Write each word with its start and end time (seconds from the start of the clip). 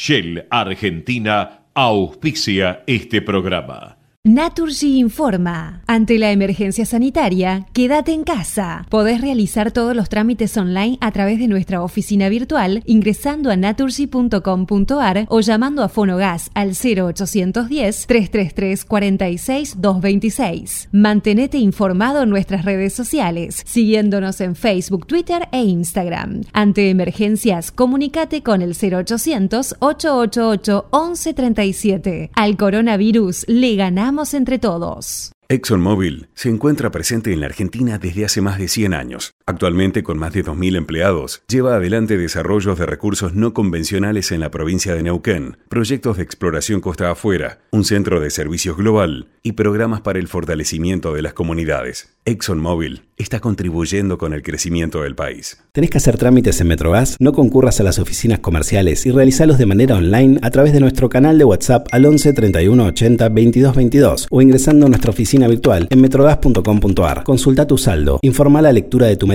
Shell 0.00 0.46
Argentina 0.48 1.64
auspicia 1.74 2.84
este 2.86 3.20
programa. 3.20 3.97
Naturgy 4.28 4.98
informa. 4.98 5.80
Ante 5.86 6.18
la 6.18 6.30
emergencia 6.30 6.84
sanitaria, 6.84 7.66
quédate 7.72 8.12
en 8.12 8.24
casa. 8.24 8.84
Podés 8.90 9.22
realizar 9.22 9.72
todos 9.72 9.96
los 9.96 10.10
trámites 10.10 10.54
online 10.58 10.98
a 11.00 11.12
través 11.12 11.38
de 11.38 11.48
nuestra 11.48 11.82
oficina 11.82 12.28
virtual 12.28 12.82
ingresando 12.84 13.50
a 13.50 13.56
naturgy.com.ar 13.56 15.24
o 15.30 15.40
llamando 15.40 15.82
a 15.82 15.88
Fonogas 15.88 16.50
al 16.52 16.72
0810 16.72 18.06
333 18.06 18.84
46 18.84 19.80
226. 19.80 20.88
Mantenete 20.92 21.56
informado 21.56 22.22
en 22.22 22.28
nuestras 22.28 22.66
redes 22.66 22.92
sociales, 22.92 23.62
siguiéndonos 23.64 24.42
en 24.42 24.56
Facebook, 24.56 25.06
Twitter 25.06 25.48
e 25.52 25.62
Instagram. 25.62 26.42
Ante 26.52 26.90
emergencias, 26.90 27.72
comunícate 27.72 28.42
con 28.42 28.60
el 28.60 28.74
0800 28.74 29.76
888 29.78 30.88
1137. 30.92 32.30
Al 32.34 32.58
coronavirus 32.58 33.46
le 33.48 33.74
ganamos 33.76 34.17
entre 34.34 34.58
todos. 34.58 35.32
ExxonMobil 35.48 36.28
se 36.34 36.50
encuentra 36.50 36.90
presente 36.90 37.32
en 37.32 37.40
la 37.40 37.46
Argentina 37.46 37.98
desde 37.98 38.24
hace 38.24 38.40
más 38.42 38.58
de 38.58 38.68
100 38.68 38.92
años. 38.92 39.32
Actualmente, 39.48 40.02
con 40.02 40.18
más 40.18 40.34
de 40.34 40.44
2.000 40.44 40.76
empleados, 40.76 41.42
lleva 41.48 41.76
adelante 41.76 42.18
desarrollos 42.18 42.78
de 42.78 42.84
recursos 42.84 43.32
no 43.32 43.54
convencionales 43.54 44.30
en 44.30 44.40
la 44.40 44.50
provincia 44.50 44.94
de 44.94 45.02
Neuquén, 45.02 45.56
proyectos 45.70 46.18
de 46.18 46.22
exploración 46.22 46.82
costa 46.82 47.10
afuera, 47.10 47.60
un 47.70 47.86
centro 47.86 48.20
de 48.20 48.28
servicios 48.28 48.76
global 48.76 49.28
y 49.42 49.52
programas 49.52 50.02
para 50.02 50.18
el 50.18 50.28
fortalecimiento 50.28 51.14
de 51.14 51.22
las 51.22 51.32
comunidades. 51.32 52.14
ExxonMobil 52.26 53.04
está 53.16 53.40
contribuyendo 53.40 54.18
con 54.18 54.34
el 54.34 54.42
crecimiento 54.42 55.02
del 55.02 55.14
país. 55.14 55.58
¿Tenés 55.72 55.88
que 55.88 55.96
hacer 55.96 56.18
trámites 56.18 56.60
en 56.60 56.68
Metrogas? 56.68 57.16
No 57.18 57.32
concurras 57.32 57.80
a 57.80 57.84
las 57.84 57.98
oficinas 57.98 58.40
comerciales 58.40 59.06
y 59.06 59.10
realizalos 59.10 59.56
de 59.56 59.64
manera 59.64 59.96
online 59.96 60.38
a 60.42 60.50
través 60.50 60.74
de 60.74 60.80
nuestro 60.80 61.08
canal 61.08 61.38
de 61.38 61.44
WhatsApp 61.44 61.88
al 61.90 62.04
11 62.04 62.34
31 62.34 62.84
80 62.84 63.28
22 63.30 63.74
22 63.74 64.26
o 64.30 64.42
ingresando 64.42 64.86
a 64.86 64.88
nuestra 64.90 65.10
oficina 65.10 65.48
virtual 65.48 65.88
en 65.90 66.00
metrogas.com.ar. 66.02 67.24
Consulta 67.24 67.66
tu 67.66 67.78
saldo, 67.78 68.18
informa 68.22 68.60
la 68.60 68.72
lectura 68.72 69.06
de 69.06 69.16
tu 69.16 69.26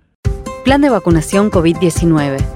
Plan 0.64 0.80
de 0.80 0.88
vacunación 0.90 1.50
COVID-19. 1.50 2.55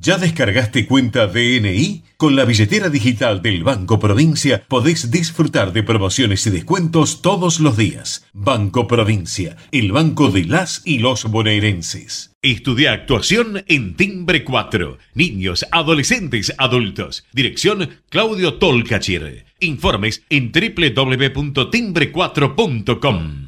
¿Ya 0.00 0.16
descargaste 0.16 0.86
cuenta 0.86 1.26
DNI? 1.26 2.04
Con 2.16 2.36
la 2.36 2.44
billetera 2.44 2.88
digital 2.88 3.42
del 3.42 3.64
Banco 3.64 3.98
Provincia 3.98 4.64
podés 4.68 5.10
disfrutar 5.10 5.72
de 5.72 5.82
promociones 5.82 6.46
y 6.46 6.50
descuentos 6.50 7.20
todos 7.20 7.58
los 7.58 7.76
días. 7.76 8.24
Banco 8.32 8.86
Provincia, 8.86 9.56
el 9.72 9.90
banco 9.90 10.30
de 10.30 10.44
las 10.44 10.82
y 10.84 11.00
los 11.00 11.24
bonaerenses. 11.24 12.30
Estudia 12.42 12.92
actuación 12.92 13.64
en 13.66 13.96
Timbre 13.96 14.44
4. 14.44 14.98
Niños, 15.14 15.66
adolescentes, 15.72 16.54
adultos. 16.58 17.26
Dirección 17.32 17.88
Claudio 18.08 18.54
Tolcachir. 18.54 19.46
Informes 19.58 20.22
en 20.30 20.52
www.timbre4.com. 20.52 23.47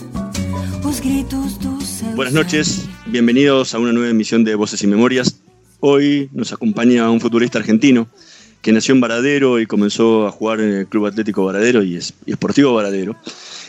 Buenas 2.15 2.33
noches, 2.33 2.87
bienvenidos 3.07 3.73
a 3.73 3.79
una 3.79 3.91
nueva 3.91 4.09
emisión 4.09 4.43
de 4.43 4.53
Voces 4.53 4.83
y 4.83 4.87
Memorias. 4.87 5.41
Hoy 5.79 6.29
nos 6.31 6.53
acompaña 6.53 7.09
un 7.09 7.19
futbolista 7.19 7.57
argentino 7.57 8.07
que 8.61 8.71
nació 8.71 8.93
en 8.93 9.01
Varadero 9.01 9.59
y 9.59 9.65
comenzó 9.65 10.27
a 10.27 10.31
jugar 10.31 10.59
en 10.59 10.69
el 10.69 10.87
Club 10.87 11.07
Atlético 11.07 11.43
Varadero 11.43 11.81
y, 11.81 11.95
es, 11.95 12.13
y 12.27 12.33
Esportivo 12.33 12.75
Varadero. 12.75 13.15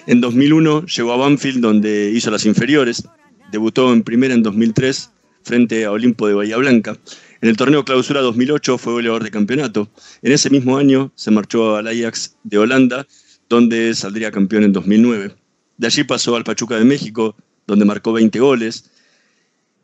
En 0.06 0.20
2001 0.20 0.84
llegó 0.84 1.12
a 1.12 1.16
Banfield 1.16 1.60
donde 1.60 2.10
hizo 2.14 2.30
las 2.30 2.44
inferiores, 2.44 3.08
debutó 3.50 3.94
en 3.94 4.02
primera 4.02 4.34
en 4.34 4.42
2003 4.42 5.10
frente 5.42 5.86
a 5.86 5.92
Olimpo 5.92 6.28
de 6.28 6.34
Bahía 6.34 6.58
Blanca. 6.58 6.98
En 7.40 7.48
el 7.48 7.56
torneo 7.56 7.84
Clausura 7.86 8.20
2008 8.20 8.76
fue 8.76 8.92
goleador 8.92 9.24
de 9.24 9.30
campeonato. 9.30 9.88
En 10.20 10.32
ese 10.32 10.50
mismo 10.50 10.76
año 10.76 11.10
se 11.14 11.30
marchó 11.30 11.76
al 11.76 11.88
Ajax 11.88 12.36
de 12.44 12.58
Holanda, 12.58 13.06
donde 13.48 13.94
saldría 13.94 14.30
campeón 14.30 14.64
en 14.64 14.74
2009. 14.74 15.41
De 15.76 15.86
allí 15.86 16.04
pasó 16.04 16.36
al 16.36 16.44
Pachuca 16.44 16.76
de 16.76 16.84
México, 16.84 17.36
donde 17.66 17.84
marcó 17.84 18.12
20 18.12 18.38
goles. 18.38 18.90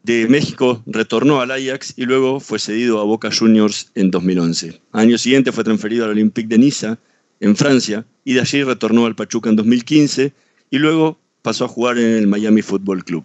De 0.02 0.28
México 0.28 0.82
retornó 0.86 1.40
al 1.40 1.50
Ajax 1.50 1.94
y 1.96 2.04
luego 2.04 2.40
fue 2.40 2.58
cedido 2.58 3.00
a 3.00 3.04
Boca 3.04 3.30
Juniors 3.36 3.90
en 3.94 4.10
2011. 4.10 4.80
año 4.92 5.18
siguiente 5.18 5.52
fue 5.52 5.64
transferido 5.64 6.04
al 6.04 6.12
Olympique 6.12 6.48
de 6.48 6.58
Niza, 6.58 6.98
en 7.40 7.56
Francia, 7.56 8.04
y 8.24 8.34
de 8.34 8.40
allí 8.40 8.62
retornó 8.62 9.06
al 9.06 9.14
Pachuca 9.14 9.50
en 9.50 9.56
2015 9.56 10.32
y 10.70 10.78
luego 10.78 11.18
pasó 11.42 11.64
a 11.64 11.68
jugar 11.68 11.98
en 11.98 12.16
el 12.16 12.26
Miami 12.26 12.62
Football 12.62 13.04
Club. 13.04 13.24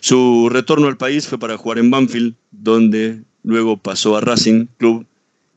Su 0.00 0.48
retorno 0.50 0.86
al 0.88 0.96
país 0.96 1.26
fue 1.26 1.38
para 1.38 1.56
jugar 1.56 1.78
en 1.78 1.90
Banfield, 1.90 2.34
donde 2.50 3.22
luego 3.42 3.76
pasó 3.76 4.16
a 4.16 4.20
Racing 4.20 4.66
Club, 4.78 5.06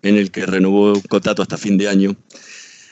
en 0.01 0.15
el 0.15 0.31
que 0.31 0.45
renovó 0.45 1.01
contrato 1.09 1.41
hasta 1.41 1.57
fin 1.57 1.77
de 1.77 1.87
año. 1.87 2.15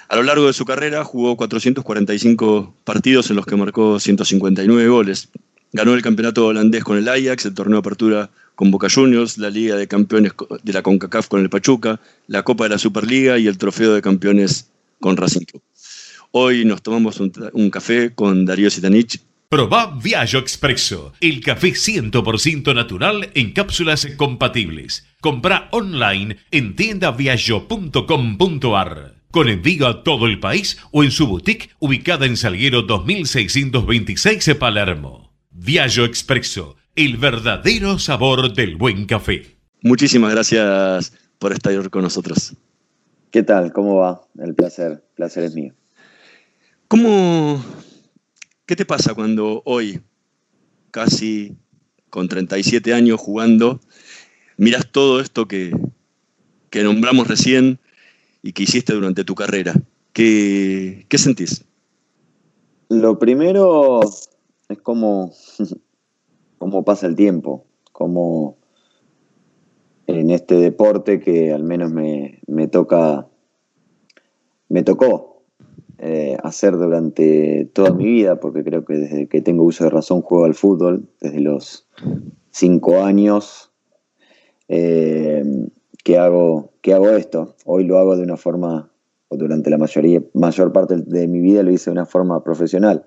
A 0.10 0.16
lo 0.16 0.24
largo 0.24 0.48
de 0.48 0.54
su 0.54 0.64
carrera 0.64 1.04
jugó 1.04 1.36
445 1.36 2.74
partidos 2.86 3.30
en 3.30 3.36
los 3.36 3.46
que 3.46 3.58
marcó 3.58 4.00
159 4.00 4.88
goles. 4.88 5.28
Ganó 5.74 5.94
el 5.94 6.02
campeonato 6.02 6.48
holandés 6.48 6.86
con 6.86 6.98
el 6.98 7.10
Ajax, 7.10 7.46
el 7.46 7.54
torneo 7.54 7.76
de 7.76 7.80
apertura 7.80 8.30
con 8.56 8.72
Boca 8.72 8.88
Juniors, 8.90 9.38
la 9.38 9.50
Liga 9.50 9.76
de 9.76 9.90
Campeones 9.90 10.32
de 10.64 10.74
la 10.74 10.82
CONCACAF 10.82 11.28
con 11.28 11.42
el 11.42 11.50
Pachuca, 11.50 12.00
la 12.28 12.44
Copa 12.44 12.64
de 12.64 12.70
la 12.70 12.78
Superliga 12.78 13.38
y 13.38 13.48
el 13.48 13.58
Trofeo 13.58 13.94
de 13.94 14.02
Campeones 14.02 14.70
con 15.02 15.18
Racing. 15.18 15.44
Hoy 16.32 16.64
nos 16.64 16.82
tomamos 16.82 17.20
un, 17.20 17.70
café 17.70 18.14
con 18.16 18.46
Darío 18.46 18.70
Sitanich. 18.70 19.20
Proba 19.50 19.98
Viaggio 20.02 20.40
Expresso, 20.40 21.12
el 21.22 21.42
café 21.42 21.74
100% 21.74 22.74
natural 22.74 23.30
en 23.34 23.52
cápsulas 23.52 24.08
compatibles. 24.18 25.06
Compra 25.22 25.68
online 25.72 26.38
en 26.52 26.76
tiendaviaggio.com.ar 26.76 29.17
con 29.32 29.50
envío 29.50 29.88
a 29.88 30.04
todo 30.04 30.28
el 30.28 30.40
país 30.40 30.78
o 30.92 31.04
en 31.04 31.12
su 31.12 31.28
boutique 31.28 31.70
ubicada 31.80 32.26
en 32.26 32.38
Salguero 32.38 32.82
2626 32.82 34.56
Palermo. 34.60 35.34
Viaggio 35.52 36.06
Expresso, 36.06 36.76
el 36.96 37.18
verdadero 37.18 38.00
sabor 38.00 38.54
del 38.54 38.76
buen 38.76 39.06
café. 39.06 39.58
Muchísimas 39.82 40.32
gracias 40.32 41.14
por 41.40 41.52
estar 41.54 41.90
con 41.90 42.04
nosotros. 42.04 42.56
¿Qué 43.32 43.44
tal? 43.44 43.72
¿Cómo 43.74 43.98
va? 43.98 44.22
El 44.40 44.56
placer, 44.56 44.92
el 44.92 45.16
placer 45.16 45.44
es 45.44 45.56
mío. 45.56 45.74
¿Cómo, 46.88 47.64
qué 48.66 48.76
te 48.76 48.86
pasa 48.86 49.14
cuando 49.14 49.62
hoy, 49.66 50.02
casi 50.92 51.58
con 52.10 52.28
37 52.28 52.94
años 52.94 53.20
jugando, 53.20 53.82
miras 54.56 54.88
todo 54.92 55.20
esto 55.20 55.48
que, 55.48 55.72
que 56.70 56.84
nombramos 56.84 57.28
recién 57.28 57.80
y 58.48 58.54
que 58.54 58.64
hiciste 58.64 58.94
durante 58.94 59.26
tu 59.26 59.36
carrera. 59.36 59.74
¿Qué, 60.14 61.06
qué 61.10 61.18
sentís? 61.18 61.66
Lo 62.88 63.20
primero 63.20 64.00
es 64.70 64.78
como 64.82 65.34
cómo 66.58 66.86
pasa 66.86 67.08
el 67.08 67.18
tiempo, 67.18 67.66
cómo 67.92 68.56
en 70.08 70.32
este 70.32 70.56
deporte 70.56 71.20
que 71.20 71.52
al 71.52 71.64
menos 71.64 71.92
me, 71.92 72.40
toca, 72.72 73.28
me 74.70 74.82
tocó 74.82 75.44
eh, 75.98 76.38
hacer 76.42 76.78
durante 76.78 77.70
toda 77.74 77.92
mi 77.92 78.06
vida, 78.06 78.40
porque 78.40 78.64
creo 78.64 78.86
que 78.86 78.94
desde 78.94 79.28
que 79.28 79.42
tengo 79.42 79.64
uso 79.64 79.84
de 79.84 79.90
razón 79.90 80.22
juego 80.22 80.46
al 80.46 80.56
fútbol, 80.56 81.10
desde 81.20 81.42
los 81.42 81.86
cinco 82.52 83.04
años 83.04 83.74
eh, 84.70 85.44
que, 86.08 86.18
hago, 86.18 86.72
que 86.82 86.94
hago 86.94 87.10
esto. 87.10 87.58
Hoy 87.66 87.84
lo 87.84 87.98
hago 87.98 88.16
de 88.16 88.24
una 88.24 88.38
forma, 88.38 88.90
o 89.28 89.36
durante 89.36 89.70
la 89.70 89.78
mayoría, 89.78 90.24
mayor 90.34 90.72
parte 90.72 90.96
de 90.96 91.28
mi 91.28 91.42
vida 91.42 91.64
lo 91.64 91.72
hice 91.72 91.90
de 91.90 91.96
una 91.96 92.06
forma 92.06 92.46
profesional. 92.46 93.04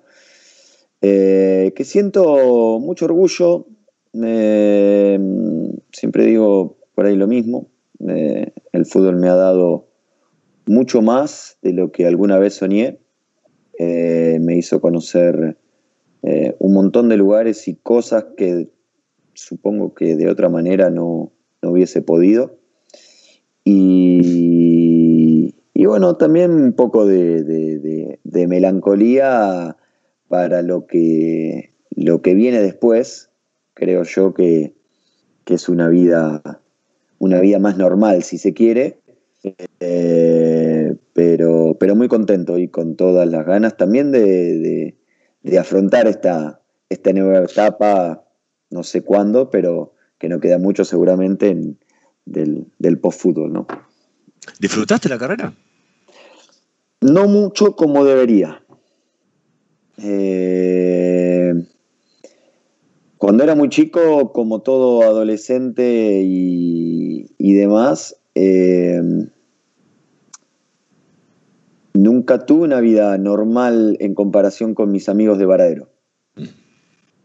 Eh, 1.00 1.72
que 1.74 1.84
siento 1.84 2.78
mucho 2.78 3.06
orgullo, 3.06 3.68
siempre 4.12 6.26
digo 6.26 6.76
por 6.94 7.06
ahí 7.06 7.16
lo 7.16 7.26
mismo, 7.26 7.70
el 8.00 8.84
fútbol 8.84 9.16
me 9.16 9.30
ha 9.30 9.34
dado 9.34 9.88
mucho 10.66 11.00
más 11.00 11.56
de 11.62 11.72
lo 11.72 11.92
que 11.92 12.06
alguna 12.06 12.38
vez 12.38 12.56
soñé, 12.56 12.98
eh, 13.78 14.36
me 14.42 14.58
hizo 14.58 14.82
conocer 14.82 15.56
eh, 16.22 16.54
un 16.58 16.74
montón 16.74 17.08
de 17.08 17.16
lugares 17.16 17.66
y 17.66 17.76
cosas 17.76 18.26
que 18.36 18.68
supongo 19.32 19.94
que 19.94 20.16
de 20.16 20.28
otra 20.28 20.50
manera 20.50 20.90
no, 20.90 21.32
hubiese 21.62 22.02
podido. 22.02 22.59
Y, 23.64 25.54
bueno, 25.74 26.16
también 26.16 26.52
un 26.52 26.72
poco 26.72 27.04
de 27.06 28.18
melancolía 28.48 29.76
para 30.28 30.62
lo 30.62 30.86
que, 30.86 31.70
lo 31.90 32.22
que 32.22 32.34
viene 32.34 32.62
después, 32.62 33.30
creo 33.74 34.04
yo 34.04 34.32
que, 34.32 34.74
es 35.46 35.68
una 35.68 35.88
vida, 35.88 36.40
una 37.18 37.40
vida 37.40 37.58
más 37.58 37.76
normal, 37.76 38.22
si 38.22 38.38
se 38.38 38.54
quiere, 38.54 39.00
eh, 39.80 40.94
pero, 41.12 41.76
pero 41.80 41.96
muy 41.96 42.06
contento 42.06 42.56
y 42.56 42.68
con 42.68 42.94
todas 42.94 43.28
las 43.28 43.44
ganas 43.44 43.76
también 43.76 44.12
de, 44.12 44.94
afrontar 45.58 46.06
esta, 46.06 46.62
esta 46.88 47.12
nueva 47.12 47.44
etapa, 47.44 48.24
no 48.70 48.84
sé 48.84 49.02
cuándo, 49.02 49.50
pero 49.50 49.94
que 50.18 50.28
no 50.28 50.38
queda 50.38 50.58
mucho 50.58 50.84
seguramente 50.84 51.74
del, 52.24 52.66
del 52.78 52.98
post-fútbol, 52.98 53.52
¿no? 53.52 53.66
¿Disfrutaste 54.58 55.08
la 55.08 55.18
carrera? 55.18 55.54
No 57.00 57.28
mucho 57.28 57.76
como 57.76 58.04
debería. 58.04 58.62
Eh, 60.02 61.54
cuando 63.16 63.44
era 63.44 63.54
muy 63.54 63.68
chico, 63.68 64.32
como 64.32 64.60
todo 64.60 65.02
adolescente 65.02 66.22
y, 66.24 67.54
demás, 67.54 68.16
eh, 68.34 69.00
nunca 71.92 72.46
tuve 72.46 72.64
una 72.64 72.80
vida 72.80 73.18
normal 73.18 73.96
en 74.00 74.14
comparación 74.14 74.74
con 74.74 74.90
mis 74.90 75.08
amigos 75.08 75.38
de 75.38 75.44
Varadero. 75.46 75.88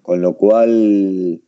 Con 0.01 0.21
lo 0.21 0.36
cual, 0.36 1.41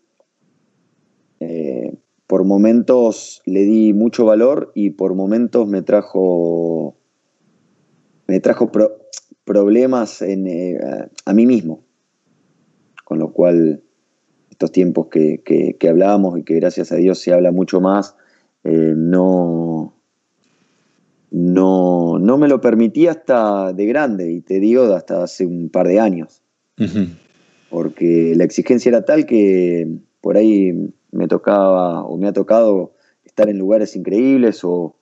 eh, 1.39 1.86
por 2.27 2.43
momentos 2.43 3.41
le 3.45 3.61
di 3.61 3.93
mucho 3.93 4.25
valor 4.25 4.71
y 4.75 4.91
por 4.91 5.15
momentos 5.15 5.67
me 5.67 5.81
trajo, 5.81 6.97
me 8.27 8.41
trajo 8.41 8.69
problemas 9.45 10.21
en, 10.21 10.45
eh, 10.45 10.77
a 11.25 11.33
mí 11.33 11.45
mismo. 11.45 11.85
Con 13.05 13.19
lo 13.19 13.31
cual, 13.31 13.81
estos 14.51 14.73
tiempos 14.73 15.07
que, 15.07 15.41
que, 15.41 15.89
hablábamos 15.89 16.37
y 16.37 16.43
que 16.43 16.55
gracias 16.55 16.91
a 16.91 16.97
Dios 16.97 17.19
se 17.19 17.31
habla 17.31 17.53
mucho 17.53 17.79
más, 17.79 18.17
eh, 18.65 18.93
no, 18.97 19.93
no, 21.31 22.19
no, 22.19 22.37
me 22.37 22.49
lo 22.49 22.59
permití 22.59 23.07
hasta 23.07 23.71
de 23.71 23.85
grande, 23.85 24.33
y 24.33 24.41
te 24.41 24.59
digo 24.59 24.83
hasta 24.93 25.23
hace 25.23 25.45
un 25.45 25.69
par 25.69 25.87
de 25.87 26.01
años. 26.01 26.41
Porque 27.69 28.33
la 28.35 28.43
exigencia 28.43 28.89
era 28.89 29.05
tal 29.05 29.25
que 29.25 29.87
por 30.19 30.35
ahí 30.35 30.91
me 31.11 31.27
tocaba 31.27 32.03
o 32.03 32.17
me 32.17 32.27
ha 32.27 32.33
tocado 32.33 32.93
estar 33.23 33.49
en 33.49 33.57
lugares 33.57 33.95
increíbles 33.95 34.63
o, 34.63 34.95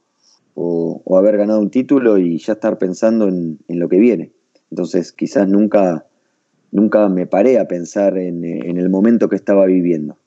o, 0.55 1.17
haber 1.17 1.37
ganado 1.37 1.59
un 1.59 1.69
título 1.69 2.17
y 2.17 2.37
ya 2.37 2.53
estar 2.53 2.77
pensando 2.77 3.27
en, 3.27 3.59
lo 3.67 3.89
que 3.89 3.99
viene. 3.99 4.31
Entonces 4.71 5.11
quizás 5.11 5.47
nunca, 5.47 6.05
nunca 6.71 7.07
me 7.09 7.27
paré 7.27 7.59
a 7.59 7.67
pensar 7.67 8.17
en, 8.17 8.43
el 8.43 8.89
momento 8.89 9.29
que 9.29 9.35
estaba 9.35 9.65
viviendo. 9.65 10.17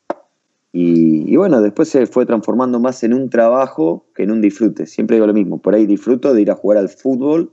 Y, 0.71 1.35
bueno, 1.35 1.61
después 1.61 1.89
se 1.89 2.07
fue 2.07 2.25
transformando 2.25 2.79
más 2.79 3.03
en 3.03 3.13
un 3.15 3.31
trabajo 3.31 4.07
que 4.15 4.23
en 4.23 4.31
un 4.31 4.41
disfrute. 4.41 4.87
Siempre 4.87 5.17
digo 5.17 5.27
lo 5.27 5.35
mismo, 5.35 5.59
por 5.59 5.75
ahí 5.75 5.87
disfruto 5.87 6.35
de 6.35 6.43
ir 6.43 6.51
a 6.51 6.55
jugar 6.55 6.79
al 6.79 6.89
fútbol 6.89 7.53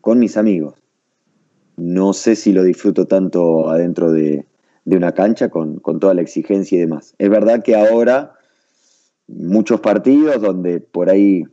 con 0.00 0.18
mis 0.18 0.36
amigos. 0.36 0.74
No 1.76 2.12
sé 2.12 2.36
si 2.36 2.52
lo 2.52 2.62
disfruto 2.62 3.06
tanto 3.06 3.68
adentro 3.68 4.12
de, 4.12 4.44
una 4.84 5.12
cancha 5.12 5.48
con, 5.48 5.78
con, 5.78 6.00
toda 6.00 6.14
la 6.14 6.22
exigencia 6.22 6.76
y 6.76 6.80
demás. 6.80 7.14
Es 7.18 7.30
verdad 7.30 7.62
que 7.62 7.76
ahora 7.76 8.34
muchos 9.28 9.80
partidos 9.80 10.40
donde 10.40 10.80
por 10.80 11.08
ahí 11.10 11.44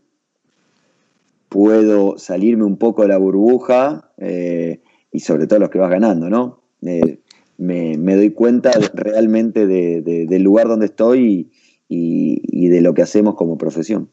puedo 1.49 2.17
salirme 2.17 2.63
un 2.63 2.77
poco 2.77 3.01
de 3.01 3.09
la 3.09 3.17
burbuja 3.17 4.11
eh, 4.17 4.81
y 5.11 5.19
sobre 5.19 5.47
todo 5.47 5.59
los 5.59 5.69
que 5.69 5.79
vas 5.79 5.89
ganando, 5.89 6.29
¿no? 6.29 6.61
Eh, 6.83 7.19
me, 7.57 8.15
doy 8.15 8.31
cuenta 8.31 8.71
realmente 8.93 9.67
del 9.67 10.43
lugar 10.43 10.67
donde 10.67 10.85
estoy 10.85 11.51
y, 11.89 12.67
de 12.69 12.81
lo 12.81 12.93
que 12.93 13.01
hacemos 13.01 13.35
como 13.35 13.57
profesión. 13.57 14.09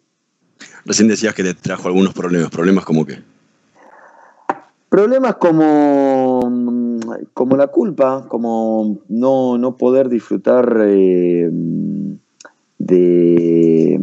Recién 0.84 1.08
decías 1.08 1.34
que 1.34 1.44
te 1.44 1.54
trajo 1.54 1.88
algunos 1.88 2.14
problemas. 2.14 2.50
¿Problemas 2.50 2.84
como 2.84 3.04
qué? 3.04 3.18
Problemas 4.88 5.36
como, 5.36 6.48
como 7.34 7.56
la 7.56 7.68
culpa, 7.68 8.26
como 8.28 8.98
no, 9.08 9.76
poder 9.78 10.08
disfrutar 10.08 10.80
eh, 10.84 11.50
de 12.78 14.00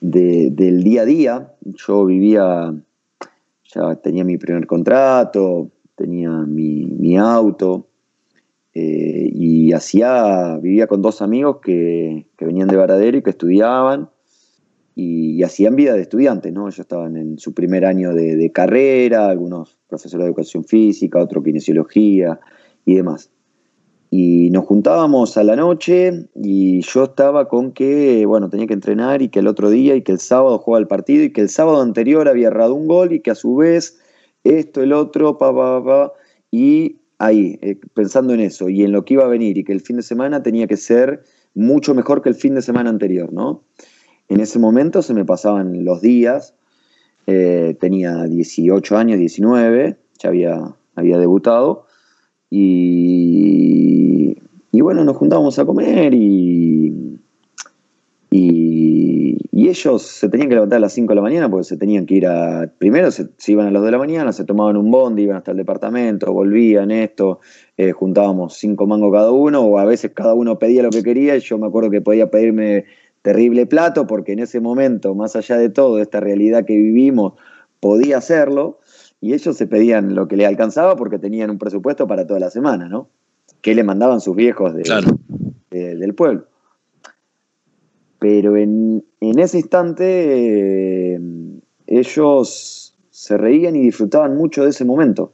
del 0.00 0.82
día 0.82 1.02
a 1.02 1.04
día. 1.04 1.52
Yo 1.62 2.04
vivía, 2.04 2.74
ya 3.74 3.94
tenía 3.96 4.24
mi 4.24 4.38
primer 4.38 4.66
contrato, 4.66 5.70
tenía 5.94 6.30
mi, 6.30 7.16
auto 7.18 7.86
eh, 8.74 9.30
y 9.32 9.72
hacía, 9.72 10.58
vivía 10.58 10.86
con 10.86 11.02
dos 11.02 11.22
amigos 11.22 11.58
que, 11.62 12.26
venían 12.38 12.68
de 12.68 12.76
Varadero 12.76 13.18
y 13.18 13.22
que 13.22 13.30
estudiaban 13.30 14.10
y, 14.96 15.42
hacían 15.44 15.76
vida 15.76 15.94
de 15.94 16.00
estudiantes, 16.00 16.52
¿no? 16.52 16.62
Ellos 16.62 16.80
estaban 16.80 17.16
en 17.16 17.38
su 17.38 17.54
primer 17.54 17.84
año 17.84 18.12
de, 18.12 18.50
carrera, 18.50 19.28
algunos 19.28 19.78
profesores 19.88 20.24
de 20.24 20.28
educación 20.28 20.64
física, 20.64 21.22
otro 21.22 21.40
kinesiología 21.42 22.40
y 22.84 22.96
demás 22.96 23.30
y 24.10 24.50
nos 24.50 24.64
juntábamos 24.64 25.36
a 25.36 25.44
la 25.44 25.56
noche 25.56 26.28
y 26.34 26.80
yo 26.82 27.04
estaba 27.04 27.48
con 27.48 27.72
que, 27.72 28.24
bueno, 28.26 28.48
tenía 28.48 28.66
que 28.66 28.74
entrenar 28.74 29.20
y 29.20 29.28
que 29.28 29.40
el 29.40 29.46
otro 29.46 29.68
día 29.68 29.96
y 29.96 30.02
que 30.02 30.12
el 30.12 30.20
sábado 30.20 30.58
jugaba 30.58 30.80
el 30.80 30.86
partido 30.86 31.24
y 31.24 31.32
que 31.32 31.40
el 31.40 31.48
sábado 31.48 31.82
anterior 31.82 32.28
había 32.28 32.48
errado 32.48 32.74
un 32.74 32.86
gol 32.86 33.12
y 33.12 33.20
que 33.20 33.30
a 33.30 33.34
su 33.34 33.56
vez 33.56 33.98
esto, 34.44 34.82
el 34.82 34.92
otro, 34.92 35.38
pa, 35.38 35.54
pa, 35.54 35.84
pa, 35.84 36.12
y 36.50 36.98
ahí, 37.18 37.58
eh, 37.62 37.78
pensando 37.94 38.32
en 38.32 38.40
eso 38.40 38.68
y 38.68 38.84
en 38.84 38.92
lo 38.92 39.04
que 39.04 39.14
iba 39.14 39.24
a 39.24 39.28
venir 39.28 39.58
y 39.58 39.64
que 39.64 39.72
el 39.72 39.80
fin 39.80 39.96
de 39.96 40.02
semana 40.02 40.42
tenía 40.42 40.66
que 40.66 40.76
ser 40.76 41.22
mucho 41.54 41.94
mejor 41.94 42.22
que 42.22 42.28
el 42.28 42.36
fin 42.36 42.54
de 42.54 42.62
semana 42.62 42.90
anterior, 42.90 43.32
¿no? 43.32 43.64
En 44.28 44.40
ese 44.40 44.58
momento 44.58 45.02
se 45.02 45.14
me 45.14 45.24
pasaban 45.24 45.84
los 45.84 46.00
días, 46.00 46.54
eh, 47.26 47.76
tenía 47.80 48.24
18 48.24 48.96
años, 48.96 49.18
19, 49.18 49.96
ya 50.18 50.28
había, 50.28 50.74
había 50.94 51.18
debutado 51.18 51.86
y, 52.50 54.36
bueno, 54.72 55.04
nos 55.04 55.16
juntábamos 55.16 55.58
a 55.58 55.64
comer 55.64 56.14
y, 56.14 57.18
y, 58.30 59.68
ellos 59.68 60.02
se 60.02 60.28
tenían 60.28 60.48
que 60.48 60.54
levantar 60.54 60.76
a 60.76 60.80
las 60.80 60.92
5 60.92 61.10
de 61.10 61.14
la 61.16 61.22
mañana 61.22 61.50
porque 61.50 61.64
se 61.64 61.76
tenían 61.76 62.06
que 62.06 62.14
ir 62.14 62.26
a... 62.28 62.70
Primero 62.78 63.10
se, 63.10 63.28
iban 63.48 63.66
a 63.66 63.70
las 63.72 63.82
2 63.82 63.86
de 63.86 63.90
la 63.90 63.98
mañana, 63.98 64.32
se 64.32 64.44
tomaban 64.44 64.76
un 64.76 64.92
bondi, 64.92 65.24
iban 65.24 65.38
hasta 65.38 65.50
el 65.50 65.56
departamento, 65.56 66.32
volvían 66.32 66.92
esto, 66.92 67.40
eh, 67.76 67.90
juntábamos 67.90 68.54
5 68.58 68.86
mangos 68.86 69.12
cada 69.12 69.32
uno 69.32 69.62
o 69.62 69.80
a 69.80 69.84
veces 69.84 70.12
cada 70.14 70.34
uno 70.34 70.56
pedía 70.60 70.84
lo 70.84 70.90
que 70.90 71.02
quería 71.02 71.36
y 71.36 71.40
yo 71.40 71.58
me 71.58 71.66
acuerdo 71.66 71.90
que 71.90 72.00
podía 72.00 72.30
pedirme 72.30 72.84
terrible 73.26 73.66
plato 73.66 74.06
porque 74.06 74.34
en 74.34 74.38
ese 74.38 74.60
momento, 74.60 75.16
más 75.16 75.34
allá 75.34 75.58
de 75.58 75.68
todo, 75.68 75.96
de 75.96 76.02
esta 76.02 76.20
realidad 76.20 76.64
que 76.64 76.76
vivimos, 76.76 77.32
podía 77.80 78.18
hacerlo 78.18 78.78
y 79.20 79.34
ellos 79.34 79.56
se 79.56 79.66
pedían 79.66 80.14
lo 80.14 80.28
que 80.28 80.36
les 80.36 80.46
alcanzaba 80.46 80.94
porque 80.94 81.18
tenían 81.18 81.50
un 81.50 81.58
presupuesto 81.58 82.06
para 82.06 82.24
toda 82.24 82.38
la 82.38 82.50
semana, 82.50 82.88
¿no? 82.88 83.08
Que 83.62 83.74
le 83.74 83.82
mandaban 83.82 84.20
sus 84.20 84.36
viejos 84.36 84.76
del 84.76 86.14
pueblo. 86.14 86.46
Pero 88.20 88.56
en, 88.56 89.04
ese 89.18 89.58
instante 89.58 91.16
eh, 91.16 91.20
ellos 91.88 92.96
se 93.10 93.36
reían 93.36 93.74
y 93.74 93.80
disfrutaban 93.80 94.36
mucho 94.36 94.62
de 94.62 94.70
ese 94.70 94.84
momento. 94.84 95.32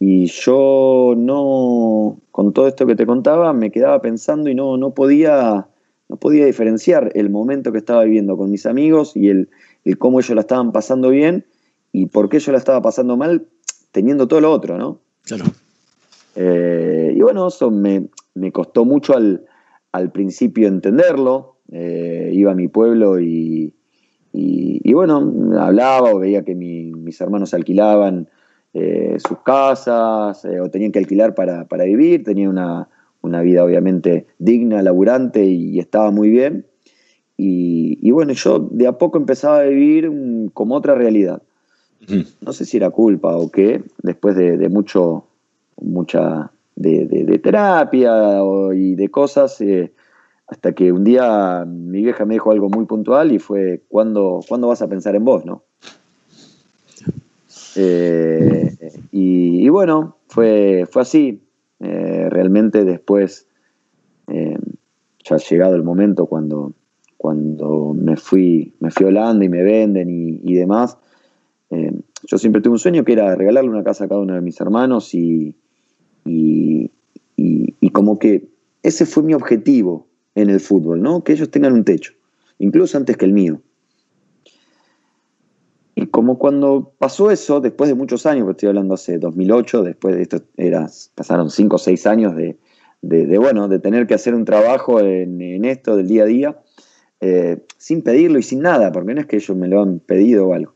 Y 0.00 0.26
yo 0.26 1.14
no, 1.16 2.18
con 2.32 2.52
todo 2.52 2.66
esto 2.66 2.84
que 2.84 2.96
te 2.96 3.06
contaba, 3.06 3.52
me 3.52 3.70
quedaba 3.70 4.02
pensando 4.02 4.50
y 4.50 4.56
no, 4.56 4.76
no, 4.76 4.90
podía, 4.90 5.68
no 6.08 6.16
podía 6.16 6.46
diferenciar 6.46 7.12
el 7.14 7.30
momento 7.30 7.72
que 7.72 7.78
estaba 7.78 8.04
viviendo 8.04 8.36
con 8.36 8.50
mis 8.50 8.66
amigos 8.66 9.16
y 9.16 9.28
el, 9.28 9.50
el 9.84 9.98
cómo 9.98 10.20
ellos 10.20 10.34
la 10.34 10.40
estaban 10.40 10.72
pasando 10.72 11.10
bien 11.10 11.44
y 11.92 12.06
por 12.06 12.28
qué 12.28 12.38
yo 12.38 12.52
la 12.52 12.58
estaba 12.58 12.80
pasando 12.82 13.16
mal 13.16 13.46
teniendo 13.92 14.28
todo 14.28 14.40
lo 14.40 14.52
otro, 14.52 14.78
¿no? 14.78 15.00
Claro. 15.24 15.44
Eh, 16.36 17.14
y 17.16 17.20
bueno, 17.20 17.48
eso 17.48 17.70
me, 17.70 18.08
costó 18.52 18.84
mucho 18.84 19.14
al, 19.14 19.44
principio 20.12 20.68
entenderlo. 20.68 21.56
Eh, 21.72 22.30
iba 22.32 22.52
a 22.52 22.54
mi 22.54 22.68
pueblo 22.68 23.18
y, 23.20 23.74
y, 24.32 24.92
bueno, 24.92 25.32
hablaba 25.58 26.12
o 26.12 26.20
veía 26.20 26.44
que 26.44 26.54
mis 26.54 27.20
hermanos 27.20 27.52
alquilaban 27.52 28.28
eh, 28.72 29.16
sus 29.18 29.38
casas 29.40 30.44
o 30.44 30.70
tenían 30.70 30.92
que 30.92 31.00
alquilar 31.00 31.34
para, 31.34 31.84
vivir. 31.84 32.22
Tenía 32.22 32.48
una, 32.48 32.88
vida 33.42 33.64
obviamente 33.64 34.26
digna, 34.38 34.82
laburante 34.82 35.44
y, 35.44 35.78
estaba 35.78 36.10
muy 36.10 36.30
bien. 36.30 36.66
Y, 37.36 38.10
bueno, 38.10 38.32
yo 38.32 38.58
de 38.58 38.88
a 38.88 38.98
poco 38.98 39.16
empezaba 39.16 39.60
a 39.60 39.62
vivir 39.62 40.10
como 40.54 40.74
otra 40.74 40.94
realidad. 40.96 41.42
No 42.40 42.52
sé 42.52 42.64
si 42.64 42.78
era 42.78 42.90
culpa 42.90 43.36
o 43.36 43.50
qué, 43.50 43.82
después 44.02 44.34
de 44.34 44.68
mucho, 44.68 45.24
mucha 45.76 46.50
de, 46.78 47.40
terapia 47.42 48.40
y 48.74 48.94
de 48.94 49.08
cosas, 49.10 49.60
eh, 49.60 49.92
hasta 50.46 50.72
que 50.72 50.92
un 50.92 51.04
día 51.04 51.64
mi 51.66 52.02
vieja 52.02 52.24
me 52.24 52.34
dijo 52.34 52.50
algo 52.50 52.68
muy 52.68 52.86
puntual 52.86 53.32
y 53.32 53.38
fue, 53.38 53.82
¿cuándo, 53.88 54.40
vas 54.48 54.82
a 54.82 54.88
pensar 54.88 55.14
en 55.14 55.24
vos? 55.24 55.44
¿no? 55.44 55.62
Eh, 57.76 58.76
y, 59.12 59.68
bueno, 59.68 60.16
fue, 60.28 60.86
fue 60.90 61.02
así. 61.02 61.42
Eh, 61.80 62.28
realmente 62.30 62.84
después, 62.84 63.46
ya 64.26 65.34
ha 65.34 65.38
llegado 65.38 65.74
el 65.74 65.82
momento 65.82 66.26
cuando, 66.26 66.72
cuando 67.16 67.94
me 67.94 68.16
fui, 68.16 68.74
me 68.80 68.90
fui 68.90 69.06
a 69.06 69.08
Holanda 69.08 69.44
y 69.44 69.48
me 69.48 69.62
venden 69.62 70.10
y, 70.10 70.40
y 70.42 70.54
demás, 70.54 70.98
yo 71.70 72.38
siempre 72.38 72.60
tuve 72.60 72.72
un 72.72 72.78
sueño 72.78 73.04
que 73.04 73.12
era 73.12 73.34
regalarle 73.36 73.70
una 73.70 73.84
casa 73.84 74.04
a 74.04 74.08
cada 74.08 74.20
uno 74.20 74.34
de 74.34 74.40
mis 74.40 74.60
hermanos 74.60 75.14
y, 75.14 75.54
y, 76.26 77.90
como 77.92 78.18
que 78.18 78.48
ese 78.82 79.06
fue 79.06 79.24
mi 79.24 79.34
objetivo 79.34 80.06
en 80.36 80.50
el 80.50 80.60
fútbol, 80.60 81.02
¿no? 81.02 81.24
Que 81.24 81.32
ellos 81.32 81.50
tengan 81.50 81.72
un 81.72 81.84
techo, 81.84 82.12
incluso 82.58 82.96
antes 82.96 83.16
que 83.16 83.24
el 83.24 83.32
mío. 83.32 83.60
Y 86.00 86.06
como 86.06 86.38
cuando 86.38 86.92
pasó 86.96 87.32
eso, 87.32 87.60
después 87.60 87.88
de 87.88 87.96
muchos 87.96 88.24
años, 88.24 88.44
porque 88.44 88.58
estoy 88.58 88.68
hablando 88.68 88.94
hace 88.94 89.18
2008, 89.18 89.82
después 89.82 90.14
de 90.14 90.22
esto 90.22 90.42
era, 90.56 90.86
pasaron 91.16 91.50
5 91.50 91.74
o 91.74 91.78
6 91.78 92.06
años 92.06 92.36
de, 92.36 93.38
bueno, 93.38 93.66
de 93.66 93.80
tener 93.80 94.06
que 94.06 94.14
hacer 94.14 94.32
un 94.36 94.44
trabajo 94.44 95.00
en, 95.00 95.64
esto 95.64 95.96
del 95.96 96.06
día 96.06 96.22
a 96.22 96.26
día, 96.26 96.58
eh, 97.20 97.64
sin 97.78 98.02
pedirlo 98.02 98.38
y 98.38 98.44
sin 98.44 98.60
nada, 98.60 98.92
porque 98.92 99.12
no 99.12 99.20
es 99.20 99.26
que 99.26 99.38
ellos 99.38 99.56
me 99.56 99.66
lo 99.66 99.82
han 99.82 99.98
pedido 99.98 100.46
o 100.46 100.54
algo. 100.54 100.74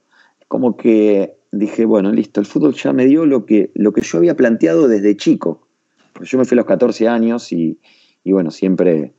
Como 0.49 0.76
que 0.76 1.37
dije, 1.52 1.85
bueno, 1.85 2.11
listo, 2.11 2.41
el 2.41 2.47
fútbol 2.47 2.75
ya 2.75 2.93
me 2.93 3.07
dio 3.07 3.25
lo 3.25 3.47
que, 3.47 3.71
lo 3.75 3.93
que 3.93 4.00
yo 4.00 4.19
había 4.19 4.35
planteado 4.35 4.88
desde 4.88 5.17
chico. 5.17 5.69
Porque 6.12 6.29
yo 6.29 6.37
me 6.37 6.45
fui 6.45 6.57
a 6.57 6.62
los 6.62 6.67
14 6.67 7.07
años 7.07 7.52
y, 7.52 7.79
bueno, 8.25 8.50
siempre 8.50 9.12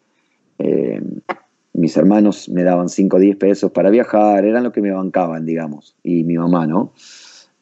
eh, 0.60 1.02
mis 1.74 1.98
hermanos 1.98 2.50
me 2.50 2.64
daban 2.64 2.90
5 2.90 3.18
o 3.18 3.20
10 3.20 3.38
pesos 3.38 3.72
para 3.72 3.90
viajar, 3.90 4.46
eran 4.46 4.64
lo 4.64 4.72
que 4.72 4.82
me 4.82 4.92
bancaban, 4.92 5.46
digamos, 5.46 5.96
y 6.04 6.24
mi 6.24 6.38
mamá, 6.38 6.68
¿no? 6.68 6.94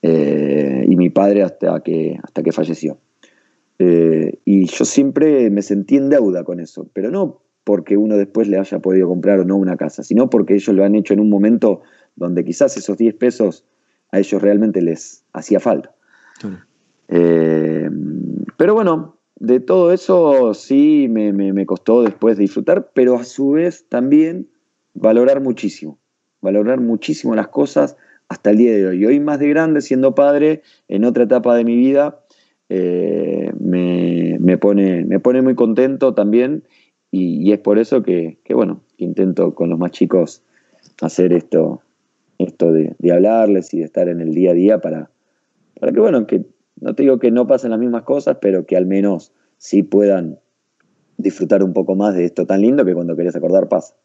Eh, 0.01 0.85
y 0.87 0.95
mi 0.95 1.09
padre 1.09 1.43
hasta 1.43 1.81
que, 1.81 2.19
hasta 2.21 2.43
que 2.43 2.51
falleció. 2.51 2.97
Eh, 3.79 4.39
y 4.45 4.65
yo 4.65 4.85
siempre 4.85 5.49
me 5.49 5.61
sentí 5.61 5.97
en 5.97 6.09
deuda 6.09 6.43
con 6.43 6.59
eso, 6.59 6.87
pero 6.93 7.09
no 7.09 7.41
porque 7.63 7.97
uno 7.97 8.17
después 8.17 8.47
le 8.47 8.57
haya 8.57 8.79
podido 8.79 9.07
comprar 9.07 9.39
o 9.39 9.45
no 9.45 9.55
una 9.55 9.77
casa, 9.77 10.03
sino 10.03 10.29
porque 10.29 10.55
ellos 10.55 10.75
lo 10.75 10.83
han 10.83 10.95
hecho 10.95 11.13
en 11.13 11.19
un 11.19 11.29
momento 11.29 11.81
donde 12.15 12.43
quizás 12.43 12.75
esos 12.77 12.97
10 12.97 13.15
pesos 13.15 13.65
a 14.11 14.19
ellos 14.19 14.41
realmente 14.41 14.81
les 14.81 15.23
hacía 15.33 15.59
falta. 15.59 15.93
Eh, 17.07 17.89
pero 18.57 18.73
bueno, 18.73 19.17
de 19.41 19.59
todo 19.59 19.91
eso 19.91 20.53
sí 20.53 21.07
me, 21.09 21.65
costó 21.65 22.03
después 22.03 22.37
disfrutar, 22.37 22.91
pero 22.93 23.15
a 23.15 23.23
su 23.23 23.51
vez 23.51 23.87
también 23.89 24.47
valorar 24.93 25.41
muchísimo, 25.41 25.97
valorar 26.41 26.79
muchísimo 26.79 27.33
las 27.33 27.47
cosas 27.47 27.97
hasta 28.29 28.51
el 28.51 28.57
día 28.57 28.71
de 28.71 28.85
hoy. 28.85 29.01
Y 29.01 29.05
hoy 29.07 29.19
más 29.19 29.39
de 29.39 29.49
grande, 29.49 29.81
siendo 29.81 30.13
padre, 30.13 30.61
en 30.87 31.05
otra 31.05 31.23
etapa 31.23 31.55
de 31.55 31.63
mi 31.63 31.75
vida, 31.75 32.23
eh, 32.69 33.51
me, 33.59 34.57
pone, 34.59 35.05
me 35.05 35.19
pone 35.19 35.41
muy 35.41 35.55
contento 35.55 36.13
también 36.13 36.63
y, 37.09 37.51
es 37.51 37.59
por 37.59 37.79
eso 37.79 38.03
que, 38.03 38.37
que, 38.43 38.53
bueno, 38.53 38.83
intento 38.97 39.55
con 39.55 39.71
los 39.71 39.79
más 39.79 39.89
chicos 39.89 40.43
hacer 41.01 41.33
esto, 41.33 41.81
esto 42.37 42.71
de, 42.71 42.95
hablarles 43.11 43.73
y 43.73 43.79
de 43.79 43.85
estar 43.85 44.07
en 44.07 44.21
el 44.21 44.35
día 44.35 44.51
a 44.51 44.53
día 44.53 44.81
para, 44.81 45.09
para 45.79 45.91
que, 45.91 45.99
bueno, 45.99 46.27
que 46.27 46.45
no 46.81 46.95
te 46.95 47.03
digo 47.03 47.19
que 47.19 47.31
no 47.31 47.47
pasen 47.47 47.71
las 47.71 47.79
mismas 47.79 48.03
cosas, 48.03 48.37
pero 48.41 48.65
que 48.65 48.75
al 48.75 48.85
menos 48.85 49.31
sí 49.57 49.83
puedan 49.83 50.39
disfrutar 51.17 51.63
un 51.63 51.73
poco 51.73 51.95
más 51.95 52.15
de 52.15 52.25
esto 52.25 52.45
tan 52.45 52.61
lindo 52.61 52.83
que 52.83 52.93
cuando 52.93 53.15
querés 53.15 53.35
acordar 53.35 53.69
pasa. 53.69 53.95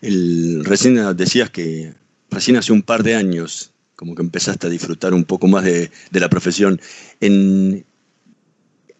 El, 0.00 0.64
recién 0.64 0.98
decías 1.16 1.50
que 1.50 1.92
recién 2.30 2.56
hace 2.56 2.72
un 2.72 2.82
par 2.82 3.02
de 3.02 3.14
años 3.14 3.74
como 3.98 4.14
que 4.14 4.22
empezaste 4.22 4.68
a 4.68 4.70
disfrutar 4.70 5.12
un 5.12 5.24
poco 5.24 5.48
más 5.48 5.64
de, 5.64 5.90
la 6.12 6.28
profesión. 6.28 6.80
¿En, 7.20 7.84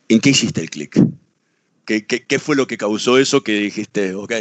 ¿En 0.09 0.21
qué 0.21 0.31
hiciste 0.31 0.61
el 0.61 0.71
clic? 0.71 1.01
¿Qué, 1.85 2.05
¿Qué, 2.05 2.39
fue 2.41 2.57
lo 2.57 2.67
que 2.67 2.77
causó 2.77 3.17
eso 3.17 3.45
que 3.45 3.53
dijiste, 3.53 4.15
ok, 4.15 4.33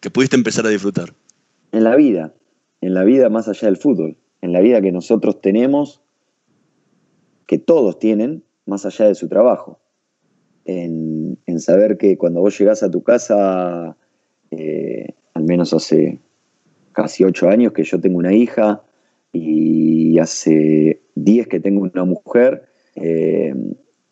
que 0.00 0.10
pudiste 0.10 0.34
empezar 0.34 0.66
a 0.66 0.70
disfrutar? 0.70 1.12
En 1.70 1.84
la 1.84 1.94
vida, 1.96 2.32
en 2.80 2.94
la 2.94 3.04
vida 3.04 3.28
más 3.28 3.46
allá 3.46 3.68
del 3.68 3.76
fútbol, 3.76 4.16
en 4.40 4.54
la 4.54 4.60
vida 4.60 4.80
que 4.80 4.90
nosotros 4.90 5.40
tenemos, 5.42 6.00
que 7.46 7.58
todos 7.58 7.98
tienen, 7.98 8.42
más 8.66 8.84
allá 8.86 9.06
de 9.06 9.14
su 9.14 9.28
trabajo. 9.28 9.78
En, 10.64 11.38
saber 11.58 11.96
que 11.96 12.18
cuando 12.18 12.40
vos 12.40 12.58
llegás 12.58 12.82
a 12.82 12.90
tu 12.90 13.02
casa, 13.02 13.96
eh, 14.50 15.14
al 15.32 15.44
menos 15.44 15.72
hace 15.72 16.18
casi 16.92 17.24
ocho 17.24 17.48
años 17.48 17.72
que 17.72 17.82
yo 17.82 18.00
tengo 18.00 18.18
una 18.18 18.34
hija 18.34 18.82
y 19.32 20.18
hace 20.18 21.00
diez 21.14 21.48
que 21.48 21.60
tengo 21.60 21.80
una 21.80 22.04
mujer, 22.04 22.68
eh, 22.94 23.54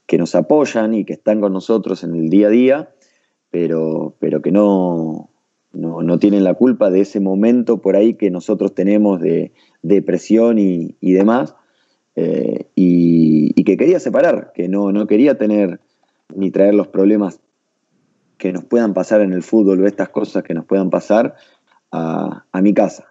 que 0.07 0.19
nos 0.19 0.35
apoyan 0.35 0.95
y 0.95 1.05
que 1.05 1.13
están 1.13 1.41
con 1.41 1.53
nosotros 1.53 2.03
en 2.03 2.15
el 2.15 2.29
día 2.29 2.49
a 2.49 2.51
día, 2.51 2.91
pero, 3.51 4.15
pero 4.19 4.43
que 4.43 4.51
no, 4.51 5.31
no, 5.73 6.19
tienen 6.19 6.45
la 6.45 6.55
culpa 6.55 6.91
de 6.91 7.01
ese 7.01 7.21
momento 7.21 7.81
por 7.81 7.97
ahí 7.97 8.15
que 8.15 8.31
nosotros 8.31 8.75
tenemos 8.75 9.21
de 9.21 9.53
depresión 9.83 10.59
y, 10.59 10.95
demás, 11.01 11.55
eh, 12.17 12.67
y, 12.75 13.65
que 13.65 13.77
quería 13.79 13.99
separar, 13.99 14.53
que 14.55 14.69
no, 14.69 14.93
no 14.93 15.07
quería 15.07 15.39
tener 15.39 15.81
ni 16.35 16.51
traer 16.51 16.75
los 16.75 16.89
problemas 16.89 17.41
que 18.37 18.53
nos 18.53 18.65
puedan 18.65 18.93
pasar 18.93 19.23
en 19.23 19.33
el 19.33 19.43
fútbol 19.43 19.83
o 19.83 19.87
estas 19.87 20.11
cosas 20.11 20.43
que 20.43 20.53
nos 20.53 20.67
puedan 20.67 20.91
pasar 20.91 21.35
a, 21.91 22.45
mi 22.61 22.75
casa. 22.75 23.07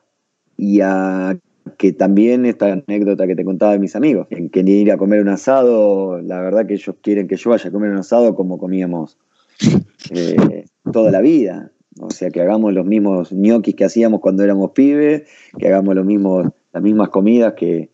Y 0.58 0.82
a 0.82 1.38
que 1.78 1.92
también 1.92 2.46
esta 2.46 2.72
anécdota 2.72 3.26
que 3.26 3.36
te 3.36 3.44
contaba 3.44 3.72
de 3.72 3.80
mis 3.80 3.96
amigos, 3.96 4.28
en 4.30 4.50
que 4.50 4.64
ni 4.64 4.74
ir 4.74 4.92
a 4.92 4.98
comer 4.98 5.22
un 5.22 5.30
asado, 5.30 6.22
la 6.22 6.42
verdad 6.42 6.68
que 6.68 6.74
ellos 6.76 6.96
quieren 7.02 7.28
que 7.28 7.38
yo 7.38 7.50
vaya 7.50 7.70
a 7.70 7.72
comer 7.72 7.92
un 7.92 7.98
asado 7.98 8.36
como 8.36 8.58
comíamos 8.58 9.18
eh, 10.12 10.66
toda 10.92 11.10
la 11.10 11.22
vida. 11.22 11.72
O 12.00 12.10
sea, 12.10 12.30
que 12.30 12.42
hagamos 12.42 12.74
los 12.74 12.86
mismos 12.86 13.32
ñoquis 13.32 13.76
que 13.76 13.86
hacíamos 13.86 14.20
cuando 14.20 14.44
éramos 14.44 14.72
pibes, 14.72 15.24
que 15.58 15.68
hagamos 15.68 15.96
los 15.96 16.06
mismos, 16.06 16.48
las 16.74 16.84
mismas 16.84 17.10
comidas 17.10 17.54
que, 17.54 17.93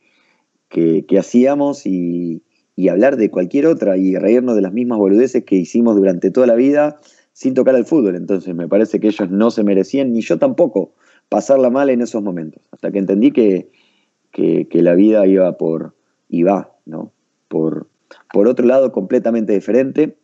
hacíamos 1.20 1.86
y, 1.86 2.44
hablar 2.90 3.18
de 3.18 3.30
cualquier 3.30 3.68
otra 3.68 3.98
y 3.98 4.16
reírnos 4.16 4.56
de 4.56 4.62
las 4.62 4.72
mismas 4.72 5.00
boludeces 5.00 5.44
que 5.44 5.56
hicimos 5.56 5.98
durante 5.98 6.32
toda 6.32 6.48
la 6.48 6.56
vida 6.56 6.98
sin 7.34 7.54
tocar 7.54 7.76
al 7.76 7.86
fútbol. 7.86 8.16
Entonces 8.16 8.56
me 8.56 8.68
parece 8.68 9.00
que 9.00 9.08
ellos 9.08 9.30
no 9.30 9.52
se 9.52 9.64
merecían, 9.64 10.14
ni 10.14 10.22
yo 10.22 10.40
tampoco, 10.40 10.94
pasarla 11.28 11.70
mal 11.70 11.90
en 11.90 12.02
esos 12.02 12.24
momentos. 12.24 12.64
Hasta 12.72 12.92
que 12.92 13.00
entendí 13.00 13.32
que, 13.32 13.70
la 14.72 14.96
vida 14.96 15.28
iba 15.28 15.58
por, 15.58 15.94
y 16.30 16.44
va, 16.44 16.74
¿no? 16.86 17.12
Por, 17.48 17.88
por 18.32 18.48
otro 18.48 18.66
lado 18.66 18.92
completamente 18.92 19.54
diferente 19.54 20.16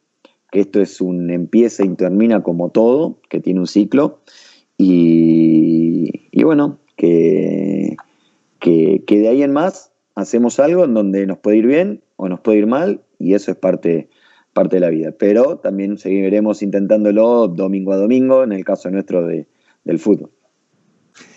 que 0.52 0.62
esto 0.62 0.80
es 0.82 1.02
un 1.02 1.32
empieza 1.32 1.84
y 1.84 1.90
termina 1.96 2.42
como 2.42 2.70
todo, 2.70 3.20
que 3.30 3.42
tiene 3.42 3.60
un 3.60 3.68
ciclo, 3.68 4.22
y, 4.78 6.12
bueno, 6.44 6.80
que, 6.96 7.96
que, 8.60 9.04
de 9.08 9.28
ahí 9.28 9.44
en 9.44 9.54
más 9.54 9.92
hacemos 10.15 10.60
algo 10.60 10.86
en 10.86 10.93
donde 10.93 11.27
nos 11.27 11.38
puede 11.38 11.57
ir 11.57 11.67
bien 11.67 12.01
o 12.15 12.29
nos 12.29 12.39
puede 12.39 12.60
ir 12.60 12.67
mal, 12.67 13.01
y 13.19 13.34
eso 13.34 13.51
es 13.51 13.57
parte, 13.57 14.10
parte 14.53 14.77
de 14.77 14.79
la 14.79 14.89
vida. 14.89 15.12
Pero 15.17 15.57
también 15.57 15.98
seguiremos 15.98 16.62
intentándolo 16.62 17.48
domingo 17.48 17.93
a 17.93 17.98
domingo, 17.98 18.43
en 18.43 18.53
el 18.53 18.63
caso 18.65 18.89
nuestro 18.89 19.27
de, 19.27 19.48
del 19.84 20.00
fútbol. 20.00 20.31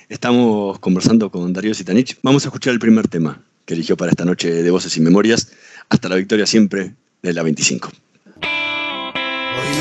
Estamos 0.08 0.78
conversando 0.78 1.30
con 1.30 1.52
Darío 1.52 1.75
Sitanich. 1.75 2.18
Vamos 2.23 2.44
a 2.44 2.49
escuchar 2.49 2.73
el 2.73 2.78
primer 2.78 3.08
tema 3.08 3.44
que 3.66 3.75
eligió 3.75 3.97
para 3.97 4.11
esta 4.11 4.25
noche 4.25 4.62
de 4.62 4.70
Voces 4.70 4.97
y 4.97 5.00
Memorias. 5.02 5.52
Hasta 5.90 6.08
la 6.08 6.16
victoria 6.16 6.47
siempre 6.47 6.94
de 7.23 7.32
la 7.35 7.42
25. 7.42 7.90
Hoy 8.40 8.42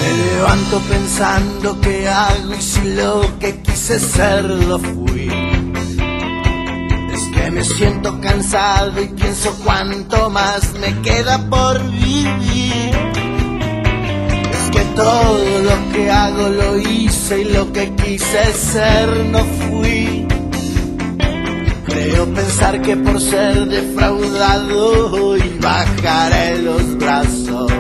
me 0.02 0.36
levanto 0.36 0.82
pensando 0.90 1.80
qué 1.82 2.08
hago 2.08 2.54
y 2.54 2.62
si 2.62 2.96
lo 2.96 3.22
que 3.40 3.62
quise 3.62 4.00
ser 4.00 4.44
lo 4.44 4.80
fui. 4.80 5.47
Me 7.58 7.64
siento 7.64 8.22
cansado 8.22 9.02
y 9.02 9.08
pienso 9.08 9.52
cuánto 9.64 10.30
más 10.30 10.76
me 10.80 11.02
queda 11.02 11.40
por 11.50 11.84
vivir. 11.90 12.96
Es 14.52 14.70
que 14.72 14.82
todo 14.96 15.60
lo 15.64 15.92
que 15.92 16.12
hago 16.12 16.50
lo 16.50 16.78
hice 16.78 17.42
y 17.42 17.46
lo 17.46 17.74
que 17.74 17.96
quise 17.96 18.54
ser 18.54 19.10
no 19.32 19.44
fui. 19.44 20.28
Creo 21.88 22.32
pensar 22.32 22.80
que 22.80 22.96
por 22.96 23.20
ser 23.20 23.66
defraudado 23.66 25.10
hoy 25.14 25.58
bajaré 25.60 26.60
los 26.60 26.96
brazos 27.00 27.72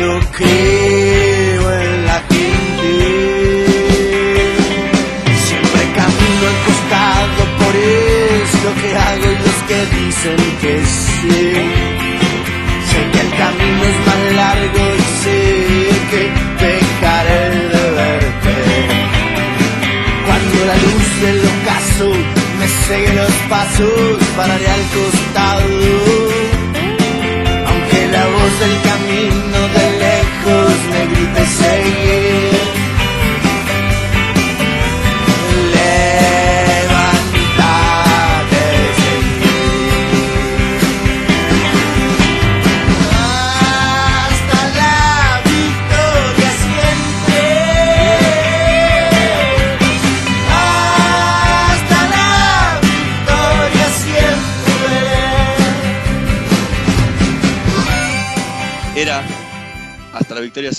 no 0.00 0.18
creo 0.32 1.09
los 23.80 23.90
pasos, 23.90 24.36
pararé 24.36 24.68
al 24.68 24.84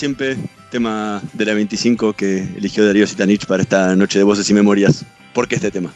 siempre, 0.02 0.36
tema 0.72 1.22
de 1.32 1.44
la 1.44 1.54
25 1.54 2.14
que 2.14 2.38
eligió 2.56 2.84
Darío 2.84 3.06
Sitanich 3.06 3.46
para 3.46 3.62
esta 3.62 3.94
noche 3.94 4.18
de 4.18 4.24
Voces 4.24 4.50
y 4.50 4.52
Memorias. 4.52 5.04
¿Por 5.32 5.46
qué 5.46 5.54
este 5.54 5.70
tema? 5.70 5.92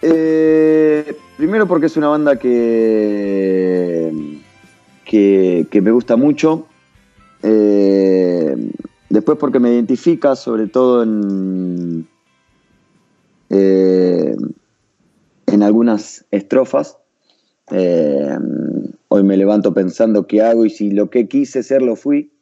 Eh, 0.00 1.16
primero 1.36 1.66
porque 1.66 1.86
es 1.86 1.96
una 1.96 2.06
banda 2.06 2.38
que, 2.38 4.12
que, 5.04 5.80
me 5.82 5.90
gusta 5.90 6.14
mucho. 6.14 6.68
Eh, 7.42 8.54
después 9.08 9.36
porque 9.36 9.58
me 9.58 9.72
identifica, 9.72 10.36
sobre 10.36 10.68
todo 10.68 11.02
en, 11.02 12.06
eh, 13.48 14.36
en 15.46 15.62
algunas 15.64 16.24
estrofas. 16.30 16.96
Hoy 19.12 19.24
me 19.24 19.36
levanto 19.36 19.74
pensando 19.74 20.28
qué 20.28 20.40
hago 20.40 20.64
y 20.64 20.70
si 20.70 20.92
lo 20.92 21.10
que 21.10 21.26
quise 21.26 21.64
ser 21.64 21.82
lo 21.82 21.96
fui. 21.96 22.32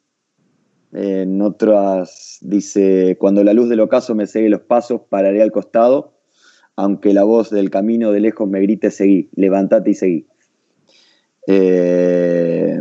En 0.93 1.41
otras 1.41 2.37
dice, 2.41 3.17
cuando 3.19 3.43
la 3.43 3.53
luz 3.53 3.69
del 3.69 3.79
ocaso 3.79 4.13
me 4.13 4.27
sigue 4.27 4.49
los 4.49 4.61
pasos, 4.61 5.01
pararé 5.09 5.41
al 5.41 5.51
costado, 5.51 6.13
aunque 6.75 7.13
la 7.13 7.23
voz 7.23 7.49
del 7.49 7.71
camino 7.71 8.11
de 8.11 8.19
lejos 8.19 8.47
me 8.47 8.61
grite 8.61 8.91
seguí, 8.91 9.29
levántate 9.35 9.89
y 9.89 9.93
seguí. 9.95 10.27
Eh, 11.47 12.79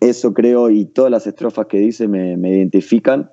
eso 0.00 0.34
creo 0.34 0.70
y 0.70 0.86
todas 0.86 1.10
las 1.12 1.28
estrofas 1.28 1.66
que 1.66 1.78
dice 1.78 2.08
me, 2.08 2.36
me 2.36 2.50
identifican 2.50 3.30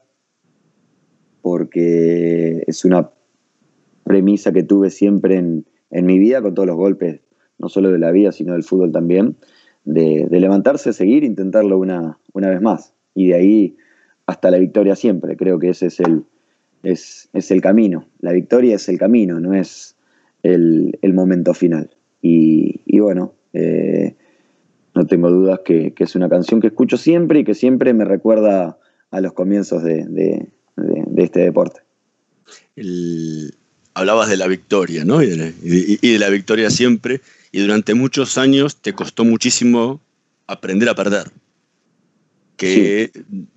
porque 1.41 2.63
es 2.67 2.86
una 2.86 3.10
premisa 4.03 4.51
que 4.51 4.62
tuve 4.62 4.91
siempre 4.91 5.38
en, 5.38 5.65
en 5.89 6.05
mi 6.05 6.19
vida 6.19 6.43
con 6.43 6.53
todos 6.53 6.67
los 6.67 6.77
golpes, 6.77 7.21
no 7.59 7.69
solo 7.69 7.91
de 7.91 7.99
la 7.99 8.11
vida, 8.11 8.31
sino 8.31 8.53
del 8.53 8.63
fútbol 8.63 8.91
también, 8.91 9.35
de, 9.85 10.27
levantarse, 10.31 10.93
seguir, 10.93 11.23
intentarlo 11.23 11.77
una, 11.77 12.17
una 12.33 12.49
vez 12.49 12.61
más. 12.61 12.93
Y 13.15 13.27
de 13.27 13.35
ahí 13.35 13.77
hasta 14.25 14.51
la 14.51 14.57
victoria 14.57 14.95
siempre. 14.95 15.35
Creo 15.35 15.59
que 15.59 15.69
ese 15.69 15.87
es 15.87 15.99
el, 15.99 16.23
es, 16.83 17.29
es 17.33 17.51
el 17.51 17.61
camino. 17.61 18.07
La 18.19 18.31
victoria 18.31 18.75
es 18.75 18.87
el 18.89 18.97
camino, 18.97 19.39
no 19.39 19.53
es 19.53 19.95
el, 20.43 20.97
el 21.01 21.13
momento 21.13 21.53
final. 21.53 21.89
Y, 22.21 22.81
y 22.85 22.99
bueno, 22.99 23.33
eh, 23.53 24.15
no 24.95 25.05
tengo 25.07 25.29
dudas 25.29 25.61
que, 25.65 25.93
que, 25.93 26.03
es 26.03 26.15
una 26.15 26.29
canción 26.29 26.61
que 26.61 26.67
escucho 26.67 26.97
siempre 26.97 27.39
y 27.39 27.43
que 27.43 27.53
siempre 27.53 27.93
me 27.93 28.05
recuerda 28.05 28.77
a 29.11 29.21
los 29.21 29.33
comienzos 29.33 29.83
de, 29.83 30.05
de, 30.05 30.47
este 31.17 31.41
deporte. 31.41 31.81
Hablabas 33.93 34.29
de 34.29 34.37
la 34.37 34.47
victoria, 34.47 35.03
¿no? 35.05 35.21
Y 35.21 35.27
de 35.27 36.19
la, 36.19 36.29
victoria 36.29 36.69
siempre. 36.69 37.21
Y 37.51 37.62
durante 37.62 37.93
muchos 37.93 38.38
años 38.38 38.77
te 38.77 38.93
costó 38.93 39.25
muchísimo 39.25 40.01
aprender 40.47 40.89
a 40.89 40.95
perder. 40.95 41.31
Que 42.57 43.12
sí. 43.13 43.47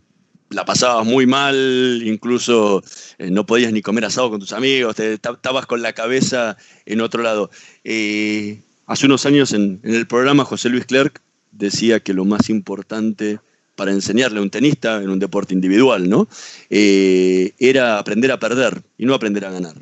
la 0.50 0.64
pasabas 0.64 1.06
muy 1.06 1.26
mal, 1.26 2.02
incluso 2.04 2.82
eh, 3.18 3.30
no 3.30 3.44
podías 3.44 3.72
ni 3.72 3.82
comer 3.82 4.04
asado 4.04 4.30
con 4.30 4.40
tus 4.40 4.52
amigos, 4.52 4.96
te, 4.96 5.14
estabas 5.14 5.66
con 5.66 5.82
la 5.82 5.92
cabeza 5.92 6.56
en 6.86 7.00
otro 7.00 7.22
lado. 7.22 7.50
Eh, 7.84 8.60
hace 8.86 9.06
unos 9.06 9.26
años 9.26 9.52
en, 9.52 9.80
en, 9.82 9.94
el 9.94 10.06
programa 10.06 10.44
José 10.44 10.68
Luis 10.68 10.86
Clerc 10.86 11.20
decía 11.50 12.00
que 12.00 12.14
lo 12.14 12.24
más 12.24 12.48
importante 12.48 13.40
para 13.74 13.90
enseñarle 13.90 14.38
a 14.38 14.42
un 14.42 14.50
tenista 14.50 15.02
en 15.02 15.10
un 15.10 15.18
deporte 15.18 15.54
individual, 15.54 16.08
¿no? 16.08 16.28
Eh, 16.70 17.52
era 17.58 17.98
aprender 17.98 18.30
a 18.30 18.38
perder 18.38 18.82
y 18.98 19.06
no 19.06 19.14
aprender 19.14 19.44
a 19.44 19.50
ganar 19.50 19.74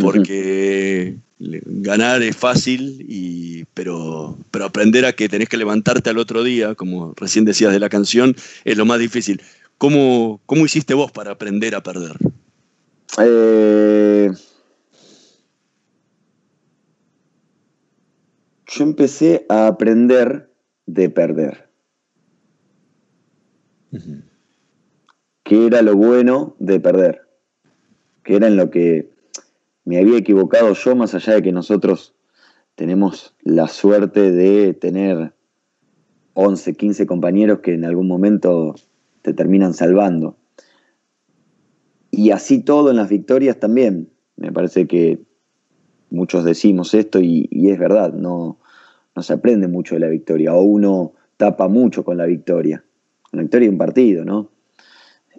porque 0.00 1.14
uh 1.14 1.18
-huh. 1.18 1.22
Ganar 1.40 2.22
es 2.22 2.36
fácil, 2.36 3.04
y, 3.08 3.64
pero, 3.74 4.36
pero 4.50 4.66
aprender 4.66 5.06
a 5.06 5.14
que 5.14 5.28
tenés 5.28 5.48
que 5.48 5.56
levantarte 5.56 6.10
al 6.10 6.18
otro 6.18 6.44
día, 6.44 6.74
como 6.74 7.14
recién 7.16 7.44
decías 7.44 7.72
de 7.72 7.80
la 7.80 7.88
canción, 7.88 8.36
es 8.64 8.76
lo 8.76 8.84
más 8.84 8.98
difícil. 8.98 9.40
¿Cómo, 9.78 10.40
cómo 10.44 10.66
hiciste 10.66 10.92
vos 10.92 11.10
para 11.10 11.32
aprender 11.32 11.74
a 11.74 11.82
perder? 11.82 12.16
Eh, 13.18 14.30
yo 18.66 18.84
empecé 18.84 19.46
a 19.48 19.68
aprender 19.68 20.52
de 20.86 21.08
perder. 21.08 21.70
Uh 23.92 23.96
-huh. 23.96 24.22
¿Qué 25.42 25.66
era 25.66 25.82
lo 25.82 25.96
bueno 25.96 26.54
de 26.60 26.78
perder? 26.78 27.22
¿Qué 28.22 28.36
era 28.36 28.46
en 28.46 28.56
lo 28.56 28.70
que 28.70 29.09
me 29.84 29.98
había 29.98 30.18
equivocado 30.18 30.72
yo, 30.74 30.96
más 30.96 31.14
allá 31.14 31.34
de 31.34 31.42
que 31.42 31.52
nosotros 31.52 32.14
tenemos 32.74 33.34
la 33.42 33.68
suerte 33.68 34.30
de 34.30 34.74
tener 34.74 35.34
11, 36.34 36.74
15 36.74 37.06
compañeros 37.06 37.60
que 37.60 37.74
en 37.74 37.84
algún 37.84 38.08
momento 38.08 38.74
te 39.22 39.34
terminan 39.34 39.74
salvando. 39.74 40.36
Y 42.10 42.30
así 42.30 42.62
todo 42.62 42.90
en 42.90 42.96
las 42.96 43.08
victorias 43.08 43.58
también. 43.58 44.10
Me 44.36 44.52
parece 44.52 44.86
que 44.86 45.20
muchos 46.10 46.44
decimos 46.44 46.94
esto 46.94 47.20
y, 47.20 47.48
y 47.50 47.70
es 47.70 47.78
verdad, 47.78 48.12
no, 48.12 48.58
no, 49.14 49.22
se 49.22 49.32
aprende 49.32 49.68
mucho 49.68 49.94
de 49.94 50.00
la 50.00 50.08
victoria, 50.08 50.54
o 50.54 50.62
uno 50.62 51.12
tapa 51.36 51.68
mucho 51.68 52.04
con 52.04 52.16
la 52.16 52.26
victoria. 52.26 52.84
La 53.32 53.42
victoria 53.42 53.68
de 53.68 53.72
un 53.72 53.78
partido, 53.78 54.24
¿no? 54.24 54.50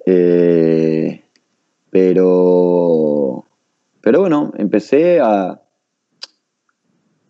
Eh, 0.06 1.22
pero 1.90 3.46
pero 4.02 4.20
bueno, 4.22 4.52
empecé 4.58 5.20
a, 5.20 5.62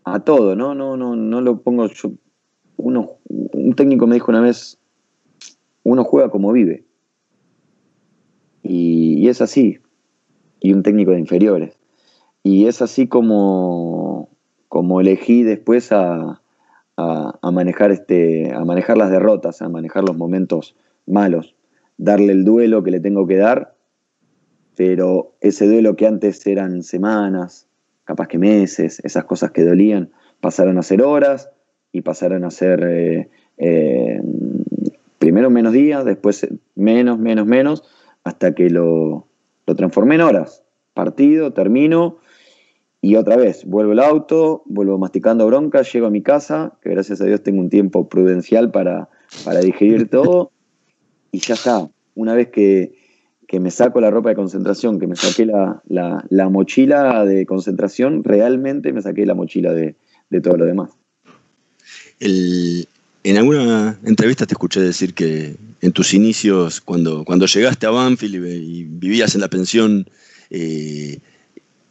a 0.03 0.19
todo, 0.21 0.55
¿no? 0.55 0.73
No, 0.73 0.97
no, 0.97 1.15
no 1.15 1.41
lo 1.41 1.62
pongo 1.62 1.88
yo. 1.88 2.12
Uno, 2.77 3.17
un 3.27 3.73
técnico 3.75 4.07
me 4.07 4.15
dijo 4.15 4.31
una 4.31 4.41
vez, 4.41 4.79
uno 5.84 6.03
juega 6.03 6.29
como 6.29 6.51
vive. 6.51 6.86
Y, 8.63 9.19
y, 9.19 9.27
es 9.27 9.41
así. 9.41 9.79
Y 10.60 10.73
un 10.73 10.84
técnico 10.84 11.12
de 11.12 11.19
inferiores. 11.19 11.77
Y 12.43 12.65
es 12.67 12.81
así 12.81 13.07
como, 13.07 14.29
como 14.67 15.01
elegí 15.01 15.43
después 15.43 15.91
a, 15.91 16.41
a, 16.97 17.39
a, 17.41 17.51
manejar 17.51 17.91
este, 17.91 18.53
a 18.53 18.63
manejar 18.65 18.97
las 18.97 19.12
derrotas, 19.12 19.62
a 19.62 19.69
manejar 19.69 20.03
los 20.03 20.17
momentos 20.17 20.75
malos 21.05 21.55
darle 22.01 22.34
el 22.34 22.43
duelo 22.43 22.84
que 22.84 22.89
le 22.89 22.99
tengo 22.99 23.27
que 23.27 23.38
dar, 23.38 23.70
pero 24.75 25.34
ese 25.41 25.67
duelo 25.67 25.95
que 25.95 26.07
antes 26.07 26.45
eran 26.47 26.84
semanas, 26.84 27.67
capaz 28.03 28.27
que 28.27 28.38
meses, 28.38 29.01
esas 29.03 29.25
cosas 29.25 29.51
que 29.51 29.63
dolían, 29.63 30.12
pasaron 30.39 30.77
a 30.77 30.84
ser 30.84 31.01
horas 31.01 31.49
y 31.91 32.01
pasaron 32.01 32.43
a 32.43 32.51
ser 32.51 32.84
eh, 32.84 33.29
eh, 33.57 34.21
primero 35.19 35.49
menos 35.49 35.73
días, 35.73 36.05
después 36.05 36.47
menos, 36.75 37.19
menos, 37.19 37.45
menos, 37.45 37.84
hasta 38.23 38.53
que 38.55 38.69
lo, 38.69 39.27
lo 39.65 39.75
transformé 39.75 40.15
en 40.15 40.21
horas. 40.21 40.63
Partido, 40.93 41.53
termino 41.53 42.17
y 43.03 43.15
otra 43.15 43.36
vez, 43.36 43.65
vuelvo 43.65 43.93
el 43.93 43.99
auto, 43.99 44.62
vuelvo 44.67 44.99
masticando 44.99 45.47
bronca, 45.47 45.81
llego 45.81 46.05
a 46.05 46.12
mi 46.12 46.21
casa, 46.21 46.77
que 46.84 46.91
gracias 46.91 47.19
a 47.19 47.25
Dios 47.25 47.41
tengo 47.41 47.60
un 47.60 47.69
tiempo 47.69 48.07
prudencial 48.07 48.69
para, 48.69 49.10
para 49.43 49.60
digerir 49.60 50.07
todo, 50.07 50.51
y 51.31 51.39
ya 51.39 51.55
está. 51.55 51.89
Una 52.13 52.36
vez 52.36 52.49
que, 52.49 52.93
me 53.60 53.72
saco 53.72 54.00
la 54.00 54.10
ropa 54.10 54.30
de 54.30 54.36
concentración, 54.36 55.00
que 55.00 55.08
me 55.08 55.16
saqué 55.16 55.46
la, 55.46 56.50
mochila 56.50 57.26
de 57.26 57.46
concentración, 57.46 58.24
realmente 58.24 58.94
me 58.94 59.02
saqué 59.02 59.26
la 59.26 59.34
mochila 59.34 59.74
de, 59.74 59.96
todo 60.42 60.58
lo 60.58 60.66
demás. 60.66 60.92
en 62.20 63.38
alguna 63.38 64.00
entrevista 64.06 64.46
te 64.46 64.54
escuché 64.54 64.80
decir 64.80 65.14
que 65.14 65.56
en 65.82 65.92
tus 65.92 66.14
inicios, 66.14 66.80
cuando, 66.80 67.26
llegaste 67.26 67.88
a 67.88 67.90
Banfield 67.90 68.36
y, 68.36 68.84
vivías 68.84 69.36
en 69.36 69.42
la 69.42 69.50
pensión, 69.50 70.08
eh, 70.50 71.20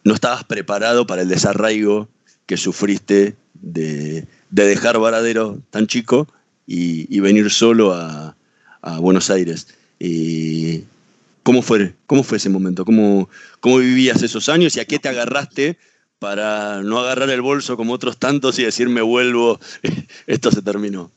no 0.05 0.15
estabas 0.15 0.45
preparado 0.45 1.07
para 1.07 1.23
el 1.23 1.29
desarraigo 1.29 2.09
que 2.47 2.57
sufriste 2.57 3.35
de, 3.55 4.27
dejar 4.51 4.99
Varadero 4.99 5.61
tan 5.71 5.87
chico 5.87 6.27
y, 6.67 7.21
venir 7.21 7.51
solo 7.51 7.93
a, 7.93 8.35
Buenos 8.99 9.29
Aires. 9.31 9.69
¿Cómo, 11.43 11.63
fue, 11.63 11.95
¿Cómo 12.07 12.23
fue 12.23 12.39
ese 12.39 12.49
momento? 12.49 12.85
¿Cómo, 12.85 13.29
¿Cómo 13.61 13.79
vivías 13.79 14.23
esos 14.23 14.49
años 14.49 14.77
y 14.77 14.81
a 14.81 14.85
qué 14.85 14.99
te 14.99 15.09
agarraste 15.09 15.79
para 16.19 16.83
no 16.83 16.99
agarrar 16.99 17.31
el 17.31 17.41
bolso 17.41 17.77
como 17.77 17.95
otros 17.95 18.19
tantos 18.19 18.59
y 18.59 18.65
decir 18.65 18.89
me 18.89 19.03
vuelvo, 19.03 19.59
esto 20.27 20.51
se 20.51 20.63
terminó? 20.63 21.11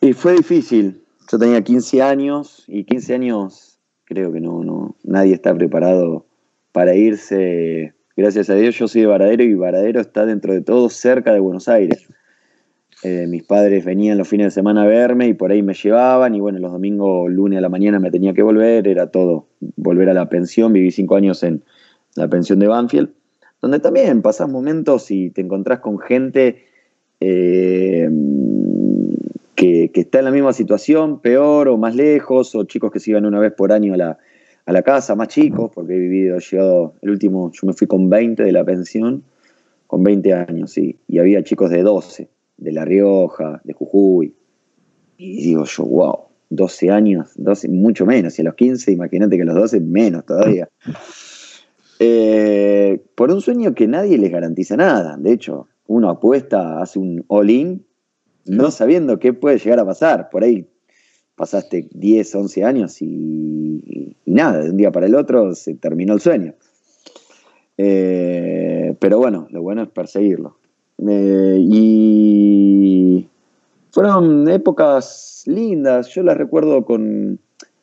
Y 0.00 0.12
fue 0.12 0.34
difícil. 0.36 1.02
Yo 1.30 1.38
tenía 1.38 1.62
15 1.62 2.02
años 2.02 2.64
y 2.68 2.84
15 2.84 3.14
años 3.14 3.66
creo 4.06 4.32
que 4.32 4.40
no, 4.40 4.62
no, 4.62 4.96
nadie 5.02 5.34
está 5.34 5.54
preparado 5.54 6.26
para 6.72 6.94
irse 6.94 7.92
gracias 8.16 8.48
a 8.48 8.54
Dios 8.54 8.76
yo 8.76 8.88
soy 8.88 9.02
de 9.02 9.08
Varadero 9.08 9.42
y 9.42 9.54
Varadero 9.54 10.00
está 10.00 10.24
dentro 10.24 10.54
de 10.54 10.62
todo 10.62 10.88
cerca 10.88 11.32
de 11.32 11.40
Buenos 11.40 11.68
Aires. 11.68 12.06
Eh, 13.08 13.28
mis 13.28 13.44
padres 13.44 13.84
venían 13.84 14.18
los 14.18 14.26
fines 14.26 14.48
de 14.48 14.50
semana 14.50 14.82
a 14.82 14.86
verme 14.86 15.28
y 15.28 15.34
por 15.34 15.52
ahí 15.52 15.62
me 15.62 15.74
llevaban 15.74 16.34
y 16.34 16.40
bueno, 16.40 16.58
los 16.58 16.72
domingos, 16.72 17.30
lunes 17.30 17.58
a 17.58 17.60
la 17.60 17.68
mañana 17.68 18.00
me 18.00 18.10
tenía 18.10 18.34
que 18.34 18.42
volver, 18.42 18.88
era 18.88 19.12
todo, 19.12 19.46
volver 19.76 20.08
a 20.08 20.12
la 20.12 20.28
pensión, 20.28 20.72
viví 20.72 20.90
cinco 20.90 21.14
años 21.14 21.44
en 21.44 21.62
la 22.16 22.26
pensión 22.26 22.58
de 22.58 22.66
Banfield, 22.66 23.10
donde 23.62 23.78
también 23.78 24.22
pasás 24.22 24.48
momentos 24.48 25.12
y 25.12 25.30
te 25.30 25.40
encontrás 25.40 25.78
con 25.78 26.00
gente 26.00 26.64
eh, 27.20 28.10
que, 29.54 29.88
está 29.94 30.18
en 30.18 30.24
la 30.24 30.32
misma 30.32 30.52
situación, 30.52 31.20
peor 31.20 31.68
o 31.68 31.78
más 31.78 31.94
lejos, 31.94 32.56
o 32.56 32.64
chicos 32.64 32.90
que 32.90 32.98
se 32.98 33.12
iban 33.12 33.24
una 33.24 33.38
vez 33.38 33.52
por 33.52 33.70
año 33.70 33.94
a 33.94 33.98
la, 33.98 34.18
a 34.64 34.72
la 34.72 34.82
casa, 34.82 35.14
más 35.14 35.28
chicos, 35.28 35.70
porque 35.72 35.94
he 35.94 35.98
vivido, 36.00 36.40
llegado, 36.40 36.94
el 37.02 37.10
último, 37.10 37.52
yo 37.52 37.68
me 37.68 37.72
fui 37.72 37.86
con 37.86 38.10
20 38.10 38.42
de 38.42 38.50
la 38.50 38.64
pensión, 38.64 39.22
con 39.86 40.02
20 40.02 40.34
años, 40.34 40.72
sí, 40.72 40.96
y 41.06 41.20
había 41.20 41.44
chicos 41.44 41.70
de 41.70 41.84
12, 41.84 42.30
de 42.56 42.72
La 42.72 42.84
Rioja, 42.84 43.60
de 43.64 43.72
Jujuy, 43.72 44.34
y 45.18 45.42
digo 45.42 45.64
yo, 45.64 45.84
wow, 45.84 46.18
12 46.50 46.90
años, 46.90 47.30
12, 47.36 47.68
mucho 47.68 48.06
menos, 48.06 48.38
y 48.38 48.42
a 48.42 48.44
los 48.46 48.54
15, 48.54 48.92
imagínate 48.92 49.36
que 49.36 49.42
a 49.42 49.46
los 49.46 49.54
12 49.54 49.80
menos 49.80 50.24
todavía. 50.24 50.68
Eh, 51.98 53.02
por 53.14 53.30
un 53.30 53.40
sueño 53.40 53.74
que 53.74 53.86
nadie 53.86 54.18
les 54.18 54.30
garantiza 54.30 54.76
nada, 54.76 55.16
de 55.16 55.32
hecho, 55.32 55.66
uno 55.86 56.10
apuesta, 56.10 56.82
hace 56.82 56.98
un 56.98 57.24
all-in, 57.28 57.86
no 58.44 58.70
sabiendo 58.70 59.18
qué 59.18 59.32
puede 59.32 59.58
llegar 59.58 59.80
a 59.80 59.86
pasar, 59.86 60.28
por 60.30 60.44
ahí 60.44 60.68
pasaste 61.36 61.88
10, 61.92 62.34
11 62.34 62.64
años 62.64 63.02
y, 63.02 64.16
nada, 64.24 64.62
de 64.62 64.70
un 64.70 64.76
día 64.76 64.90
para 64.90 65.06
el 65.06 65.14
otro 65.14 65.54
se 65.54 65.74
terminó 65.74 66.14
el 66.14 66.20
sueño. 66.20 66.54
Eh, 67.78 68.96
pero 68.98 69.18
bueno, 69.18 69.46
lo 69.50 69.62
bueno 69.62 69.82
es 69.82 69.88
perseguirlo. 69.90 70.58
Eh, 70.98 71.58
y 71.60 73.28
fueron 73.90 74.48
épocas 74.48 75.42
lindas, 75.46 76.08
yo 76.08 76.22
las 76.22 76.36
recuerdo 76.36 76.84
con 76.84 77.38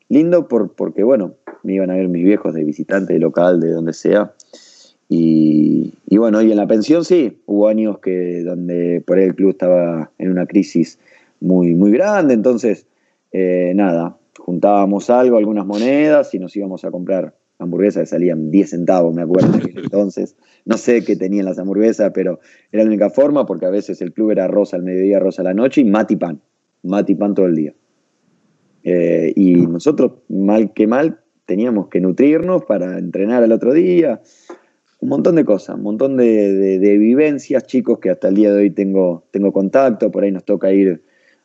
lindo 0.08 0.48
por, 0.48 0.72
porque 0.72 1.02
bueno, 1.02 1.34
me 1.62 1.74
iban 1.74 1.90
a 1.90 1.94
ver 1.94 2.08
mis 2.08 2.24
viejos 2.24 2.54
de 2.54 2.64
visitante, 2.64 3.14
de 3.14 3.18
local, 3.20 3.60
de 3.60 3.72
donde 3.72 3.92
sea. 3.92 4.32
Y, 5.08 5.92
bueno, 6.10 6.42
y 6.42 6.50
en 6.50 6.56
la 6.56 6.66
pensión 6.66 7.04
sí, 7.04 7.38
hubo 7.46 7.68
años 7.68 7.98
que 7.98 8.42
donde 8.42 9.02
por 9.06 9.18
ahí 9.18 9.24
el 9.24 9.34
club 9.34 9.50
estaba 9.50 10.10
en 10.18 10.30
una 10.30 10.46
crisis 10.46 10.98
muy, 11.40 11.74
muy 11.74 11.92
grande, 11.92 12.34
entonces 12.34 12.86
eh, 13.32 13.72
nada, 13.74 14.16
juntábamos 14.38 15.10
algo, 15.10 15.36
algunas 15.36 15.66
monedas 15.66 16.34
y 16.34 16.38
nos 16.38 16.56
íbamos 16.56 16.84
a 16.84 16.90
comprar 16.90 17.34
hamburguesas 17.64 18.02
que 18.02 18.06
salían 18.06 18.50
10 18.50 18.70
centavos, 18.70 19.14
me 19.14 19.22
acuerdo 19.22 19.58
entonces. 19.76 20.36
No 20.64 20.76
sé 20.76 21.04
qué 21.04 21.16
tenían 21.16 21.44
las 21.44 21.58
hamburguesas, 21.58 22.12
pero 22.14 22.40
era 22.72 22.84
la 22.84 22.88
única 22.88 23.10
forma 23.10 23.46
porque 23.46 23.66
a 23.66 23.70
veces 23.70 24.00
el 24.00 24.12
club 24.12 24.30
era 24.30 24.46
rosa 24.48 24.76
al 24.76 24.82
mediodía, 24.82 25.18
rosa 25.18 25.42
a 25.42 25.44
la 25.44 25.54
noche 25.54 25.80
y 25.80 25.84
mati 25.84 26.16
pan, 26.16 26.40
mati 26.82 27.14
pan 27.14 27.34
todo 27.34 27.46
el 27.46 27.56
día. 27.56 27.74
Eh, 28.84 29.32
y 29.34 29.54
nosotros, 29.66 30.12
mal 30.28 30.72
que 30.74 30.86
mal, 30.86 31.20
teníamos 31.46 31.88
que 31.88 32.00
nutrirnos 32.00 32.64
para 32.64 32.98
entrenar 32.98 33.42
al 33.42 33.52
otro 33.52 33.72
día. 33.72 34.20
Un 35.00 35.08
montón 35.08 35.36
de 35.36 35.44
cosas, 35.44 35.76
un 35.76 35.82
montón 35.82 36.16
de, 36.16 36.78
vivencias, 36.98 37.66
chicos, 37.66 37.98
que 37.98 38.10
hasta 38.10 38.28
el 38.28 38.34
día 38.36 38.52
de 38.52 38.60
hoy 38.60 38.70
tengo, 38.70 39.26
tengo 39.30 39.52
contacto. 39.52 40.10
Por 40.10 40.24
ahí 40.24 40.32
nos 40.32 40.44
toca 40.44 40.72
ir 40.72 41.02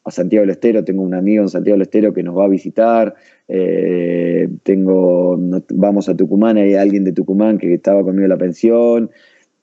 a 0.10 0.12
Santiago 0.12 0.42
del 0.42 0.52
Estero, 0.52 0.84
tengo 0.84 1.02
un 1.04 1.14
amigo 1.14 1.44
en 1.44 1.50
Santiago 1.50 1.76
del 1.76 1.84
Estero 1.84 2.14
que 2.14 2.24
nos 2.24 2.38
va 2.38 2.46
a 2.46 2.50
visitar, 2.50 3.16
eh, 3.48 4.50
tengo, 4.64 5.38
vamos 5.70 6.10
a 6.10 6.18
Tucumán, 6.18 6.58
hay 6.58 6.74
alguien 6.76 7.04
de 7.06 7.14
Tucumán 7.14 7.58
que 7.58 7.74
estaba 7.74 8.04
conmigo 8.04 8.24
en 8.24 8.30
la 8.30 8.38
pensión, 8.38 9.10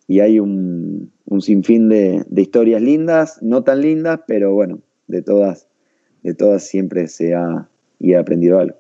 y 0.09 0.21
hay 0.21 0.39
un, 0.39 1.13
sinfín 1.41 1.89
de, 1.89 2.25
historias 2.37 2.81
lindas, 2.81 3.39
no 3.43 3.65
tan 3.65 3.83
lindas, 3.83 4.21
pero 4.27 4.53
bueno, 4.53 4.81
de 5.09 5.23
todas, 5.23 5.67
de 6.23 6.35
todas 6.35 6.67
siempre 6.67 7.09
se 7.09 7.35
ha, 7.35 7.69
y 7.99 8.15
aprendido 8.15 8.59
algo. 8.59 8.77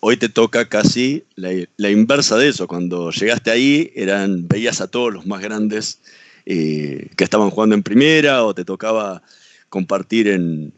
hoy 0.00 0.16
te 0.16 0.28
toca 0.28 0.68
casi 0.68 1.24
la, 1.34 1.90
inversa 1.90 2.36
de 2.38 2.48
eso. 2.48 2.66
Cuando 2.66 3.10
llegaste 3.10 3.50
ahí, 3.50 3.90
eran, 3.94 4.48
veías 4.48 4.80
a 4.80 4.88
todos 4.88 5.12
los 5.12 5.26
más 5.26 5.42
grandes 5.42 6.00
eh, 6.46 7.10
que 7.16 7.24
estaban 7.24 7.50
jugando 7.50 7.74
en 7.74 7.82
primera 7.82 8.44
o 8.44 8.54
te 8.54 8.64
tocaba 8.64 9.22
compartir 9.68 10.28
en, 10.28 10.72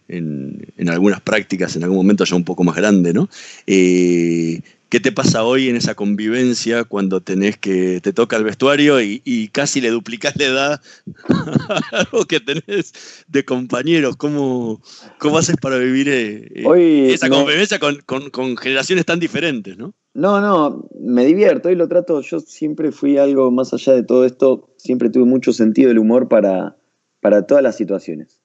algunas 0.89 1.21
prácticas 1.21 1.77
en 1.77 1.85
algún 1.85 1.99
momento 1.99 2.25
ya 2.25 2.37
un 2.37 2.45
poco 2.45 2.65
más 2.65 2.77
grande, 2.77 3.13
¿no? 3.13 3.29
Eh, 3.67 4.61
¿Qué 4.89 5.01
te 5.01 5.13
pasa 5.13 5.45
hoy 5.45 5.69
en 5.69 5.77
esa 5.77 5.95
convivencia 5.95 6.85
cuando 6.85 7.21
tenés 7.21 7.59
que 7.59 8.01
te 8.01 8.15
toca 8.15 8.37
el 8.37 8.45
vestuario 8.45 9.03
y, 9.03 9.51
casi 9.53 9.83
le 9.83 9.91
duplicás 9.91 10.35
la 10.37 10.45
edad 10.47 10.81
a 11.29 11.81
algo 11.99 12.25
que 12.25 12.41
tenés 12.41 13.25
de 13.29 13.45
compañeros? 13.45 14.17
¿Cómo, 14.17 14.81
cómo 15.19 15.37
haces 15.37 15.57
para 15.61 15.77
vivir 15.77 16.09
eh, 16.09 17.13
esa 17.13 17.29
convivencia 17.29 17.79
con, 17.79 17.99
con, 18.31 18.57
generaciones 18.57 19.05
tan 19.05 19.21
diferentes, 19.21 19.77
no? 19.77 19.93
No, 20.15 20.41
no, 20.41 20.89
me 20.99 21.27
divierto 21.27 21.71
y 21.71 21.75
lo 21.75 21.87
trato. 21.87 22.23
Yo 22.23 22.41
siempre 22.41 22.91
fui 22.91 23.19
algo 23.19 23.51
más 23.51 23.75
allá 23.75 23.93
de 23.93 24.05
todo 24.05 24.25
esto, 24.25 24.75
siempre 24.79 25.11
tuve 25.11 25.27
mucho 25.27 25.53
sentido 25.53 25.89
del 25.89 25.99
humor 25.99 26.29
para, 26.29 26.79
para 27.21 27.47
todas 27.47 27.63
las 27.63 27.77
situaciones 27.77 28.38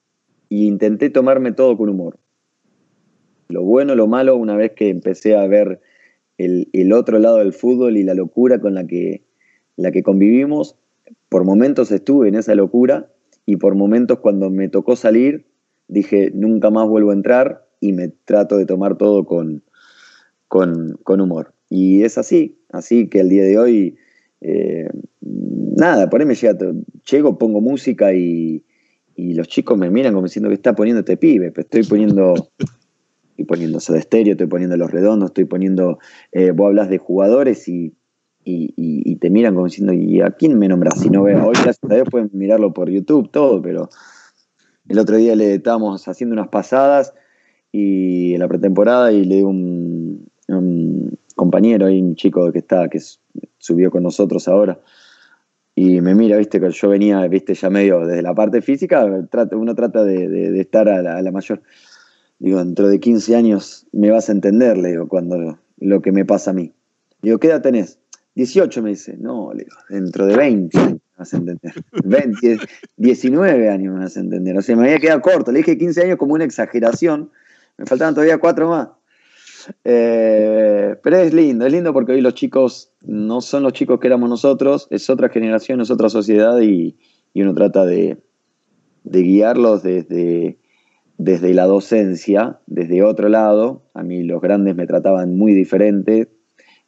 intenté 0.62 1.10
tomarme 1.10 1.52
todo 1.52 1.76
con 1.76 1.88
humor. 1.88 2.18
Lo 3.48 3.62
bueno, 3.62 3.94
lo 3.94 4.06
malo, 4.06 4.36
una 4.36 4.56
vez 4.56 4.72
que 4.72 4.88
empecé 4.88 5.36
a 5.36 5.46
ver 5.46 5.80
el, 6.38 6.92
otro 6.92 7.18
lado 7.18 7.38
del 7.38 7.52
fútbol 7.52 7.96
y 7.96 8.02
la 8.02 8.14
locura 8.14 8.60
con 8.60 8.74
la 8.74 8.86
que, 8.86 9.22
la 9.76 9.90
que 9.90 10.02
convivimos, 10.02 10.76
por 11.28 11.44
momentos 11.44 11.90
estuve 11.92 12.28
en 12.28 12.36
esa 12.36 12.54
locura 12.54 13.10
y 13.46 13.56
por 13.56 13.74
momentos 13.74 14.20
cuando 14.20 14.50
me 14.50 14.68
tocó 14.68 14.96
salir, 14.96 15.46
dije, 15.88 16.30
nunca 16.34 16.70
más 16.70 16.88
vuelvo 16.88 17.10
a 17.10 17.14
entrar 17.14 17.66
y 17.80 17.92
me 17.92 18.08
trato 18.08 18.56
de 18.56 18.66
tomar 18.66 18.96
todo 18.96 19.26
con, 19.26 19.62
con, 20.48 21.20
humor. 21.20 21.52
Y 21.68 22.02
es 22.02 22.16
así, 22.16 22.58
así 22.70 23.08
que 23.08 23.20
el 23.20 23.28
día 23.28 23.44
de 23.44 23.58
hoy, 23.58 23.96
eh, 24.40 24.88
nada, 25.20 26.08
por 26.08 26.20
ahí 26.20 26.34
llega, 26.34 26.56
llego, 27.10 27.38
pongo 27.38 27.60
música 27.60 28.14
y, 28.14 28.64
y 29.16 29.34
los 29.34 29.48
chicos 29.48 29.78
me 29.78 29.90
miran 29.90 30.12
como 30.12 30.26
diciendo 30.26 30.48
que 30.48 30.54
está 30.54 30.74
poniendo 30.74 31.00
este 31.00 31.16
pibe, 31.16 31.50
pero 31.50 31.64
estoy 31.64 31.84
poniendo, 31.84 32.34
estoy 33.30 33.44
poniendo 33.46 33.78
de 33.78 33.98
estéreo, 33.98 34.32
estoy 34.32 34.46
poniendo 34.46 34.76
los 34.76 34.90
redondos, 34.90 35.30
estoy 35.30 35.44
poniendo, 35.44 35.98
eh, 36.32 36.50
vos 36.50 36.68
hablas 36.68 36.88
de 36.88 36.98
jugadores 36.98 37.68
y, 37.68 37.94
y, 38.44 39.16
te 39.16 39.30
miran 39.30 39.54
como 39.54 39.66
diciendo, 39.66 39.94
¿y 39.94 40.20
a 40.20 40.32
quién 40.32 40.58
me 40.58 40.68
nombras? 40.68 41.00
Si 41.00 41.08
no 41.08 41.22
veo, 41.22 41.46
hoy 41.46 41.54
gracias 41.54 41.78
a 41.82 42.04
pueden 42.04 42.28
mirarlo 42.34 42.74
por 42.74 42.90
YouTube, 42.90 43.30
todo, 43.30 43.62
pero 43.62 43.88
el 44.88 44.98
otro 44.98 45.16
día 45.16 45.34
le 45.34 45.54
estábamos 45.54 46.06
haciendo 46.08 46.34
unas 46.34 46.48
pasadas 46.48 47.14
y 47.72 48.34
en 48.34 48.40
la 48.40 48.48
pretemporada 48.48 49.12
y 49.12 49.24
le 49.24 49.36
di 49.36 49.42
un, 49.42 50.28
un 50.48 51.18
compañero 51.34 51.86
ahí, 51.86 52.02
un 52.02 52.16
chico 52.16 52.52
que 52.52 52.58
está, 52.58 52.88
que 52.88 53.00
subió 53.58 53.90
con 53.90 54.02
nosotros 54.02 54.46
ahora, 54.46 54.78
y 55.76 56.00
me 56.00 56.14
mira, 56.14 56.36
viste, 56.36 56.60
que 56.60 56.70
yo 56.70 56.88
venía, 56.88 57.26
viste, 57.26 57.54
ya 57.54 57.68
medio 57.68 58.06
desde 58.06 58.22
la 58.22 58.34
parte 58.34 58.62
física, 58.62 59.04
uno 59.52 59.74
trata 59.74 60.04
de, 60.04 60.60
estar 60.60 60.88
a 60.88 61.02
la, 61.02 61.32
mayor. 61.32 61.62
Digo, 62.38 62.58
dentro 62.58 62.88
de 62.88 63.00
15 63.00 63.34
años 63.34 63.86
me 63.92 64.10
vas 64.10 64.28
a 64.28 64.32
entender, 64.32 64.78
le 64.78 64.90
digo, 64.90 65.08
cuando 65.08 65.58
lo 65.78 66.02
que 66.02 66.12
me 66.12 66.24
pasa 66.24 66.52
a 66.52 66.54
mí. 66.54 66.72
Digo, 67.22 67.38
¿qué 67.38 67.48
edad 67.48 67.62
tenés? 67.62 67.98
18 68.36 68.82
me 68.82 68.90
dice, 68.90 69.16
no, 69.18 69.52
le 69.52 69.64
digo, 69.64 69.76
dentro 69.88 70.26
de 70.26 70.36
20 70.36 70.78
me 70.78 71.00
vas 71.16 71.34
a 71.34 71.36
entender. 71.38 71.72
20, 72.04 72.58
19 72.96 73.68
años 73.68 73.94
me 73.94 74.00
vas 74.00 74.16
a 74.16 74.20
entender. 74.20 74.56
O 74.56 74.62
sea, 74.62 74.76
me 74.76 74.84
había 74.84 74.98
quedado 74.98 75.20
corto. 75.22 75.50
Le 75.50 75.58
dije 75.58 75.78
15 75.78 76.02
años 76.02 76.18
como 76.18 76.34
una 76.34 76.44
exageración. 76.44 77.30
Me 77.78 77.86
faltaban 77.86 78.14
todavía 78.14 78.38
4 78.38 78.68
más. 78.68 78.88
Eh, 79.84 80.96
pero 81.02 81.16
es 81.18 81.32
lindo, 81.32 81.66
es 81.66 81.72
lindo 81.72 81.92
porque 81.92 82.12
hoy 82.12 82.20
los 82.20 82.34
chicos 82.34 82.90
no 83.02 83.40
son 83.40 83.62
los 83.62 83.72
chicos 83.72 84.00
que 84.00 84.06
éramos 84.06 84.28
nosotros, 84.28 84.86
es 84.90 85.08
otra 85.10 85.28
generación, 85.28 85.80
es 85.80 85.90
otra 85.90 86.08
sociedad 86.08 86.60
y, 86.60 86.96
uno 87.34 87.54
trata 87.54 87.84
de, 87.84 88.18
guiarlos 89.04 89.82
desde, 89.82 90.58
desde 91.18 91.54
la 91.54 91.66
docencia, 91.66 92.60
desde 92.66 93.02
otro 93.02 93.28
lado. 93.28 93.82
A 93.94 94.02
mí 94.02 94.22
los 94.22 94.40
grandes 94.40 94.76
me 94.76 94.86
trataban 94.86 95.36
muy 95.36 95.52
diferente 95.52 96.28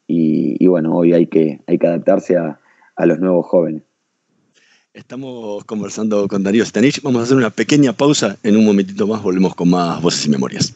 y, 0.07 0.65
bueno, 0.67 0.95
hoy 0.95 1.13
hay 1.13 1.27
que, 1.27 1.61
hay 1.67 1.77
que 1.77 1.87
adaptarse 1.87 2.37
a, 2.37 2.59
a 2.95 3.05
los 3.05 3.19
nuevos 3.19 3.45
jóvenes. 3.45 3.83
Estamos 4.93 5.63
conversando 5.65 6.27
con 6.27 6.41
Darío 6.43 6.65
Stanich. 6.65 7.01
Vamos 7.03 7.21
a 7.21 7.23
hacer 7.25 7.37
una 7.37 7.51
pequeña 7.51 7.93
pausa. 7.93 8.37
En 8.41 8.57
un 8.57 8.65
momentito 8.65 9.05
más 9.05 9.21
volvemos 9.21 9.53
con 9.53 9.69
más 9.69 10.01
voces 10.01 10.25
y 10.25 10.29
memorias. 10.29 10.75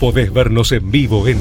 Podés 0.00 0.32
vernos 0.32 0.72
en 0.72 0.90
vivo 0.90 1.26
en 1.28 1.40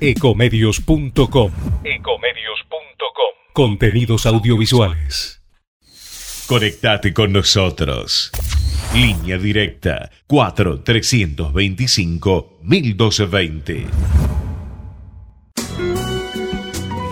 ecomedios.com. 0.00 1.52
Ecomedios.com. 1.84 3.34
Contenidos 3.52 4.26
audiovisuales. 4.26 5.42
Conectate 6.46 7.14
con 7.14 7.32
nosotros. 7.32 8.32
Línea 8.94 9.38
directa 9.38 10.10
4 10.26 10.80
325 10.80 12.58
1220. 12.62 13.86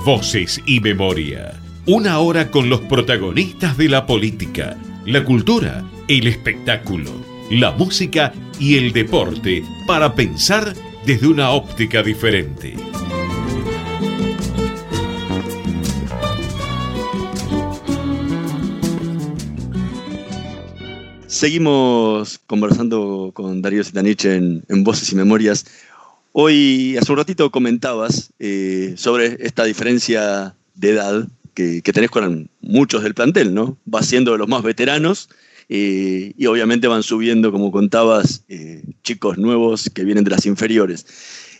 Voces 0.04 0.60
y 0.66 0.80
memoria. 0.80 1.52
Una 1.86 2.18
hora 2.18 2.50
con 2.50 2.68
los 2.68 2.80
protagonistas 2.80 3.76
de 3.76 3.88
la 3.88 4.06
política, 4.06 4.76
la 5.06 5.24
cultura, 5.24 5.84
el 6.08 6.26
espectáculo, 6.26 7.12
la 7.50 7.70
música 7.72 8.32
y 8.60 8.76
el 8.76 8.92
deporte 8.92 9.64
para 9.86 10.14
pensar 10.14 10.74
desde 11.06 11.26
una 11.26 11.50
óptica 11.50 12.02
diferente. 12.02 12.74
Seguimos 21.26 22.38
conversando 22.46 23.30
con 23.32 23.62
Darío 23.62 23.84
Zitanich 23.84 24.24
en, 24.24 24.62
Voces 24.68 25.12
y 25.12 25.14
Memorias. 25.14 25.64
Hoy, 26.32 26.96
hace 27.00 27.12
un 27.12 27.18
ratito 27.18 27.50
comentabas 27.50 28.32
eh, 28.38 28.94
sobre 28.96 29.36
esta 29.40 29.64
diferencia 29.64 30.54
de 30.74 30.90
edad 30.90 31.28
que, 31.54 31.82
tenés 31.82 32.10
con 32.10 32.50
muchos 32.60 33.02
del 33.02 33.14
plantel, 33.14 33.54
¿no? 33.54 33.76
Vas 33.84 34.06
siendo 34.06 34.32
de 34.32 34.38
los 34.38 34.48
más 34.48 34.62
veteranos 34.62 35.28
eh, 35.68 36.32
y 36.36 36.46
obviamente 36.46 36.88
van 36.88 37.02
subiendo, 37.02 37.52
como 37.52 37.70
contabas, 37.70 38.44
eh, 38.48 38.82
chicos 39.02 39.36
nuevos 39.36 39.90
que 39.92 40.04
vienen 40.04 40.24
de 40.24 40.30
las 40.30 40.46
inferiores. 40.46 41.06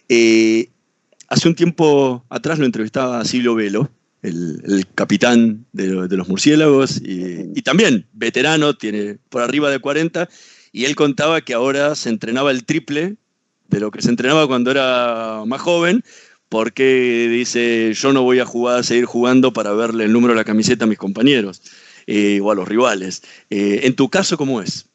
Eh, 0.09 0.71
hace 1.29 1.49
un 1.49 1.55
tiempo 1.55 2.25
atrás 2.31 2.59
lo 2.59 2.65
entrevistaba 2.65 3.21
a 3.21 3.25
Silvio 3.25 3.55
Velo, 3.55 3.91
el, 4.23 4.87
capitán 4.95 5.67
de, 5.73 6.09
los 6.09 6.29
murciélagos, 6.29 7.01
y, 7.05 7.63
también 7.63 8.07
veterano, 8.13 8.75
tiene 8.75 9.19
por 9.29 9.43
arriba 9.43 9.71
de 9.71 9.79
40, 9.79 10.29
y 10.73 10.87
él 10.87 10.97
contaba 10.97 11.43
que 11.43 11.55
ahora 11.55 11.95
se 11.95 12.09
entrenaba 12.09 12.51
el 12.51 12.65
triple 12.65 13.17
de 13.69 13.81
lo 13.81 13.91
que 13.91 14.03
se 14.03 14.09
entrenaba 14.09 14.47
cuando 14.47 14.71
era 14.71 15.43
más 15.47 15.61
joven, 15.61 16.03
porque 16.49 17.29
dice, 17.31 17.93
yo 17.95 18.15
no 18.15 18.23
voy 18.23 18.41
a 18.41 18.47
jugar, 18.47 18.81
a 18.81 18.83
seguir 18.83 19.05
jugando 19.05 19.53
para 19.53 19.73
verle 19.73 20.05
el 20.05 20.13
número 20.13 20.33
de 20.33 20.39
la 20.39 20.45
camiseta 20.45 20.85
a 20.85 20.89
mis 20.89 20.99
compañeros. 20.99 21.61
Eh, 22.11 22.41
o 22.41 22.51
a 22.51 22.55
los 22.55 22.67
rivales. 22.67 23.23
Eh, 23.51 23.81
en 23.83 23.95
tu 23.95 24.09
caso, 24.09 24.39
¿cómo 24.39 24.63
es? 24.63 24.89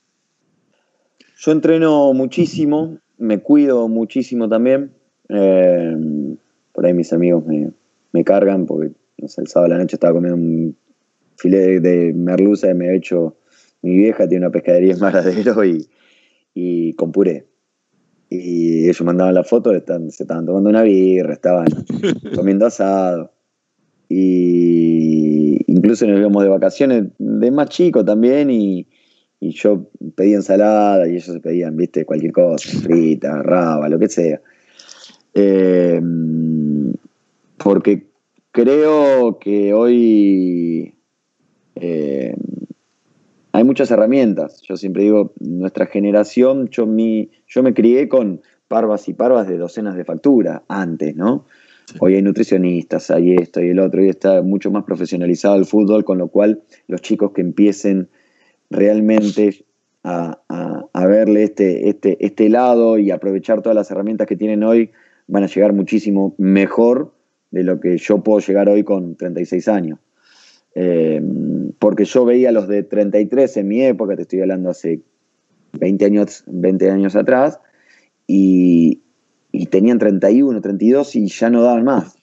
Yo 1.38 1.52
entreno 1.52 2.12
muchísimo, 2.12 2.98
me 3.20 3.38
cuido 3.38 3.88
muchísimo 3.88 4.50
también. 4.50 4.92
Eh, 5.30 5.96
por 6.72 6.88
ahí 6.88 6.94
mis 6.96 7.14
amigos 7.14 7.44
me, 7.46 8.24
cargan 8.24 8.66
porque 8.66 8.96
el 9.20 9.30
sábado 9.30 9.66
a 9.66 9.76
la 9.76 9.84
noche 9.84 9.96
estaba 9.96 10.14
comiendo 10.14 10.38
un 10.38 10.76
filete 11.38 11.80
de, 11.82 12.14
merluza 12.14 12.70
que 12.70 12.74
me 12.74 12.90
ha 12.90 12.94
hecho 12.96 13.36
mi 13.84 13.96
vieja, 13.96 14.28
tiene 14.28 14.48
una 14.48 14.52
pescadería 14.52 14.94
en 14.94 15.00
Maradero 15.00 15.64
y, 15.64 15.88
y 16.56 16.94
con 16.94 17.12
puré. 17.12 17.46
Y 18.28 18.86
ellos 18.86 19.02
mandaban 19.04 19.36
la 19.36 19.44
foto, 19.44 19.70
se 19.70 20.24
estaban 20.24 20.48
tomando 20.48 20.72
una 20.72 20.82
birra, 20.82 21.34
estaban 21.34 21.68
comiendo 22.36 22.66
asado. 22.66 23.33
Incluso 25.68 26.06
nos 26.08 26.20
íbamos 26.20 26.44
de 26.44 26.50
vacaciones 26.50 27.06
de 27.18 27.52
más 27.52 27.70
chico 27.70 28.04
también 28.06 28.50
y, 28.52 28.88
yo 29.42 29.88
pedía 30.16 30.38
ensalada 30.38 31.06
y 31.06 31.18
ellos 31.18 31.38
pedían, 31.44 31.76
viste, 31.76 32.06
cualquier 32.06 32.32
cosa, 32.32 32.80
frita, 32.80 33.44
raba, 33.44 33.90
lo 33.90 34.00
que 34.00 34.08
sea. 34.08 34.40
Eh, 35.34 36.02
porque 37.58 38.06
creo 38.54 39.40
que 39.40 39.74
hoy 39.74 40.96
eh, 41.76 42.36
hay 43.52 43.64
muchas 43.64 43.92
herramientas. 43.92 44.62
Yo 44.62 44.78
siempre 44.78 45.04
digo, 45.04 45.34
nuestra 45.40 45.88
generación, 45.88 46.70
yo, 46.70 46.86
mi, 46.86 47.30
yo 47.48 47.64
me 47.64 47.74
crié 47.74 48.08
con 48.08 48.42
parvas 48.68 49.08
y 49.10 49.14
parvas 49.14 49.48
de 49.48 49.58
docenas 49.58 49.96
de 49.96 50.06
factura 50.06 50.64
antes, 50.68 51.16
¿no? 51.16 51.46
Hoy 52.00 52.16
hay 52.16 52.22
nutricionistas, 52.22 53.12
hay 53.12 53.36
esto 53.36 53.62
y 53.62 53.70
el 53.70 53.80
otro, 53.80 54.04
y 54.04 54.10
está 54.10 54.42
mucho 54.42 54.72
más 54.72 54.84
profesionalizado 54.84 55.56
el 55.56 55.66
fútbol, 55.66 56.04
con 56.04 56.18
lo 56.18 56.28
cual 56.28 56.62
los 56.88 57.02
chicos 57.02 57.32
que 57.34 57.42
empiecen 57.42 58.10
realmente 58.70 59.66
a, 60.04 60.40
verle 61.08 61.44
este, 61.44 61.90
este, 61.90 62.18
este 62.26 62.50
lado 62.50 62.98
y 62.98 63.12
aprovechar 63.12 63.62
todas 63.62 63.76
las 63.76 63.92
herramientas 63.92 64.28
que 64.28 64.36
tienen 64.36 64.64
hoy, 64.64 64.92
van 65.28 65.44
a 65.44 65.48
llegar 65.48 65.74
muchísimo 65.74 66.34
mejor 66.38 67.14
de 67.52 67.64
lo 67.64 67.80
que 67.80 67.98
yo 67.98 68.24
puedo 68.24 68.40
llegar 68.40 68.68
hoy 68.68 68.84
con 68.84 69.16
36 69.16 69.68
años. 69.68 70.00
Eh, 70.76 71.22
porque 71.78 72.06
yo 72.06 72.26
veía 72.26 72.52
los 72.52 72.68
de 72.68 72.84
33 72.84 73.58
en 73.58 73.68
mi 73.68 73.84
época, 73.84 74.16
te 74.16 74.24
estoy 74.24 74.42
hablando 74.42 74.72
hace 74.72 75.02
20 75.74 76.06
años, 76.06 76.44
20 76.48 76.90
años 76.90 77.16
atrás, 77.16 77.60
y, 78.28 79.03
y 79.56 79.68
tenían 79.68 80.00
31, 80.00 80.60
32 80.60 81.16
y 81.16 81.28
ya 81.28 81.50
no 81.50 81.62
daban 81.62 81.86
más. 81.86 82.18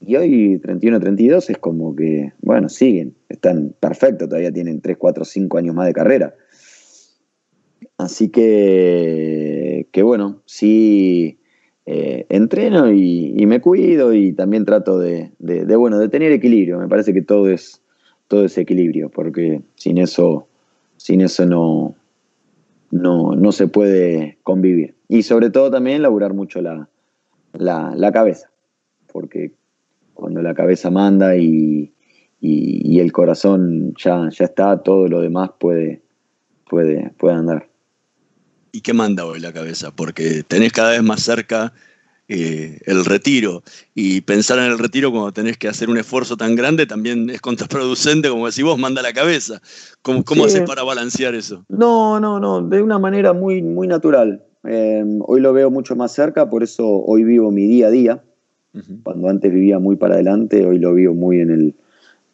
Y 0.00 0.16
hoy 0.16 0.58
31, 0.58 1.00
32 1.00 1.48
es 1.48 1.58
como 1.58 1.94
que, 1.96 2.32
bueno, 2.42 2.68
siguen, 2.68 3.14
están 3.28 3.74
perfectos, 3.78 4.28
todavía 4.28 4.52
tienen 4.52 4.80
3, 4.80 4.96
4, 4.98 5.24
5 5.24 5.56
años 5.56 5.74
más 5.74 5.86
de 5.86 5.94
carrera. 5.94 6.34
Así 7.96 8.28
que, 8.28 9.86
que 9.92 10.02
bueno, 10.02 10.42
sí 10.46 11.38
eh, 11.86 12.26
entreno 12.28 12.92
y, 12.92 13.46
me 13.46 13.60
cuido 13.60 14.12
y 14.12 14.32
también 14.32 14.64
trato 14.64 14.98
de, 14.98 15.30
bueno, 15.76 15.98
de 16.00 16.08
tener 16.08 16.32
equilibrio. 16.32 16.80
Me 16.80 16.88
parece 16.88 17.14
que 17.14 17.22
todo 17.22 17.48
es, 17.48 17.80
todo 18.26 18.44
es 18.44 18.58
equilibrio, 18.58 19.10
porque 19.10 19.62
sin 19.76 19.98
eso, 19.98 20.48
sin 20.96 21.20
eso 21.20 21.46
no, 21.46 21.94
no, 22.94 23.34
no 23.34 23.50
se 23.50 23.66
puede 23.66 24.38
convivir. 24.44 24.94
Y 25.08 25.24
sobre 25.24 25.50
todo 25.50 25.70
también 25.70 26.00
laburar 26.00 26.32
mucho 26.32 26.62
la, 26.62 26.88
la, 27.52 28.12
cabeza, 28.12 28.50
porque 29.12 29.52
cuando 30.14 30.42
la 30.42 30.54
cabeza 30.54 30.90
manda 30.90 31.36
y, 31.36 31.92
y, 32.40 33.00
el 33.00 33.12
corazón 33.12 33.94
ya, 33.96 34.28
ya 34.30 34.44
está, 34.44 34.82
todo 34.82 35.08
lo 35.08 35.20
demás 35.20 35.50
puede, 35.58 36.02
puede, 36.70 37.10
puede 37.18 37.34
andar. 37.34 37.68
¿Y 38.70 38.80
qué 38.80 38.92
manda 38.92 39.26
hoy 39.26 39.40
la 39.40 39.52
cabeza? 39.52 39.90
Porque 39.90 40.44
tenés 40.46 40.72
cada 40.72 40.92
vez 40.92 41.02
más 41.02 41.20
cerca 41.20 41.72
eh, 42.28 42.78
el 42.86 43.04
retiro. 43.04 43.62
Y 43.94 44.22
pensar 44.22 44.58
en 44.58 44.64
el 44.64 44.78
retiro 44.78 45.10
cuando 45.10 45.32
tenés 45.32 45.58
que 45.58 45.68
hacer 45.68 45.90
un 45.90 45.98
esfuerzo 45.98 46.36
tan 46.36 46.54
grande 46.56 46.86
también 46.86 47.28
es 47.30 47.40
contraproducente, 47.40 48.28
como 48.28 48.46
decís 48.46 48.64
vos, 48.64 48.78
manda 48.78 49.02
la 49.02 49.12
cabeza. 49.12 49.60
¿Cómo, 50.02 50.24
cómo 50.24 50.44
haces 50.44 50.62
para 50.62 50.82
balancear 50.82 51.34
eso? 51.34 51.64
No, 51.68 52.20
no, 52.20 52.40
no, 52.40 52.62
de 52.62 52.82
una 52.82 52.98
manera 52.98 53.32
muy, 53.32 53.62
muy 53.62 53.86
natural. 53.86 54.42
Em, 54.64 55.20
hoy 55.26 55.40
lo 55.40 55.52
veo 55.52 55.70
mucho 55.70 55.94
más 55.96 56.12
cerca, 56.12 56.48
por 56.48 56.62
eso 56.62 56.86
hoy 56.86 57.24
vivo 57.24 57.50
mi 57.50 57.66
día 57.66 57.88
a 57.88 57.90
día. 57.90 58.24
Cuando 59.04 59.28
antes 59.28 59.52
vivía 59.52 59.78
muy 59.78 59.94
para 59.94 60.14
adelante, 60.14 60.66
hoy 60.66 60.80
lo 60.80 60.94
vivo 60.94 61.14
muy 61.14 61.38
en 61.40 61.50
el, 61.50 61.74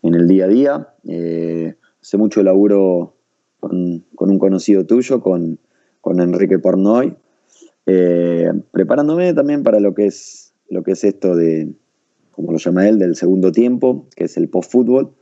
en 0.03 0.15
el 0.15 0.27
día 0.27 0.47
a 0.47 0.49
día. 0.49 0.89
Eh, 1.07 1.75
hace 2.01 2.17
mucho 2.17 2.43
laburo 2.43 3.15
con, 3.59 4.05
con, 4.15 4.31
un 4.31 4.39
conocido 4.39 4.87
tuyo, 4.87 5.21
con, 5.21 5.59
con 6.01 6.19
Enrique 6.19 6.59
Pornoy, 6.59 7.15
eh, 7.87 8.53
preparándome 8.71 9.35
también 9.35 9.63
para 9.63 9.81
lo 9.81 9.95
que 9.95 10.07
es 10.07 10.53
lo 10.69 10.83
que 10.83 10.93
es 10.93 11.03
esto 11.05 11.35
de, 11.35 11.73
como 12.31 12.53
lo 12.53 12.59
llama 12.59 12.89
él, 12.89 12.99
del 12.99 13.17
segundo 13.17 13.51
tiempo, 13.53 14.07
que 14.15 14.25
es 14.25 14.37
el 14.37 14.49
post-fútbol. 14.49 15.13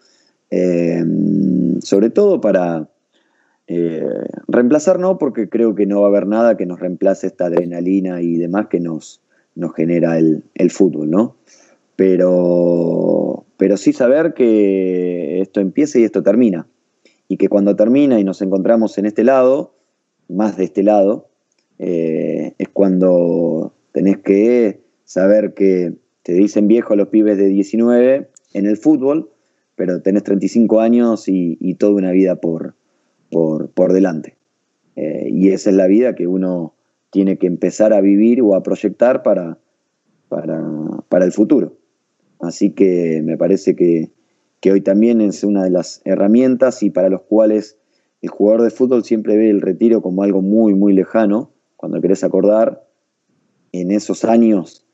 Eh, 0.51 1.05
sobre 1.81 2.11
todo 2.11 2.41
para 2.41 2.89
eh, 3.67 4.07
reemplazar, 4.47 4.99
no, 4.99 5.19
porque 5.19 5.49
creo 5.49 5.75
que 5.75 5.87
no 5.87 6.01
va 6.01 6.07
a 6.07 6.11
haber 6.11 6.27
nada 6.27 6.57
que 6.57 6.67
nos 6.67 6.81
reemplace 6.81 7.27
esta 7.27 7.47
adrenalina 7.47 8.23
y 8.23 8.37
demás 8.37 8.69
que 8.69 8.81
nos, 8.81 9.21
nos 9.55 9.75
genera 9.75 10.19
el, 10.19 10.71
fútbol, 10.71 11.11
¿no? 11.11 11.37
Pero, 11.97 13.45
pero 13.57 13.77
sí 13.77 13.93
saber 13.93 14.33
que 14.33 15.41
esto 15.41 15.61
empieza 15.61 15.99
y 15.99 16.05
esto 16.05 16.23
termina. 16.23 16.67
Y 17.29 17.37
que 17.37 17.49
cuando 17.49 17.77
termina 17.77 18.19
y 18.19 18.25
nos 18.25 18.41
encontramos 18.41 18.97
en 18.97 19.05
este 19.05 19.25
lado, 19.25 19.75
más 20.29 20.57
de 20.57 20.65
este 20.65 20.83
lado, 20.83 21.29
eh, 21.79 22.55
es 22.59 22.69
cuando 22.69 23.73
tenés 23.93 24.19
que 24.19 24.81
saber 25.05 25.55
que 25.55 25.95
te 26.23 26.33
dicen 26.33 26.69
viejo 26.69 26.97
los 26.97 27.09
pibes 27.09 27.39
de 27.39 27.47
19 27.47 28.29
en 28.55 28.67
el 28.67 28.77
fútbol, 28.77 29.31
pero 29.77 30.03
tenés 30.03 30.25
35 30.25 30.81
años 30.81 31.29
y, 31.29 31.75
toda 31.75 31.93
una 31.93 32.11
vida 32.11 32.37
por, 32.37 32.75
por, 33.31 33.93
delante. 33.93 34.37
Eh, 34.97 35.29
y 35.31 35.51
esa 35.51 35.71
es 35.71 35.77
la 35.77 35.87
vida 35.87 36.15
que 36.15 36.27
uno 36.27 36.75
tiene 37.11 37.39
que 37.39 37.47
empezar 37.47 37.93
a 37.93 38.01
vivir 38.01 38.43
o 38.43 38.55
a 38.55 38.63
proyectar 38.63 39.23
para, 39.23 39.59
para, 40.29 41.25
el 41.25 41.33
futuro. 41.33 41.77
Así 42.41 42.71
que 42.71 43.23
me 43.25 43.37
parece 43.37 43.77
que, 43.77 44.11
que, 44.61 44.73
hoy 44.73 44.81
también 44.81 45.21
es 45.21 45.45
una 45.45 45.65
de 45.65 45.71
las 45.71 46.03
herramientas 46.05 46.83
y 46.83 46.91
para 46.91 47.09
los 47.09 47.23
cuales 47.23 47.79
el 48.21 48.31
jugador 48.31 48.63
de 48.63 48.71
fútbol 48.71 49.05
siempre 49.05 49.37
ve 49.37 49.49
el 49.49 49.61
retiro 49.61 50.03
como 50.03 50.23
algo 50.23 50.43
muy, 50.43 50.75
muy 50.75 50.93
lejano, 50.93 51.53
cuando 51.79 52.01
querés 52.01 52.25
acordar, 52.25 52.85
en 53.71 53.93
esos 53.93 54.25
años 54.25 54.85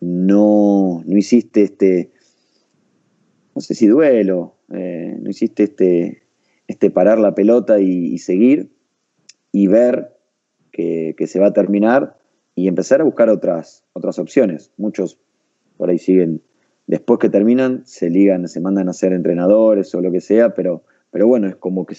no, 0.00 1.00
no 1.06 1.16
hiciste 1.16 1.62
este, 1.62 2.10
no 3.54 3.62
sé 3.62 3.76
si 3.76 3.86
duelo, 3.86 4.56
eh, 4.72 5.16
no 5.20 5.30
hiciste 5.30 5.62
este, 5.62 6.24
este 6.66 6.90
parar 6.90 7.20
la 7.20 7.36
pelota 7.36 7.78
y, 7.80 8.18
seguir 8.18 8.72
y 9.52 9.68
ver 9.68 10.18
que, 10.72 11.14
se 11.26 11.38
va 11.38 11.46
a 11.46 11.52
terminar 11.52 12.18
y 12.56 12.66
empezar 12.66 13.00
a 13.00 13.04
buscar 13.04 13.28
otras, 13.28 13.84
otras 13.92 14.18
opciones. 14.18 14.72
Muchos 14.76 15.20
por 15.76 15.90
ahí 15.90 15.98
siguen, 15.98 16.42
después 16.88 17.20
que 17.20 17.28
terminan, 17.28 17.82
se 17.86 18.10
ligan, 18.10 18.48
se 18.48 18.60
mandan 18.60 18.88
a 18.88 18.92
ser 18.92 19.12
entrenadores 19.12 19.94
o 19.94 20.00
lo 20.00 20.10
que 20.10 20.20
sea, 20.20 20.54
pero, 20.54 20.82
pero 21.12 21.28
bueno, 21.28 21.46
es 21.46 21.54
como 21.54 21.86
que 21.86 21.96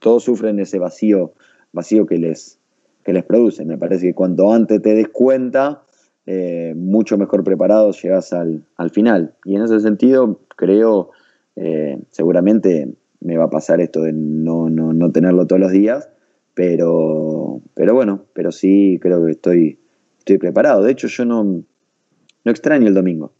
todos 0.00 0.24
sufren 0.24 0.58
ese 0.58 0.80
vacío, 0.80 1.34
vacío 1.72 2.04
que 2.04 2.18
les, 2.18 2.58
que 3.04 3.12
les 3.12 3.24
produce. 3.24 3.64
Me 3.64 3.78
parece 3.78 4.06
que 4.06 4.14
cuanto 4.14 4.52
antes 4.52 4.80
te 4.82 4.94
des 4.94 5.08
cuenta, 5.08 5.82
eh, 6.26 6.72
mucho 6.76 7.18
mejor 7.18 7.44
preparado 7.44 7.92
llegas 7.92 8.32
al, 8.32 8.64
final. 8.90 9.34
Y 9.44 9.56
en 9.56 9.62
ese 9.62 9.80
sentido, 9.80 10.40
creo, 10.56 11.10
eh, 11.56 11.98
seguramente 12.10 12.94
me 13.20 13.36
va 13.36 13.44
a 13.44 13.50
pasar 13.50 13.80
esto 13.80 14.02
de 14.02 14.12
no, 14.12 14.70
no, 14.70 15.12
tenerlo 15.12 15.46
todos 15.46 15.60
los 15.60 15.72
días, 15.72 16.08
pero, 16.54 17.60
pero 17.74 17.94
bueno, 17.94 18.24
pero 18.32 18.52
sí 18.52 18.98
creo 19.00 19.24
que 19.24 19.32
estoy, 19.32 19.78
estoy 20.18 20.38
preparado. 20.38 20.82
De 20.82 20.92
hecho, 20.92 21.08
yo 21.08 21.24
no, 21.24 21.44
no 21.44 22.50
extraño 22.50 22.88
el 22.88 22.94
domingo. 22.94 23.32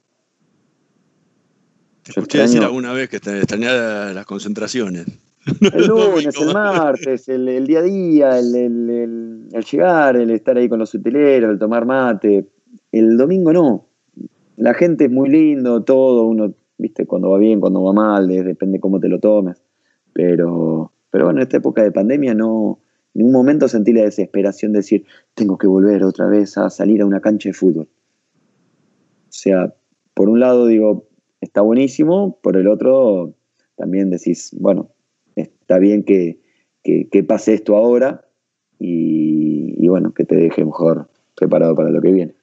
Te 2.03 2.11
escuché 2.11 2.39
decir 2.39 2.63
alguna 2.63 2.93
vez 2.93 3.09
que 3.09 3.17
extrañaba 3.17 4.13
las 4.13 4.27
concentraciones. 4.27 5.07
El 5.75 5.87
lunes, 5.87 6.35
el 6.41 6.55
martes, 6.55 7.29
el, 7.29 7.67
día 7.67 7.81
a 7.81 7.83
día, 7.83 8.39
el, 8.39 9.49
llegar, 9.71 10.17
el 10.17 10.31
estar 10.31 10.57
ahí 10.57 10.69
con 10.69 10.79
los 10.79 10.95
utileros, 10.95 11.51
el 11.51 11.59
tomar 11.59 11.85
mate. 11.85 12.49
El 12.91 13.17
domingo 13.17 13.53
no. 13.53 13.87
La 14.57 14.73
gente 14.73 15.05
es 15.05 15.11
muy 15.11 15.29
lindo, 15.29 15.83
todo, 15.83 16.25
uno, 16.25 16.55
viste, 16.79 17.07
cuando 17.07 17.31
va 17.31 17.39
bien, 17.39 17.61
cuando 17.61 17.83
va 17.83 17.93
mal, 17.93 18.29
depende 18.29 18.81
cómo 18.81 19.01
te 19.01 19.09
lo 19.09 19.19
tomes. 19.19 19.63
Pero, 20.13 20.93
pero 21.11 21.25
bueno, 21.25 21.41
en 21.41 21.43
esta 21.43 21.59
época 21.59 21.83
de 21.83 21.93
pandemia 21.93 22.35
no, 22.35 22.79
en 23.15 23.27
un 23.27 23.33
momento 23.33 23.69
sentí 23.69 23.93
la 23.93 24.03
desesperación 24.03 24.73
de 24.73 24.79
decir, 24.79 25.05
tengo 25.35 25.59
que 25.59 25.67
volver 25.67 26.05
otra 26.05 26.27
vez 26.27 26.57
a 26.57 26.71
salir 26.71 27.03
a 27.03 27.07
una 27.07 27.21
cancha 27.21 27.49
de 27.49 27.53
fútbol. 27.53 27.89
O 27.89 29.37
sea, 29.37 29.75
por 30.15 30.29
un 30.29 30.41
lado 30.41 30.67
digo, 30.67 31.07
está 31.41 31.61
buenísimo, 31.61 32.39
por 32.41 32.57
el 32.57 32.69
otro 32.69 33.35
también 33.77 34.11
decís, 34.11 34.55
bueno, 34.59 34.91
bien 35.79 36.05
que, 36.05 36.39
pase 37.27 37.55
esto 37.55 37.77
ahora 37.77 38.25
y, 38.79 39.87
bueno, 39.87 40.13
que 40.13 40.25
te 40.25 40.37
deje 40.37 40.65
mejor 40.65 41.09
preparado 41.35 41.75
para 41.75 41.91
lo 41.91 42.01
que 42.01 42.13
viene. 42.13 42.35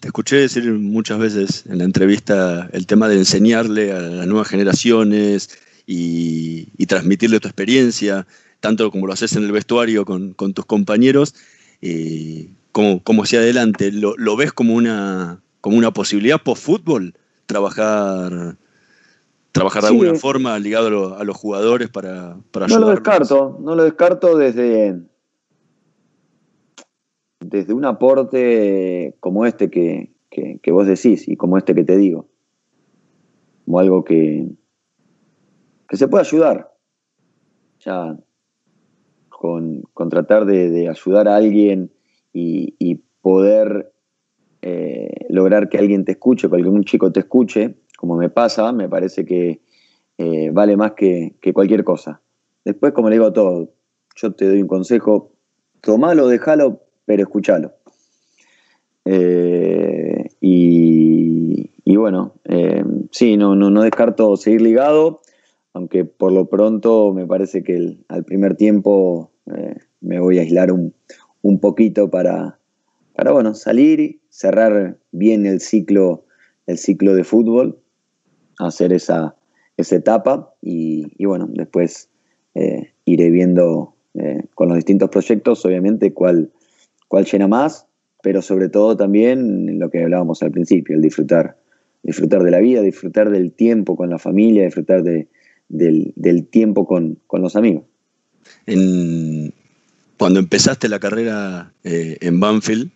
Te 0.00 0.08
escuché 0.08 0.36
decir 0.36 0.72
muchas 0.72 1.18
veces 1.18 1.64
en 1.66 1.78
la 1.78 1.84
entrevista 1.84 2.68
el 2.72 2.86
tema 2.86 3.08
de 3.08 3.16
enseñarle 3.16 3.92
a 3.92 4.00
las 4.00 4.26
nuevas 4.26 4.48
generaciones 4.48 5.50
y, 5.86 6.66
transmitirle 6.86 7.38
tu 7.38 7.48
experiencia, 7.48 8.26
tanto 8.60 8.90
como 8.90 9.06
lo 9.06 9.12
haces 9.12 9.36
en 9.36 9.44
el 9.44 9.52
vestuario 9.52 10.04
con, 10.04 10.34
tus 10.34 10.64
compañeros, 10.64 11.34
eh, 11.82 12.48
como, 12.72 13.02
como 13.02 13.24
hacia 13.24 13.40
adelante. 13.40 13.92
¿Lo, 13.92 14.16
¿Lo, 14.16 14.36
ves 14.36 14.52
como 14.52 14.74
una, 14.74 15.40
como 15.60 15.76
una 15.76 15.92
posibilidad 15.92 16.42
post-fútbol? 16.42 17.14
Trabajar 17.46 18.56
trabajar 19.58 19.82
de 19.82 19.88
alguna 19.88 20.14
forma 20.14 20.58
ligado 20.58 21.16
a, 21.16 21.24
los 21.24 21.36
jugadores 21.36 21.88
para, 21.88 22.38
para 22.50 22.66
No 22.66 22.78
lo 22.78 22.88
descarto, 22.88 23.58
no 23.60 23.74
lo 23.74 23.84
descarto 23.84 24.36
desde, 24.36 25.00
desde 27.40 27.74
un 27.74 27.84
aporte 27.84 29.16
como 29.20 29.46
este 29.46 29.70
que, 29.70 30.12
vos 30.70 30.86
decís 30.86 31.28
y 31.28 31.36
como 31.36 31.58
este 31.58 31.74
que 31.74 31.84
te 31.84 31.96
digo. 31.96 32.28
Como 33.64 33.80
algo 33.80 34.04
que, 34.04 34.48
que 35.88 35.96
se 35.96 36.08
puede 36.08 36.24
ayudar. 36.24 36.72
Ya 37.80 38.16
con, 39.28 40.10
tratar 40.10 40.46
de, 40.46 40.88
ayudar 40.88 41.28
a 41.28 41.36
alguien 41.36 41.90
y, 42.32 43.02
poder 43.20 43.92
eh, 44.62 45.26
lograr 45.28 45.68
que 45.68 45.76
alguien 45.76 46.04
te 46.04 46.12
escuche, 46.12 46.48
que 46.48 46.56
algún 46.56 46.84
chico 46.84 47.12
te 47.12 47.20
escuche, 47.20 47.76
como 47.98 48.16
me 48.16 48.30
pasa, 48.30 48.70
me 48.70 48.88
parece 48.88 49.24
que 49.24 49.60
eh, 50.18 50.50
vale 50.52 50.76
más 50.76 50.92
que, 50.92 51.34
cualquier 51.52 51.82
cosa. 51.82 52.20
Después, 52.64 52.92
como 52.92 53.08
le 53.08 53.16
digo 53.16 53.26
a 53.26 53.32
todo, 53.32 53.72
yo 54.14 54.32
te 54.34 54.46
doy 54.46 54.62
un 54.62 54.68
consejo, 54.68 55.32
tomalo, 55.80 56.28
déjalo, 56.28 56.80
pero 57.06 57.24
escúchalo. 57.24 57.72
Eh, 59.04 60.30
y, 60.40 61.96
bueno, 61.96 62.34
eh, 62.44 62.84
sí, 63.10 63.36
no, 63.36 63.56
no, 63.56 63.68
no, 63.68 63.82
descarto 63.82 64.36
seguir 64.36 64.62
ligado, 64.62 65.20
aunque 65.72 66.04
por 66.04 66.30
lo 66.30 66.46
pronto 66.48 67.12
me 67.12 67.26
parece 67.26 67.64
que 67.64 67.96
al 68.06 68.24
primer 68.24 68.54
tiempo 68.54 69.32
me 70.00 70.20
voy 70.20 70.38
a 70.38 70.42
aislar 70.42 70.70
un, 70.70 70.94
un 71.42 71.58
poquito 71.58 72.08
para, 72.08 72.60
para 73.16 73.32
bueno, 73.32 73.54
salir, 73.54 74.20
cerrar 74.28 74.98
bien 75.10 75.46
el 75.46 75.60
ciclo, 75.60 76.26
el 76.68 76.78
ciclo 76.78 77.14
de 77.14 77.24
fútbol 77.24 77.80
hacer 78.58 78.92
esa, 78.92 79.34
esa 79.78 79.96
etapa 79.96 80.54
y, 80.60 81.24
bueno, 81.24 81.48
después 81.48 82.10
eh, 82.54 82.92
iré 83.04 83.30
viendo 83.30 83.94
eh, 84.14 84.42
con 84.54 84.68
los 84.68 84.76
distintos 84.76 85.08
proyectos, 85.08 85.64
obviamente, 85.64 86.12
cuál, 86.12 86.50
cuál 87.06 87.24
llena 87.24 87.48
más, 87.48 87.86
pero 88.22 88.42
sobre 88.42 88.68
todo 88.68 88.96
también 88.96 89.78
lo 89.78 89.88
que 89.90 90.02
hablábamos 90.02 90.42
al 90.42 90.50
principio, 90.50 90.96
el 90.96 91.02
disfrutar, 91.02 91.56
disfrutar 92.02 92.42
de 92.42 92.50
la 92.50 92.58
vida, 92.58 92.82
disfrutar 92.82 93.30
del 93.30 93.52
tiempo 93.52 93.96
con 93.96 94.10
la 94.10 94.18
familia, 94.18 94.64
disfrutar 94.64 95.04
de, 95.04 95.28
del, 95.68 96.46
tiempo 96.50 96.84
con, 96.84 97.18
los 97.32 97.54
amigos. 97.54 97.84
Cuando 100.16 100.40
empezaste 100.40 100.88
la 100.88 100.98
carrera 100.98 101.72
eh, 101.84 102.18
en 102.20 102.40
Banfield, 102.40 102.90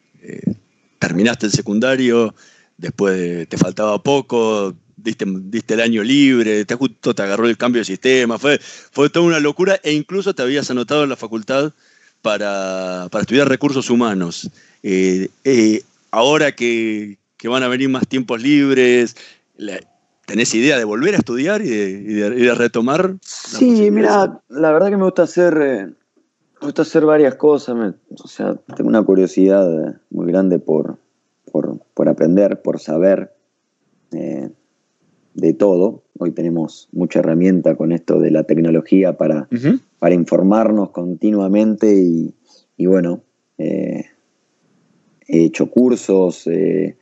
terminaste 0.99 1.47
el 1.47 1.53
secundario, 1.53 2.35
después 2.77 3.49
te 3.49 3.57
faltaba 3.57 4.03
poco, 4.03 4.75
diste, 4.97 5.25
diste, 5.27 5.75
el 5.75 5.81
año 5.81 6.03
libre, 6.03 6.65
te 6.65 6.75
justo 6.75 7.15
te 7.15 7.23
agarró 7.23 7.47
el 7.47 7.57
cambio 7.57 7.81
de 7.81 7.85
sistema, 7.85 8.39
fue, 8.39 8.59
fue 8.59 9.11
toda 9.11 9.27
una 9.27 9.41
locura 9.41 9.81
e 9.83 9.93
incluso 9.93 10.35
te 10.35 10.43
habías 10.43 10.71
anotado 10.71 11.05
en 11.05 11.11
la 11.11 11.17
facultad 11.17 11.73
para, 12.23 13.09
estudiar 13.21 13.49
recursos 13.49 13.91
humanos. 13.91 14.51
Eh, 14.83 15.29
ahora 16.11 16.53
que, 16.53 17.19
van 17.45 17.63
a 17.63 17.69
venir 17.69 17.89
más 17.89 18.07
tiempos 18.07 18.41
libres, 18.41 19.17
¿tenés 20.27 20.55
idea 20.55 20.79
de 20.79 20.85
volver 20.85 21.15
a 21.15 21.19
estudiar 21.19 21.63
y 21.63 21.69
de, 21.69 22.55
retomar? 22.55 23.17
Sí, 23.23 23.91
mira, 23.91 24.41
la 24.49 24.73
verdad 24.73 24.91
que 24.91 24.97
me 24.97 25.05
gusta 25.05 25.25
hacer 25.25 25.95
me 26.63 26.67
gusta 26.67 26.83
hacer 26.83 27.05
varias 27.05 27.35
cosas, 27.35 27.95
o 28.23 28.29
sea, 28.29 28.55
tengo 28.77 28.89
una 28.89 29.03
curiosidad 29.03 29.97
muy 30.11 30.27
grande 30.31 30.61
por, 30.61 30.97
por, 31.51 32.09
aprender, 32.09 32.63
por 32.63 32.79
saber 32.79 33.35
eh, 34.13 34.49
de 35.35 35.55
todo. 35.55 36.03
Hoy 36.19 36.33
tenemos 36.33 36.89
mucha 36.93 37.21
herramienta 37.21 37.77
con 37.77 37.93
esto 37.93 38.19
de 38.19 38.31
la 38.31 38.45
tecnología 38.45 39.17
para, 39.17 39.49
para 39.99 40.15
informarnos 40.15 40.91
continuamente 40.91 41.95
y, 42.77 42.87
bueno, 42.87 43.23
eh, 43.59 44.05
he 45.27 45.45
hecho 45.45 45.71
cursos 45.71 46.47
eh, 46.47 46.97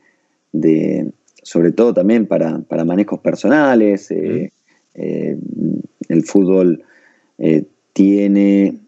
de, 0.51 1.11
sobre 1.43 1.71
todo 1.71 1.93
también 1.93 2.27
para, 2.27 2.59
para 2.59 2.85
manejos 2.85 3.19
personales. 3.19 4.09
el 4.11 4.51
fútbol 6.25 6.83
tiene 7.93 8.79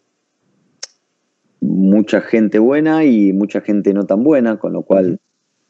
mucha 1.59 2.21
gente 2.21 2.59
buena 2.59 3.05
y 3.05 3.31
mucha 3.31 3.61
gente 3.61 3.93
no 3.93 4.05
tan 4.05 4.23
buena, 4.23 4.59
con 4.59 4.73
lo 4.73 4.83
cual 4.83 5.19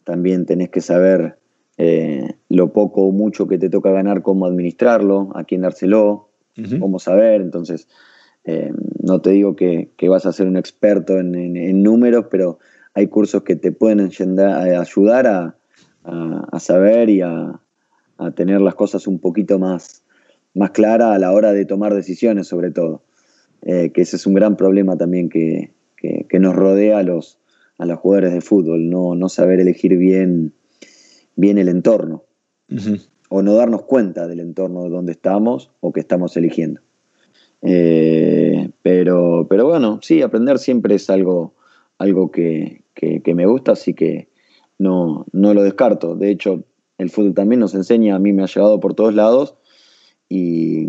también 0.03 0.45
tenés 0.45 0.69
que 0.69 0.82
saber 0.82 1.38
eh, 1.78 2.36
lo 2.49 2.71
poco 2.71 3.03
o 3.03 3.11
mucho 3.11 3.47
que 3.47 3.57
te 3.57 3.69
toca 3.69 3.91
ganar, 3.91 4.21
cómo 4.21 4.45
administrarlo, 4.45 5.32
a 5.36 5.43
quién 5.43 5.61
dárselo, 5.61 6.30
cómo 6.80 6.99
saber. 6.99 7.41
Entonces, 7.41 7.88
eh, 8.45 8.71
no 9.01 9.21
te 9.21 9.32
digo 9.32 9.55
que, 9.55 9.89
vas 10.07 10.26
a 10.26 10.34
ser 10.34 10.47
un 10.47 10.57
experto 10.57 11.17
en, 11.17 11.84
números, 11.84 12.26
pero 12.30 12.59
hay 12.93 13.07
cursos 13.07 13.43
que 13.43 13.55
te 13.55 13.71
pueden 13.71 13.99
ayudar 14.01 15.28
a, 15.28 15.55
saber 16.59 17.09
y 17.09 17.21
a, 17.21 17.59
tener 18.36 18.61
las 18.61 18.76
cosas 18.76 19.07
un 19.07 19.19
poquito 19.19 19.59
más, 19.59 20.03
más 20.53 20.71
claras 20.71 21.15
a 21.15 21.19
la 21.19 21.32
hora 21.32 21.51
de 21.51 21.65
tomar 21.65 21.93
decisiones, 21.93 22.47
sobre 22.47 22.71
todo. 22.71 23.03
Eh, 23.65 23.91
que 23.93 24.01
ese 24.01 24.17
es 24.17 24.28
un 24.28 24.34
gran 24.34 24.57
problema 24.57 24.97
también 24.97 25.30
que, 25.30 25.71
que, 25.97 26.39
nos 26.39 26.53
rodea 26.53 26.99
a 26.99 27.03
los, 27.03 27.39
a 27.78 27.86
los 27.86 27.97
jugadores 27.99 28.34
de 28.34 28.41
fútbol, 28.41 28.89
no, 28.89 29.15
no 29.15 29.30
saber 29.30 29.61
elegir 29.61 29.97
bien, 29.97 30.53
bien 31.36 31.58
el 31.58 31.70
entorno, 31.70 32.24
o 33.30 33.42
no 33.42 33.54
darnos 33.56 33.84
cuenta 33.84 34.28
del 34.28 34.40
entorno 34.40 34.90
donde 34.90 35.12
estamos 35.12 35.72
o 35.80 35.92
que 35.92 36.00
estamos 36.00 36.36
eligiendo. 36.38 36.82
Eh, 37.62 38.70
pero, 38.82 39.48
pero 39.50 39.66
bueno, 39.66 40.00
sí, 40.02 40.22
aprender 40.22 40.60
siempre 40.60 40.96
es 40.96 41.10
algo, 41.10 41.56
algo 41.98 42.30
que, 42.32 42.84
que, 42.94 43.34
me 43.34 43.46
gusta, 43.46 43.74
así 43.74 43.94
que 43.94 44.28
no, 44.78 45.26
no 45.32 45.54
lo 45.54 45.64
descarto. 45.64 46.16
De 46.16 46.30
hecho, 46.30 46.64
el 46.98 47.10
fútbol 47.10 47.34
también 47.34 47.60
nos 47.60 47.74
enseña, 47.74 48.16
a 48.16 48.20
mí 48.20 48.34
me 48.34 48.44
ha 48.44 48.48
llegado 48.48 48.80
por 48.80 48.94
todos 48.94 49.14
lados 49.14 49.56
y 50.30 50.88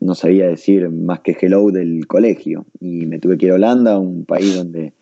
no 0.00 0.14
sabía 0.14 0.46
decir 0.46 0.88
más 0.90 1.20
que 1.20 1.36
hello 1.40 1.70
del 1.70 2.06
colegio. 2.06 2.66
Y 2.80 3.06
me 3.06 3.18
tuve 3.18 3.36
que 3.36 3.46
ir 3.46 3.52
a 3.52 3.56
Holanda, 3.56 3.98
un 3.98 4.24
país 4.24 4.56
donde 4.56 4.94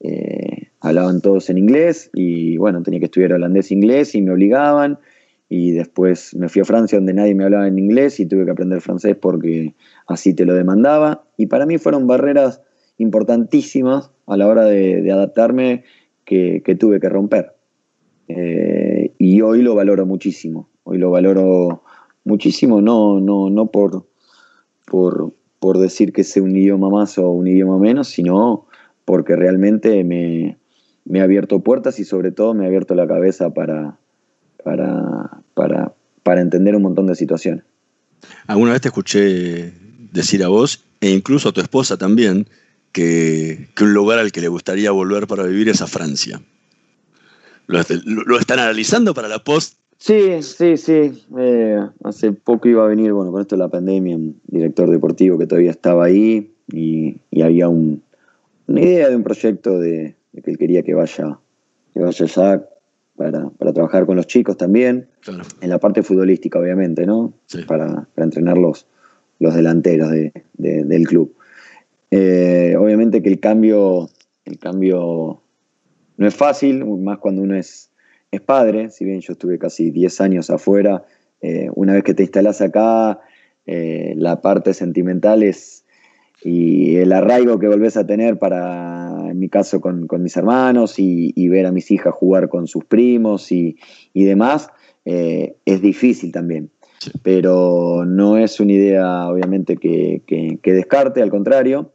eh, 0.00 0.45
hablaban 0.80 1.20
todos 1.20 1.50
en 1.50 1.58
inglés 1.58 2.10
y 2.14 2.56
bueno, 2.56 2.82
tenía 2.82 3.00
que 3.00 3.06
estudiar 3.06 3.32
holandés 3.32 3.70
e 3.70 3.74
inglés 3.74 4.14
y 4.14 4.22
me 4.22 4.32
obligaban. 4.32 4.98
Y 5.48 5.72
después 5.72 6.34
me 6.34 6.48
fui 6.48 6.62
a 6.62 6.64
Francia 6.64 6.98
donde 6.98 7.14
nadie 7.14 7.34
me 7.34 7.44
hablaba 7.44 7.68
en 7.68 7.78
inglés 7.78 8.18
y 8.18 8.26
tuve 8.26 8.44
que 8.44 8.50
aprender 8.50 8.80
francés 8.80 9.16
porque 9.20 9.74
así 10.06 10.34
te 10.34 10.44
lo 10.44 10.54
demandaba. 10.54 11.24
Y 11.36 11.46
para 11.46 11.66
mí 11.66 11.78
fueron 11.78 12.06
barreras 12.06 12.62
importantísimas 12.98 14.10
a 14.26 14.36
la 14.36 14.48
hora 14.48 14.64
de, 14.64 15.10
adaptarme 15.10 15.84
que, 16.24 16.60
tuve 16.78 16.98
que 16.98 17.08
romper. 17.08 17.52
Eh, 18.28 19.12
y 19.18 19.40
hoy 19.40 19.62
lo 19.62 19.76
valoro 19.76 20.04
muchísimo. 20.04 20.68
Hoy 20.82 20.98
lo 20.98 21.10
valoro 21.10 21.82
muchísimo, 22.24 22.80
no, 22.80 23.20
no, 23.20 23.50
no 23.50 23.66
por, 23.70 24.04
por, 24.84 25.32
por 25.60 25.78
decir 25.78 26.12
que 26.12 26.24
sé 26.24 26.40
un 26.40 26.56
idioma 26.56 26.90
más 26.90 27.18
o 27.18 27.30
un 27.30 27.46
idioma 27.46 27.78
menos, 27.78 28.08
sino 28.08 28.66
porque 29.04 29.36
realmente 29.36 30.02
me, 30.02 30.56
me 31.06 31.20
ha 31.20 31.24
abierto 31.24 31.60
puertas 31.60 31.98
y 31.98 32.04
sobre 32.04 32.32
todo 32.32 32.54
me 32.54 32.64
ha 32.64 32.68
abierto 32.68 32.94
la 32.94 33.06
cabeza 33.06 33.50
para, 33.54 33.98
para, 34.62 35.42
para, 35.54 35.92
para 36.22 36.40
entender 36.40 36.76
un 36.76 36.82
montón 36.82 37.06
de 37.06 37.14
situaciones. 37.14 37.64
Alguna 38.46 38.72
vez 38.72 38.82
te 38.82 38.88
escuché 38.88 39.72
decir 40.12 40.42
a 40.44 40.48
vos, 40.48 40.84
e 41.00 41.10
incluso 41.10 41.48
a 41.48 41.52
tu 41.52 41.60
esposa 41.60 41.96
también, 41.96 42.46
que, 42.92 43.68
que 43.74 43.84
un 43.84 43.94
lugar 43.94 44.18
al 44.18 44.32
que 44.32 44.40
le 44.40 44.48
gustaría 44.48 44.90
volver 44.90 45.26
para 45.26 45.44
vivir 45.44 45.68
es 45.68 45.82
a 45.82 45.86
Francia. 45.86 46.40
¿Lo, 47.66 47.80
lo 48.04 48.38
están 48.38 48.58
analizando 48.58 49.12
para 49.14 49.28
la 49.28 49.40
post 49.40 49.78
Sí, 49.98 50.42
sí, 50.42 50.76
sí. 50.76 51.24
Eh, 51.38 51.80
hace 52.04 52.32
poco 52.32 52.68
iba 52.68 52.84
a 52.84 52.88
venir, 52.88 53.12
bueno, 53.12 53.32
con 53.32 53.40
esto 53.40 53.56
de 53.56 53.60
la 53.60 53.68
pandemia, 53.68 54.16
un 54.16 54.40
director 54.46 54.90
deportivo 54.90 55.38
que 55.38 55.46
todavía 55.46 55.70
estaba 55.70 56.04
ahí 56.04 56.52
y, 56.70 57.16
había 57.42 57.68
una 57.68 58.00
idea 58.68 59.08
de 59.08 59.16
un 59.16 59.22
proyecto 59.22 59.78
de, 59.78 60.16
que 60.42 60.50
él 60.50 60.58
quería 60.58 60.82
que 60.82 60.94
vaya, 60.94 61.38
que 61.92 62.00
vaya 62.00 62.24
allá 62.24 62.68
para, 63.16 63.50
trabajar 63.72 64.06
con 64.06 64.16
los 64.16 64.26
chicos 64.26 64.56
también, 64.56 65.08
en 65.60 65.68
la 65.68 65.78
parte 65.78 66.02
futbolística, 66.02 66.58
obviamente, 66.58 67.06
¿no? 67.06 67.32
Para, 67.66 68.06
entrenar 68.16 68.58
los, 68.58 68.86
delanteros 69.38 70.10
del 70.54 71.06
club. 71.06 71.34
Eh, 72.10 72.76
obviamente 72.78 73.22
que 73.22 73.28
el 73.28 73.40
cambio, 73.40 74.08
el 74.44 74.58
cambio 74.58 75.42
no 76.16 76.26
es 76.26 76.34
fácil, 76.34 76.84
más 76.84 77.18
cuando 77.18 77.42
uno 77.42 77.56
es 77.56 77.90
es 78.30 78.40
padre, 78.40 78.90
si 78.90 79.04
bien 79.04 79.20
yo 79.20 79.32
estuve 79.32 79.58
casi 79.58 79.90
10 79.90 80.20
años 80.20 80.50
afuera, 80.50 81.04
eh, 81.40 81.68
una 81.74 81.94
vez 81.94 82.04
que 82.04 82.14
te 82.14 82.22
instalás 82.22 82.60
acá, 82.60 83.20
eh, 83.66 84.14
la 84.16 84.40
parte 84.40 84.74
sentimental 84.74 85.42
es 85.42 85.84
y 86.42 86.96
el 86.96 87.12
arraigo 87.12 87.58
que 87.58 87.66
volvés 87.66 87.96
a 87.96 88.06
tener 88.06 88.38
para, 88.38 89.05
en 89.36 89.40
mi 89.40 89.48
caso, 89.48 89.80
con, 89.80 90.08
mis 90.18 90.36
hermanos 90.36 90.94
y, 90.98 91.48
ver 91.48 91.66
a 91.66 91.72
mis 91.72 91.90
hijas 91.90 92.14
jugar 92.14 92.48
con 92.48 92.66
sus 92.66 92.84
primos 92.84 93.52
y, 93.52 93.76
demás, 94.14 94.68
eh, 95.04 95.54
es 95.64 95.80
difícil 95.80 96.32
también. 96.32 96.70
Pero 97.22 98.04
no 98.06 98.38
es 98.38 98.58
una 98.58 98.72
idea, 98.72 99.28
obviamente, 99.28 99.76
que, 99.76 100.58
descarte, 100.64 101.22
al 101.22 101.30
contrario. 101.30 101.92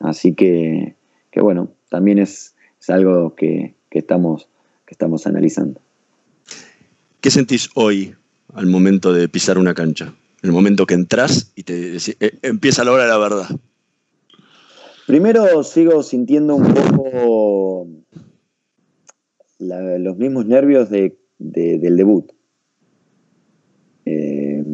así 0.00 0.34
que, 0.34 0.94
bueno, 1.34 1.70
también 1.88 2.18
es 2.18 2.54
algo 2.88 3.34
que, 3.34 3.74
que 3.90 3.98
estamos, 4.00 4.48
que 4.84 4.92
estamos 4.92 5.26
analizando. 5.26 5.80
¿Qué 7.20 7.30
sentís 7.30 7.70
hoy 7.74 8.14
al 8.54 8.66
momento 8.66 9.12
de 9.12 9.28
pisar 9.28 9.58
una 9.58 9.74
cancha? 9.74 10.12
El 10.42 10.52
momento 10.52 10.86
que 10.86 10.94
entras 10.94 11.50
y 11.56 11.62
te 11.64 11.96
eh, 11.96 12.38
empieza 12.42 12.84
la 12.84 12.92
hora 12.92 13.04
de 13.04 13.08
la 13.08 13.18
verdad. 13.18 13.48
Primero 15.06 15.62
sigo 15.62 16.02
sintiendo 16.02 16.56
un 16.56 16.74
poco 16.74 17.86
los 19.58 20.16
mismos 20.16 20.46
nervios 20.46 20.90
del 20.90 21.16
debut. 21.38 22.32
Eh, 24.04 24.64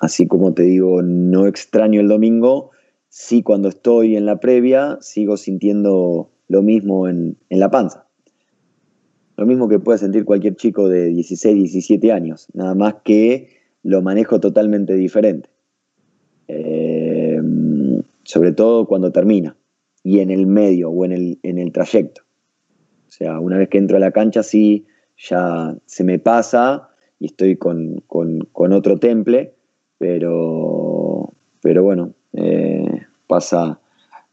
así 0.00 0.26
como 0.26 0.52
te 0.54 0.62
digo, 0.64 1.02
no 1.02 1.46
extraño 1.46 2.00
el 2.00 2.08
domingo, 2.08 2.70
sí 3.08 3.42
cuando 3.42 3.68
estoy 3.68 4.16
en 4.16 4.26
la 4.26 4.40
previa 4.40 4.98
sigo 5.00 5.36
sintiendo 5.36 6.30
lo 6.48 6.62
mismo 6.62 7.08
en, 7.08 7.36
la 7.48 7.70
panza. 7.70 8.06
Lo 9.36 9.46
mismo 9.46 9.68
que 9.68 9.78
puede 9.78 9.98
sentir 9.98 10.24
cualquier 10.24 10.56
chico 10.56 10.88
de 10.88 11.06
16, 11.06 11.54
17 11.54 12.12
años, 12.12 12.48
nada 12.54 12.74
más 12.74 12.96
que 13.04 13.60
lo 13.82 14.02
manejo 14.02 14.40
totalmente 14.40 14.94
diferente. 14.94 15.48
Eh, 16.48 17.01
sobre 18.32 18.52
todo 18.52 18.86
cuando 18.86 19.12
termina 19.12 19.54
y 20.02 20.20
en 20.20 20.30
el 20.30 20.46
medio 20.46 20.90
o 20.90 21.04
en 21.04 21.12
el, 21.12 21.38
en 21.42 21.58
el 21.58 21.70
trayecto. 21.70 22.22
O 23.06 23.10
sea, 23.10 23.38
una 23.38 23.58
vez 23.58 23.68
que 23.68 23.76
entro 23.76 23.98
a 23.98 24.00
la 24.00 24.10
cancha, 24.10 24.42
sí, 24.42 24.86
ya 25.18 25.76
se 25.84 26.02
me 26.02 26.18
pasa 26.18 26.88
y 27.20 27.26
estoy 27.26 27.56
con, 27.56 28.02
otro 28.54 28.98
temple, 28.98 29.52
pero, 29.98 31.28
pero 31.60 31.82
bueno, 31.82 32.14
eh, 32.32 33.02
pasa, 33.26 33.78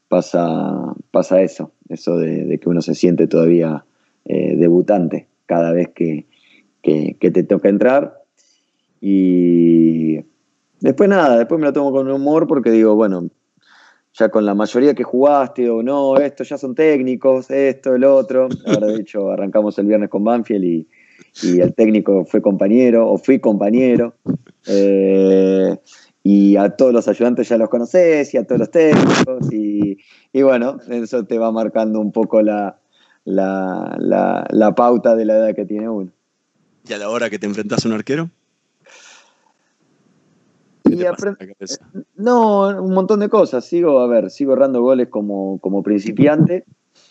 pasa, 0.08 0.96
pasa 1.12 1.42
eso 1.42 1.74
eso 1.90 2.18
de, 2.18 2.58
que 2.60 2.70
uno 2.70 2.82
se 2.82 2.96
siente 2.96 3.28
todavía 3.28 3.84
eh, 4.26 4.56
debutante 4.56 5.28
cada 5.46 5.74
vez 5.74 5.90
que, 5.90 6.26
te 6.82 7.44
toca 7.44 7.68
entrar. 7.68 8.24
Y 9.02 10.20
después 10.80 11.10
nada, 11.10 11.38
después 11.38 11.60
me 11.60 11.66
lo 11.66 11.74
tomo 11.74 11.92
con 11.92 12.10
humor 12.10 12.48
porque 12.48 12.72
digo, 12.72 12.96
bueno, 12.96 13.30
ya 14.20 14.30
con 14.30 14.46
la 14.46 14.54
mayoría 14.54 14.94
que 14.94 15.04
jugaste 15.04 15.70
o 15.70 15.82
no, 15.82 16.18
estos 16.18 16.50
ya 16.50 16.58
son 16.58 16.76
técnicos, 16.76 17.50
esto, 17.50 17.96
el 17.96 18.04
otro. 18.04 18.50
Ahora, 18.66 18.88
de 18.88 19.02
hecho, 19.02 19.32
arrancamos 19.32 19.80
el 19.80 19.88
viernes 19.88 20.10
con 20.10 20.24
Banfield 20.24 20.66
y, 20.66 20.88
el 21.44 21.74
técnico 21.74 22.26
fue 22.26 22.42
compañero 22.42 23.10
o 23.10 23.18
fui 23.18 23.40
compañero. 23.40 24.16
Eh, 24.68 25.78
y 26.24 26.58
a 26.58 26.70
todos 26.72 26.92
los 26.92 27.08
ayudantes 27.08 27.48
ya 27.48 27.58
los 27.58 27.70
conoces 27.70 28.34
y 28.34 28.38
a 28.38 28.44
todos 28.44 28.60
los 28.60 28.72
técnicos 28.72 29.54
y, 29.54 29.98
bueno, 30.42 30.80
eso 30.90 31.26
te 31.26 31.38
va 31.38 31.52
marcando 31.52 32.00
un 32.02 32.12
poco 32.12 32.42
la, 32.42 32.78
la, 33.24 34.74
pauta 34.76 35.16
de 35.16 35.26
la 35.26 35.38
edad 35.38 35.56
que 35.56 35.66
tiene 35.66 35.88
uno. 35.88 36.12
¿Y 36.88 36.94
a 36.94 36.98
la 36.98 37.10
hora 37.10 37.30
que 37.30 37.40
te 37.40 37.46
enfrentas 37.46 37.86
a 37.86 37.88
un 37.88 37.96
arquero? 37.96 38.30
No, 42.16 42.84
un 42.84 42.94
montón 42.94 43.20
de 43.20 43.30
cosas. 43.30 43.66
Sigo, 43.66 44.00
a 44.00 44.08
ver, 44.08 44.30
sigo 44.30 44.54
errando 44.54 44.82
goles 44.82 45.08
como, 45.10 45.60
como 45.60 45.84
principiante 45.84 46.66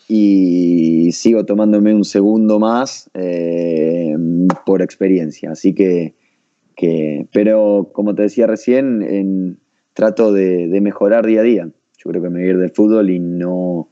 y 0.07 1.11
sigo 1.11 1.45
tomándome 1.45 1.93
un 1.93 2.03
segundo 2.03 2.59
más 2.59 3.09
eh, 3.13 4.15
por 4.65 4.81
experiencia. 4.81 5.51
Así 5.51 5.73
que, 5.73 6.15
que, 6.75 7.27
pero 7.31 7.89
como 7.93 8.15
te 8.15 8.23
decía 8.23 8.47
recién, 8.47 9.01
en, 9.01 9.59
trato 9.93 10.31
de, 10.31 10.79
mejorar 10.81 11.25
día 11.25 11.41
a 11.41 11.43
día. 11.43 11.69
Yo 11.97 12.09
creo 12.09 12.23
que 12.23 12.29
me 12.29 12.39
voy 12.39 12.47
a 12.47 12.51
ir 12.51 12.57
del 12.57 12.71
fútbol 12.71 13.09
y 13.09 13.19
no, 13.19 13.89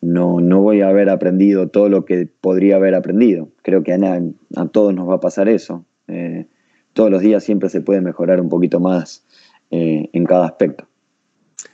no, 0.00 0.40
no 0.40 0.60
voy 0.60 0.80
a 0.80 0.88
haber 0.88 1.08
aprendido 1.08 1.68
todo 1.68 1.88
lo 1.88 2.04
que 2.04 2.28
podría 2.40 2.76
haber 2.76 2.96
aprendido. 2.96 3.48
Creo 3.62 3.84
que 3.84 3.92
a, 3.92 4.22
a 4.56 4.66
todos 4.66 4.92
nos 4.92 5.08
va 5.08 5.14
a 5.14 5.20
pasar 5.20 5.48
eso. 5.48 5.84
Eh, 6.08 6.46
todos 6.92 7.10
los 7.10 7.20
días 7.20 7.44
siempre 7.44 7.68
se 7.68 7.80
puede 7.80 8.00
mejorar 8.00 8.40
un 8.40 8.48
poquito 8.48 8.80
más 8.80 9.22
eh, 9.70 10.08
en 10.12 10.24
cada 10.24 10.46
aspecto. 10.46 10.86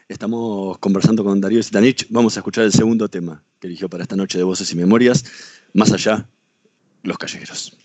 Estamos 0.09 0.79
conversando 0.79 1.25
con 1.25 1.41
Darío 1.41 1.63
Zitanich. 1.63 2.07
Vamos 2.11 2.37
a 2.37 2.41
escuchar 2.41 2.65
el 2.65 2.73
segundo 2.73 3.09
tema 3.09 3.43
que 3.61 3.67
eligió 3.67 3.89
para 3.89 4.03
esta 4.03 4.17
noche 4.17 4.39
de 4.39 4.45
Voces 4.45 4.73
y 4.73 4.77
Memorias. 4.77 5.25
Más 5.73 5.93
allá, 5.93 6.29
los 7.03 7.19
callejeros. 7.19 7.77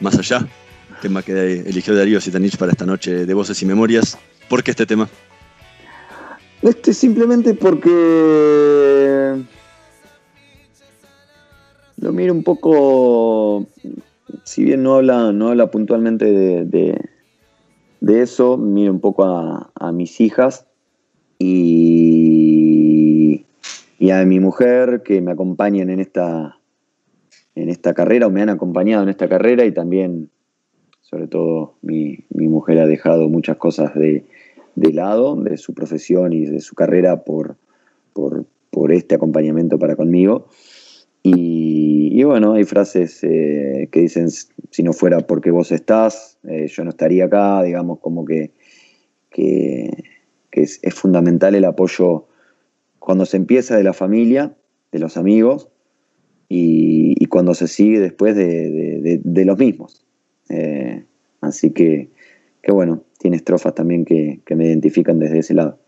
Más 0.00 0.18
Allá, 0.18 0.48
tema 1.02 1.22
que 1.22 1.32
eligió 1.32 1.94
Darío 1.94 2.18
Sitanich 2.18 2.56
para 2.56 2.72
esta 2.72 2.86
noche 2.86 3.26
de 3.26 3.34
Voces 3.34 3.60
y 3.60 3.66
Memorias. 3.66 4.18
¿Por 4.48 4.62
qué 4.62 4.70
este 4.70 4.86
tema? 4.86 5.06
Este 6.62 6.94
simplemente 6.94 7.52
porque 7.52 9.36
lo 11.98 12.12
miro 12.12 12.32
un 12.32 12.42
poco, 12.42 13.66
si 14.44 14.64
bien 14.64 14.82
no 14.82 14.94
habla, 14.94 15.30
no 15.32 15.48
habla 15.48 15.70
puntualmente 15.70 16.24
de, 16.24 16.98
de, 18.00 18.22
eso, 18.22 18.56
miro 18.56 18.92
un 18.92 19.00
poco 19.00 19.24
a, 19.24 19.70
a 19.74 19.92
mis 19.92 20.22
hijas 20.22 20.64
y, 21.38 23.44
y, 23.98 24.10
a 24.10 24.24
mi 24.24 24.40
mujer 24.40 25.02
que 25.04 25.20
me 25.20 25.32
acompañan 25.32 25.90
en 25.90 26.00
esta, 26.00 26.56
en 27.54 27.68
esta 27.68 27.94
carrera 27.94 28.26
o 28.26 28.30
me 28.30 28.42
han 28.42 28.48
acompañado 28.48 29.02
en 29.02 29.08
esta 29.08 29.28
carrera 29.28 29.64
y 29.64 29.72
también, 29.72 30.30
sobre 31.02 31.26
todo, 31.26 31.74
mi, 31.82 32.24
mujer 32.30 32.78
ha 32.78 32.86
dejado 32.86 33.28
muchas 33.28 33.56
cosas 33.56 33.94
de, 33.94 34.24
lado, 34.74 35.36
de 35.36 35.56
su 35.56 35.74
profesión 35.74 36.32
y 36.32 36.46
de 36.46 36.60
su 36.60 36.74
carrera 36.74 37.24
por, 37.24 37.56
por, 38.12 38.46
este 38.92 39.14
acompañamiento 39.14 39.78
para 39.78 39.96
conmigo. 39.96 40.48
Y, 41.22 42.22
bueno, 42.24 42.54
hay 42.54 42.64
frases 42.64 43.22
eh, 43.22 43.88
que 43.92 44.00
dicen, 44.00 44.28
si 44.30 44.82
no 44.82 44.92
fuera 44.92 45.20
porque 45.20 45.50
vos 45.50 45.70
estás, 45.72 46.38
eh, 46.48 46.66
yo 46.68 46.84
no 46.84 46.90
estaría 46.90 47.26
acá, 47.26 47.62
digamos, 47.62 48.00
como 48.00 48.24
que, 48.24 48.50
que, 49.30 49.90
es 50.50 50.94
fundamental 50.94 51.54
el 51.54 51.64
apoyo 51.64 52.26
cuando 52.98 53.26
se 53.26 53.36
empieza 53.36 53.76
de 53.76 53.82
la 53.82 53.92
familia, 53.92 54.54
de 54.92 54.98
los 54.98 55.16
amigos, 55.16 55.68
y, 56.54 57.26
cuando 57.26 57.54
se 57.54 57.66
sigue 57.66 57.98
después 57.98 58.36
de, 58.36 59.20
los 59.24 59.58
mismos. 59.58 60.04
Eh, 60.50 61.02
así 61.40 61.70
que, 61.70 62.10
bueno, 62.68 63.04
tiene 63.18 63.38
estrofas 63.38 63.74
también 63.74 64.04
que, 64.04 64.40
me 64.54 64.66
identifican 64.66 65.18
desde 65.18 65.38
ese 65.38 65.54
lado. 65.54 65.78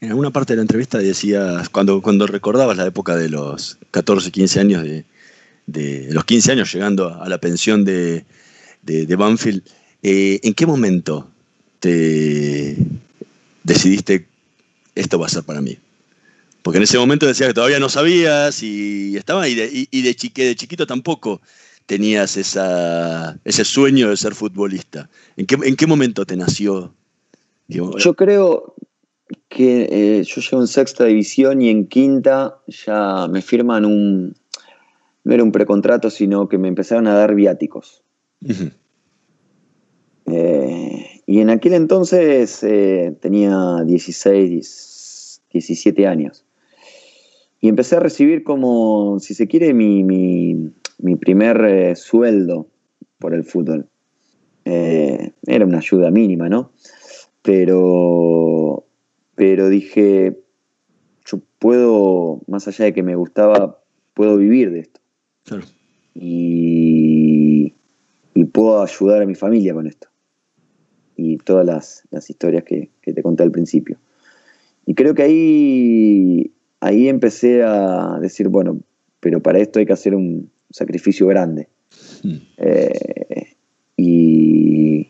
En 0.00 0.08
alguna 0.08 0.30
parte 0.30 0.54
de 0.54 0.56
la 0.56 0.62
entrevista 0.62 0.98
decías, 0.98 1.68
cuando, 1.68 2.02
cuando 2.02 2.26
recordabas 2.26 2.76
la 2.76 2.86
época 2.86 3.14
de 3.14 3.28
los 3.28 3.78
14, 3.92 4.32
15 4.32 4.60
años, 4.60 4.84
de, 5.66 6.08
los 6.10 6.24
15 6.24 6.52
años 6.52 6.74
llegando 6.74 7.14
a 7.14 7.28
la 7.28 7.38
pensión 7.38 7.84
de, 7.84 8.24
Banfield, 9.16 9.62
eh, 10.02 10.40
¿en 10.42 10.54
qué 10.54 10.66
momento 10.66 11.30
te 11.78 12.76
decidiste 13.62 14.26
esto 14.96 15.18
va 15.18 15.26
a 15.26 15.30
ser 15.30 15.44
para 15.44 15.60
mí? 15.60 15.78
Porque 16.62 16.78
en 16.78 16.84
ese 16.84 16.98
momento 16.98 17.26
decías 17.26 17.48
que 17.48 17.54
todavía 17.54 17.80
no 17.80 17.88
sabías 17.88 18.62
y 18.62 19.16
estaba, 19.16 19.48
y 19.48 19.54
de, 19.54 19.88
y 19.90 20.02
de, 20.02 20.14
chiquito 20.14 20.86
tampoco 20.86 21.40
tenías 21.86 22.36
esa, 22.36 23.38
ese 23.44 23.64
sueño 23.64 24.10
de 24.10 24.16
ser 24.16 24.34
futbolista. 24.34 25.08
¿En 25.36 25.46
qué, 25.46 25.56
en 25.62 25.76
qué 25.76 25.86
momento 25.86 26.24
te 26.26 26.36
nació? 26.36 26.94
Yo 27.68 28.14
creo 28.14 28.74
que 29.48 29.88
eh, 29.90 30.24
yo 30.24 30.40
llego 30.40 30.60
en 30.60 30.68
sexta 30.68 31.04
división 31.04 31.62
y 31.62 31.68
en 31.68 31.86
quinta 31.86 32.58
ya 32.66 33.28
me 33.28 33.42
firman 33.42 33.84
un, 33.84 34.34
no 35.24 35.34
era 35.34 35.42
un 35.42 35.52
precontrato, 35.52 36.10
sino 36.10 36.48
que 36.48 36.58
me 36.58 36.68
empezaron 36.68 37.06
a 37.06 37.14
dar 37.14 37.34
viáticos. 37.34 38.02
Eh, 40.26 41.22
y 41.26 41.40
en 41.40 41.50
aquel 41.50 41.74
entonces 41.74 42.62
eh, 42.62 43.16
tenía 43.20 43.82
16, 43.84 45.42
17 45.50 46.06
años. 46.06 46.44
Y 47.60 47.68
empecé 47.68 47.96
a 47.96 48.00
recibir 48.00 48.42
como, 48.42 49.18
si 49.20 49.34
se 49.34 49.46
quiere, 49.46 49.74
mi, 49.74 50.02
mi, 50.02 51.16
primer 51.16 51.64
eh, 51.64 51.96
sueldo 51.96 52.68
por 53.18 53.34
el 53.34 53.44
fútbol. 53.44 53.86
era 54.64 55.66
una 55.66 55.78
ayuda 55.78 56.10
mínima, 56.10 56.48
¿no? 56.48 56.72
Pero, 57.42 58.86
pero 59.34 59.68
dije, 59.68 60.38
yo 61.26 61.40
puedo, 61.58 62.40
más 62.46 62.66
allá 62.68 62.86
de 62.86 62.94
que 62.94 63.02
me 63.02 63.16
gustaba, 63.16 63.82
puedo 64.14 64.36
vivir 64.36 64.70
de 64.70 64.80
esto. 64.80 65.00
Y, 66.14 67.74
y 68.34 68.44
puedo 68.44 68.82
ayudar 68.82 69.22
a 69.22 69.26
mi 69.26 69.34
familia 69.34 69.74
con 69.74 69.86
esto 69.86 70.10
y 71.22 71.36
todas 71.38 71.66
las, 72.10 72.30
historias 72.30 72.64
que, 72.64 72.90
te 73.02 73.22
conté 73.22 73.42
al 73.42 73.50
principio. 73.50 73.98
Y 74.86 74.94
creo 74.94 75.14
que 75.14 75.22
ahí, 75.22 76.52
ahí 76.80 77.08
empecé 77.08 77.62
a 77.62 78.18
decir, 78.20 78.48
bueno, 78.48 78.80
pero 79.20 79.40
para 79.40 79.58
esto 79.58 79.78
hay 79.78 79.86
que 79.86 79.92
hacer 79.92 80.14
un 80.14 80.50
sacrificio 80.70 81.26
grande. 81.26 81.68
Hmm. 82.22 82.36
Eh, 82.58 83.56
y, 83.96 85.08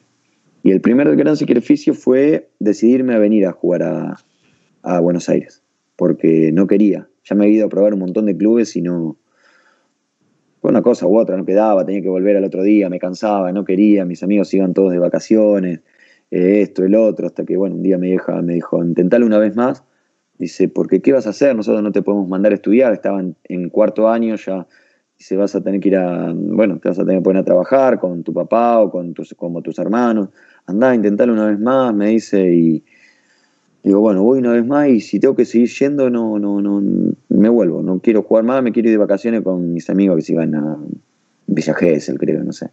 el 0.62 0.80
primer 0.80 1.16
gran 1.16 1.36
sacrificio 1.36 1.94
fue 1.94 2.48
decidirme 2.60 3.14
a 3.14 3.18
venir 3.18 3.44
a 3.46 3.52
jugar 3.52 3.82
a, 3.82 4.16
a, 4.82 5.00
Buenos 5.00 5.28
Aires, 5.28 5.62
porque 5.96 6.52
no 6.52 6.68
quería. 6.68 7.08
Ya 7.24 7.34
me 7.34 7.44
había 7.44 7.56
ido 7.56 7.66
a 7.66 7.70
probar 7.70 7.94
un 7.94 8.00
montón 8.00 8.26
de 8.26 8.36
clubes 8.36 8.76
y 8.76 8.82
no... 8.82 9.16
Fue 10.60 10.70
una 10.70 10.82
cosa 10.82 11.06
u 11.06 11.18
otra, 11.18 11.36
no 11.36 11.46
quedaba, 11.46 11.86
tenía 11.86 12.02
que 12.02 12.08
volver 12.08 12.36
al 12.36 12.44
otro 12.44 12.62
día, 12.62 12.90
me 12.90 12.98
cansaba, 12.98 13.50
no 13.50 13.64
quería, 13.64 14.04
mis 14.04 14.22
amigos 14.22 14.52
iban 14.52 14.74
todos 14.74 14.92
de 14.92 14.98
vacaciones, 14.98 15.80
eh, 16.30 16.60
esto, 16.60 16.84
el 16.84 16.94
otro, 16.94 17.26
hasta 17.26 17.44
que, 17.44 17.56
bueno, 17.56 17.76
un 17.76 17.82
día 17.82 17.96
me, 17.96 18.14
me 18.42 18.54
dijo, 18.54 18.84
intentalo 18.84 19.24
una 19.24 19.38
vez 19.38 19.56
más. 19.56 19.82
Dice, 20.40 20.68
porque 20.68 21.02
¿qué 21.02 21.12
vas 21.12 21.26
a 21.26 21.30
hacer? 21.30 21.54
Nosotros 21.54 21.82
no 21.82 21.92
te 21.92 22.00
podemos 22.00 22.26
mandar 22.26 22.52
a 22.52 22.54
estudiar, 22.54 22.94
estaba 22.94 23.22
en, 23.44 23.68
cuarto 23.68 24.08
año 24.08 24.36
ya. 24.36 24.66
Dice, 25.18 25.36
vas 25.36 25.54
a 25.54 25.60
tener 25.60 25.80
que 25.80 25.90
ir 25.90 25.96
a, 25.98 26.32
bueno, 26.34 26.78
te 26.78 26.88
vas 26.88 26.98
a 26.98 27.04
tener 27.04 27.18
que 27.18 27.24
poner 27.24 27.42
a 27.42 27.44
trabajar 27.44 28.00
con 28.00 28.22
tu 28.22 28.32
papá 28.32 28.80
o 28.80 28.90
con 28.90 29.12
tus, 29.12 29.34
como 29.34 29.60
tus 29.60 29.78
hermanos. 29.78 30.30
Andá, 30.64 30.94
intentalo 30.94 31.34
una 31.34 31.44
vez 31.44 31.60
más, 31.60 31.94
me 31.94 32.08
dice, 32.08 32.54
y 32.54 32.82
digo, 33.82 34.00
bueno, 34.00 34.22
voy 34.22 34.38
una 34.38 34.52
vez 34.52 34.64
más 34.64 34.88
y 34.88 35.00
si 35.00 35.20
tengo 35.20 35.36
que 35.36 35.44
seguir 35.44 35.68
yendo, 35.68 36.08
no, 36.08 36.38
no, 36.38 36.62
no, 36.62 36.82
me 37.28 37.48
vuelvo. 37.50 37.82
No 37.82 38.00
quiero 38.00 38.22
jugar 38.22 38.44
más, 38.44 38.62
me 38.62 38.72
quiero 38.72 38.88
ir 38.88 38.94
de 38.94 38.98
vacaciones 38.98 39.42
con 39.42 39.74
mis 39.74 39.90
amigos 39.90 40.16
que 40.16 40.22
se 40.22 40.32
iban 40.32 40.54
a 40.54 40.78
Villa 41.48 41.74
Gesell, 41.74 42.18
creo, 42.18 42.42
no 42.42 42.52
sé. 42.52 42.70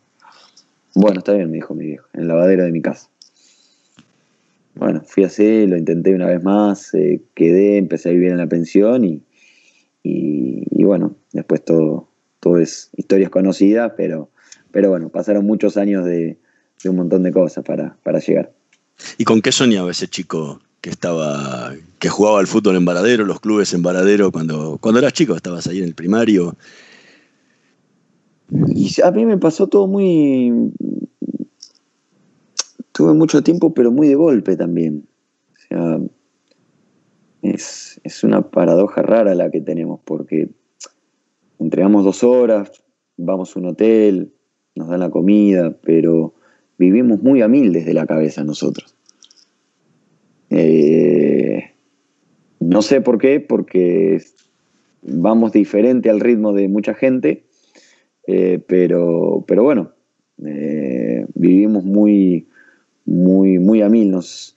Bueno, 0.96 1.20
está 1.20 1.34
bien, 1.34 1.52
me 1.52 1.56
dijo 1.56 1.74
mi 1.74 1.86
viejo, 1.86 2.08
en 2.14 2.22
el 2.22 2.28
lavadero 2.30 2.64
de 2.64 2.72
mi 2.72 2.82
casa 2.82 3.10
bueno, 4.78 5.02
fui 5.06 5.24
así, 5.24 5.68
lo 5.68 5.78
intenté 5.78 6.14
una 6.14 6.28
vez 6.28 6.44
más, 6.44 6.94
eh, 6.94 7.22
quedé, 7.34 7.78
empecé 7.78 8.10
a 8.10 8.12
vivir 8.12 8.30
en 8.30 8.38
la 8.38 8.48
pensión 8.48 9.04
y, 9.04 9.24
y, 10.04 10.84
bueno, 10.84 11.16
después 11.34 11.64
todo, 11.66 12.10
todo 12.40 12.60
es 12.60 12.90
historias 12.96 13.30
conocidas, 13.30 13.92
pero, 13.98 14.30
pero 14.72 14.90
bueno, 14.90 15.10
pasaron 15.10 15.46
muchos 15.46 15.76
años 15.78 16.06
de, 16.06 16.38
un 16.86 16.96
montón 16.96 17.24
de 17.24 17.32
cosas 17.32 17.64
para, 17.66 17.98
para, 18.04 18.20
llegar. 18.20 18.54
¿Y 19.18 19.26
con 19.26 19.42
qué 19.42 19.52
soñaba 19.52 19.92
ese 19.92 20.08
chico 20.08 20.62
que 20.80 20.90
estaba, 20.90 21.74
que 22.00 22.10
jugaba 22.10 22.40
al 22.40 22.48
fútbol 22.48 22.78
en 22.78 22.86
Varadero, 22.86 23.26
los 23.26 23.42
clubes 23.42 23.74
en 23.74 23.84
Varadero, 23.84 24.32
cuando, 24.32 24.78
cuando 24.80 25.00
eras 25.00 25.14
chico, 25.14 25.36
estabas 25.36 25.68
ahí 25.68 25.80
en 25.80 25.86
el 25.86 25.96
primario? 25.96 26.56
Y 28.50 29.02
a 29.02 29.12
mí 29.12 29.26
me 29.26 29.38
pasó 29.38 29.68
todo 29.68 29.88
muy, 29.88 30.54
Tuve 32.98 33.14
mucho 33.14 33.44
tiempo, 33.44 33.76
pero 33.76 33.92
muy 33.92 34.08
de 34.08 34.16
golpe 34.16 34.58
también. 34.58 35.08
O 35.52 35.60
sea, 35.68 36.00
es, 37.44 38.24
una 38.24 38.50
paradoja 38.50 39.04
rara 39.04 39.36
la 39.36 39.52
que 39.52 39.62
tenemos, 39.62 40.00
porque 40.04 40.50
entregamos 41.60 42.04
dos 42.04 42.24
horas, 42.24 42.72
vamos 43.16 43.56
a 43.56 43.60
un 43.60 43.68
hotel, 43.68 44.34
nos 44.76 44.88
dan 44.88 45.02
la 45.02 45.12
comida, 45.12 45.78
pero 45.84 46.34
vivimos 46.80 47.22
muy 47.22 47.44
a 47.44 47.48
mil 47.48 47.72
desde 47.72 47.94
la 47.94 48.08
cabeza 48.08 48.44
nosotros. 48.44 48.96
Eh, 50.50 51.66
no 52.60 52.82
sé 52.82 53.02
por 53.02 53.20
qué, 53.20 53.40
porque 53.40 54.24
vamos 55.04 55.52
diferente 55.52 56.10
al 56.10 56.20
ritmo 56.20 56.52
de 56.52 56.68
mucha 56.68 56.96
gente, 56.96 57.46
eh, 58.26 58.60
pero, 58.68 59.46
pero 59.48 59.62
bueno, 59.62 59.92
eh, 60.44 61.28
vivimos 61.36 61.84
muy, 61.84 62.48
muy, 63.08 63.58
muy 63.58 63.82
a 63.82 63.90
mil, 63.90 64.12
nos, 64.12 64.56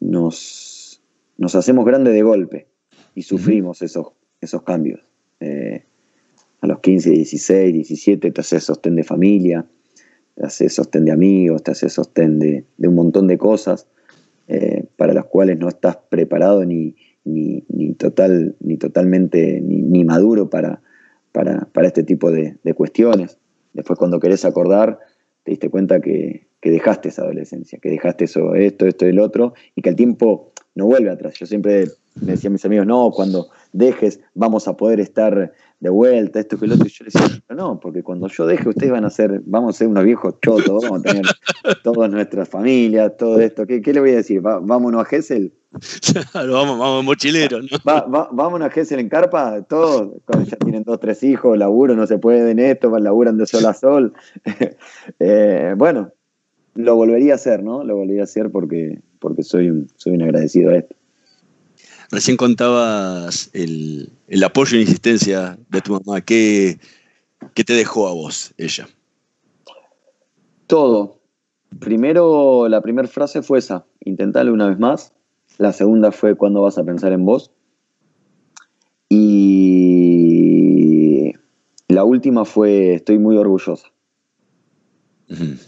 nos, 0.00 1.00
nos 1.38 1.54
hacemos 1.54 1.86
grandes 1.86 2.12
de 2.12 2.22
golpe 2.22 2.66
y 3.14 3.22
sufrimos 3.22 3.80
esos, 3.80 4.08
esos 4.40 4.62
cambios. 4.62 5.00
Eh, 5.40 5.84
a 6.60 6.66
los 6.66 6.80
15, 6.80 7.10
16, 7.10 7.72
17 7.72 8.30
te 8.30 8.40
haces 8.40 8.64
sostén 8.64 8.96
de 8.96 9.04
familia, 9.04 9.64
te 10.34 10.46
haces 10.46 10.74
sostén 10.74 11.04
de 11.04 11.12
amigos, 11.12 11.62
te 11.62 11.70
haces 11.70 11.92
sostén 11.92 12.40
de, 12.40 12.64
un 12.78 12.94
montón 12.94 13.28
de 13.28 13.38
cosas 13.38 13.86
eh, 14.48 14.84
para 14.96 15.14
las 15.14 15.26
cuales 15.26 15.58
no 15.58 15.68
estás 15.68 15.96
preparado 16.08 16.64
ni, 16.64 16.96
ni, 17.24 17.62
total, 17.94 18.56
ni 18.60 18.76
totalmente 18.78 19.60
ni, 19.60 20.04
maduro 20.04 20.50
para, 20.50 20.82
para, 21.30 21.68
este 21.82 22.02
tipo 22.02 22.32
de, 22.32 22.56
de 22.64 22.74
cuestiones. 22.74 23.38
Después 23.74 23.96
cuando 23.96 24.18
querés 24.18 24.44
acordar, 24.44 24.98
te 25.44 25.52
diste 25.52 25.70
cuenta 25.70 26.00
que, 26.00 26.45
que 26.60 26.70
dejaste 26.70 27.08
esa 27.10 27.22
adolescencia, 27.22 27.78
que 27.80 27.90
dejaste 27.90 28.24
eso, 28.24 28.54
esto, 28.54 28.86
esto 28.86 29.06
y 29.06 29.10
el 29.10 29.20
otro, 29.20 29.54
y 29.74 29.82
que 29.82 29.90
el 29.90 29.96
tiempo 29.96 30.52
no 30.74 30.86
vuelve 30.86 31.10
atrás. 31.10 31.34
Yo 31.38 31.46
siempre 31.46 31.86
me 32.20 32.32
decía 32.32 32.48
a 32.48 32.52
mis 32.52 32.64
amigos, 32.64 32.86
no, 32.86 33.10
cuando 33.10 33.48
dejes 33.72 34.20
vamos 34.34 34.68
a 34.68 34.76
poder 34.76 35.00
estar 35.00 35.52
de 35.78 35.90
vuelta, 35.90 36.40
esto 36.40 36.58
que 36.58 36.64
el 36.64 36.72
otro, 36.72 36.86
y 36.86 36.90
yo 36.90 37.04
les 37.04 37.14
decía, 37.14 37.42
no, 37.50 37.78
porque 37.78 38.02
cuando 38.02 38.28
yo 38.28 38.46
deje 38.46 38.68
ustedes 38.68 38.90
van 38.90 39.04
a 39.04 39.10
ser, 39.10 39.42
vamos 39.44 39.76
a 39.76 39.78
ser 39.78 39.88
unos 39.88 40.04
viejos 40.04 40.34
chotos, 40.40 40.82
vamos 40.82 41.00
a 41.00 41.02
tener 41.02 41.26
todas 41.82 42.10
nuestras 42.10 42.48
familias, 42.48 43.12
todo 43.18 43.38
esto. 43.40 43.66
¿Qué, 43.66 43.80
le 43.80 44.00
voy 44.00 44.12
a 44.12 44.16
decir? 44.16 44.40
¿Vámonos 44.40 45.02
a 45.02 45.04
Gessel? 45.04 45.52
Claro, 46.32 46.54
vamos, 46.54 46.78
vamos 46.78 47.04
mochileros, 47.04 47.62
¿no? 47.70 47.78
vámonos 48.32 48.68
a 48.68 48.70
Gessel 48.70 48.98
en 48.98 49.10
carpa, 49.10 49.60
todos, 49.62 50.22
ya 50.46 50.56
tienen 50.56 50.84
dos, 50.84 50.98
tres 50.98 51.22
hijos, 51.22 51.58
laburo, 51.58 51.94
no 51.94 52.06
se 52.06 52.16
pueden 52.16 52.58
esto, 52.58 52.98
laburan 52.98 53.36
de 53.36 53.46
sol 53.46 53.66
a 53.66 53.74
sol. 53.74 54.14
Eh, 55.18 55.74
bueno, 55.76 56.12
lo 56.76 56.94
volvería 56.94 57.32
a 57.32 57.36
hacer, 57.36 57.62
¿no? 57.62 57.82
Lo 57.84 57.96
volvería 57.96 58.22
a 58.22 58.24
hacer 58.24 58.50
porque, 58.50 59.00
porque 59.18 59.42
soy, 59.42 59.70
un, 59.70 59.88
soy 59.96 60.12
un 60.14 60.22
agradecido 60.22 60.70
a 60.70 60.76
esto. 60.76 60.94
Recién 62.10 62.36
contabas 62.36 63.50
el, 63.52 64.12
apoyo 64.44 64.78
e 64.78 64.82
insistencia 64.82 65.58
de 65.68 65.80
tu 65.80 65.92
mamá. 65.92 66.20
¿Qué, 66.20 66.78
¿Qué, 67.54 67.64
te 67.64 67.72
dejó 67.72 68.06
a 68.06 68.12
vos 68.12 68.54
ella? 68.58 68.88
Todo. 70.66 71.18
Primero, 71.80 72.68
la 72.68 72.80
primera 72.80 73.08
frase 73.08 73.42
fue 73.42 73.58
esa, 73.58 73.84
intentale 74.00 74.52
una 74.52 74.68
vez 74.68 74.78
más. 74.78 75.12
La 75.58 75.72
segunda 75.72 76.12
fue 76.12 76.36
cuándo 76.36 76.62
vas 76.62 76.78
a 76.78 76.84
pensar 76.84 77.12
en 77.12 77.24
vos. 77.24 77.50
Y 79.08 79.32
la 81.88 82.04
última 82.04 82.44
fue 82.44 82.94
estoy 82.94 83.18
muy 83.18 83.36
orgullosa 83.36 83.90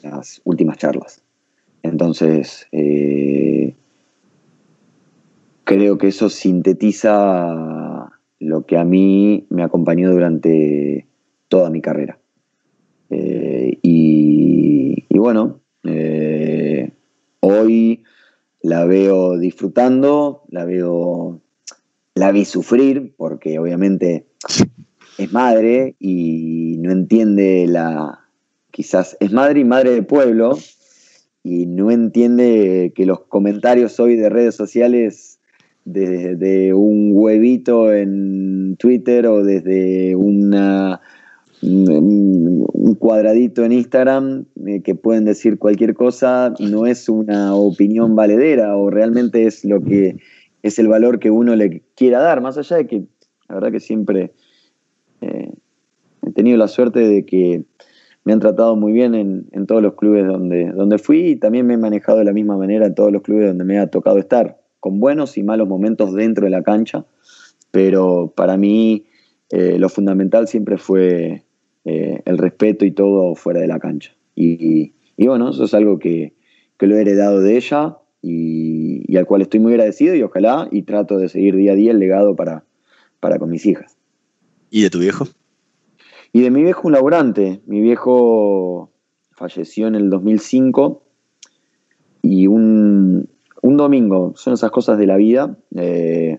las 0.03 0.41
últimas 0.45 0.79
charlas. 0.79 1.23
Entonces, 1.83 2.67
eh, 2.73 3.75
creo 5.65 5.99
que 5.99 6.09
eso 6.09 6.29
sintetiza 6.29 8.11
lo 8.41 8.67
que 8.67 8.77
a 8.79 8.85
mí 8.85 9.47
me 9.51 9.63
acompañó 9.63 10.11
durante 10.11 11.07
toda 11.49 11.71
mi 11.71 11.81
carrera. 11.81 12.19
Eh, 13.11 13.79
y, 13.83 15.05
bueno, 15.11 15.61
eh, 15.85 16.91
hoy 17.41 18.05
la 18.63 18.85
veo 18.85 19.39
disfrutando, 19.39 20.43
la 20.49 20.65
veo, 20.65 21.41
la 22.15 22.33
vi 22.33 22.45
sufrir, 22.45 23.15
porque 23.17 23.59
obviamente 23.59 24.27
es 25.17 25.33
madre 25.33 25.97
y 25.99 26.77
no 26.79 26.93
entiende 26.93 27.67
la, 27.67 28.28
quizás 28.79 29.17
es 29.19 29.33
madre 29.33 29.59
y 29.59 29.65
madre 29.65 29.91
de 29.91 30.05
pueblo 30.05 30.57
y 31.43 31.67
no 31.67 31.91
entiende 31.91 32.93
que 32.95 33.07
los 33.07 33.23
comentarios 33.23 33.99
hoy 33.99 34.15
de 34.15 34.29
redes 34.29 34.55
sociales 34.55 35.41
desde 35.85 36.73
un 36.75 37.11
huevito 37.13 37.93
en 37.93 38.77
Twitter 38.79 39.27
o 39.27 39.43
desde 39.43 40.15
una, 40.15 41.01
un 41.61 42.97
cuadradito 43.01 43.65
en 43.65 43.73
Instagram 43.73 44.45
eh, 44.65 44.81
que 44.81 44.95
pueden 44.95 45.25
decir 45.25 45.59
cualquier 45.59 45.95
cosa 45.95 46.55
no 46.61 46.87
es 46.87 47.09
una 47.09 47.57
opinión 47.57 48.15
valedera 48.15 48.77
o 48.77 48.91
realmente 48.91 49.49
es 49.49 49.65
lo 49.65 49.81
que 49.81 50.19
es 50.63 50.79
el 50.79 50.87
valor 50.87 51.19
que 51.19 51.33
uno 51.33 51.57
le 51.57 51.83
quiera 51.97 52.21
dar, 52.21 52.41
más 52.41 52.57
allá 52.57 52.77
de 52.77 52.87
que 52.87 53.03
la 53.49 53.57
verdad 53.57 53.73
que 53.73 53.81
siempre 53.81 54.35
eh, 55.21 55.51
tenido 56.33 56.57
la 56.57 56.69
suerte 56.69 57.01
de 57.01 57.27
que 57.27 57.65
me 58.29 58.35
han 58.35 58.41
tratado 58.41 58.77
muy 58.77 58.93
bien 58.93 59.15
en, 59.15 59.67
todos 59.67 59.81
los 59.81 59.95
clubes 59.95 60.27
donde, 60.27 60.71
donde 60.73 60.99
fui 60.99 61.29
y 61.29 61.37
también 61.37 61.67
me 61.67 61.73
he 61.73 61.79
manejado 61.79 62.19
de 62.19 62.27
la 62.27 62.35
misma 62.35 62.59
manera 62.59 62.85
en 62.85 62.95
todos 62.95 63.11
los 63.11 63.23
clubes 63.23 63.47
donde 63.47 63.65
me 63.65 63.79
ha 63.79 63.87
tocado 63.87 64.19
estar, 64.19 64.61
con 64.81 65.01
buenos 65.01 65.39
y 65.39 65.43
malos 65.43 65.67
momentos 65.67 66.13
dentro 66.13 66.45
de 66.45 66.51
la 66.51 66.63
cancha, 66.63 67.07
pero 67.71 68.35
para 68.37 68.59
mí 68.59 69.07
eh, 69.49 69.79
lo 69.79 69.89
fundamental 69.89 70.47
siempre 70.47 70.77
fue 70.77 71.43
eh, 71.87 72.21
el 72.27 72.37
respeto 72.37 72.85
y 72.85 72.91
todo 72.91 73.35
fuera 73.35 73.61
de 73.61 73.67
la 73.67 73.79
cancha. 73.79 74.15
Y, 74.35 74.93
bueno, 75.17 75.49
eso 75.49 75.65
es 75.65 75.73
algo 75.73 75.99
que, 75.99 76.35
lo 76.81 76.97
he 76.97 77.01
heredado 77.01 77.41
de 77.41 77.57
ella 77.57 77.97
y, 78.21 79.17
al 79.17 79.25
cual 79.25 79.41
estoy 79.41 79.61
muy 79.61 79.73
agradecido 79.73 80.15
y 80.15 80.23
ojalá 80.23 80.69
y 80.71 80.83
trato 80.83 81.17
de 81.17 81.31
seguir 81.31 81.57
día 81.57 81.73
a 81.73 81.77
día 81.77 81.93
el 81.93 81.99
legado 81.99 82.37
para, 82.37 82.67
para 83.21 83.39
con 83.39 83.49
mis 83.49 83.65
hijas. 83.65 83.97
¿Y 84.69 84.83
de 84.83 84.91
tu 84.91 84.99
viejo? 84.99 85.29
Y 86.39 86.43
de 86.43 86.53
mi 86.53 86.63
viejo 86.63 86.87
un 86.87 86.93
laburante. 86.93 87.63
Mi 87.67 87.81
viejo 87.81 88.93
falleció 89.33 89.89
en 89.89 89.97
el 89.97 90.09
2005 90.09 91.03
y 92.23 92.47
un, 92.47 93.29
domingo, 93.61 94.35
son 94.37 94.55
esas 94.55 94.71
cosas 94.71 94.99
de 94.99 95.09
la 95.09 95.17
vida. 95.17 95.59
Eh, 95.75 96.39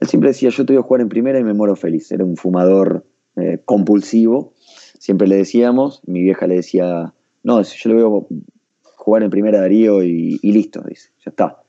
él 0.00 0.08
siempre 0.08 0.30
decía, 0.30 0.50
yo 0.50 0.66
te 0.66 0.72
voy 0.72 0.80
a 0.80 0.82
jugar 0.82 1.02
en 1.02 1.08
primera 1.08 1.38
y 1.38 1.44
me 1.44 1.54
muero 1.54 1.76
feliz. 1.76 2.10
Era 2.10 2.24
un 2.24 2.36
fumador 2.36 3.06
eh, 3.36 3.62
compulsivo. 3.64 4.52
Siempre 4.98 5.28
le 5.28 5.36
decíamos, 5.36 6.02
mi 6.06 6.22
vieja 6.22 6.48
le 6.48 6.56
decía, 6.56 7.14
no, 7.44 7.62
yo 7.62 7.94
le 7.94 8.02
a 8.02 8.90
jugar 8.96 9.22
en 9.22 9.30
primera 9.30 9.60
Darío 9.60 10.02
y, 10.02 10.40
listo, 10.42 10.82
dice, 10.88 11.10
ya 11.24 11.30
está. 11.30 11.62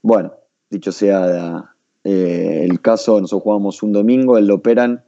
Bueno, 0.00 0.32
dicho 0.70 0.92
sea 0.92 1.74
eh, 2.04 2.66
el 2.66 2.80
caso, 2.80 3.20
nosotros 3.20 3.42
jugamos 3.42 3.82
un 3.82 3.92
domingo, 3.92 4.38
él 4.38 4.46
lo 4.46 4.54
operan 4.54 5.04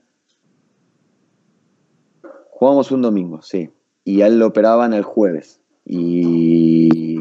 Jugamos 2.59 2.91
un 2.91 3.03
domingo, 3.03 3.41
sí. 3.41 3.71
Y 4.05 4.23
a 4.23 4.27
él 4.27 4.41
lo 4.41 4.49
operaban 4.49 4.93
el 4.93 5.05
jueves. 5.05 5.61
Y 5.85 7.21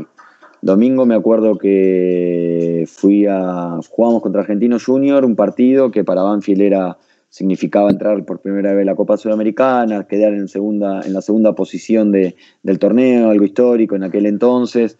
domingo 0.63 1.05
me 1.05 1.13
acuerdo 1.13 1.59
que 1.59 2.85
fui 2.87 3.27
a. 3.27 3.77
Jugamos 3.87 4.23
contra 4.23 4.41
Argentino 4.41 4.79
Junior, 4.83 5.23
un 5.23 5.35
partido 5.35 5.91
que 5.91 6.03
para 6.03 6.23
Banfield 6.23 6.61
era, 6.61 6.97
significaba 7.29 7.91
entrar 7.91 8.25
por 8.25 8.39
primera 8.39 8.71
vez 8.71 8.81
en 8.81 8.87
la 8.87 8.95
Copa 8.95 9.15
Sudamericana, 9.15 10.07
quedar 10.07 10.33
en, 10.33 10.47
segunda, 10.47 11.01
en 11.01 11.13
la 11.13 11.21
segunda 11.21 11.53
posición 11.53 12.11
de, 12.11 12.35
del 12.63 12.79
torneo, 12.79 13.29
algo 13.29 13.45
histórico 13.45 13.95
en 13.95 14.05
aquel 14.05 14.25
entonces. 14.25 14.97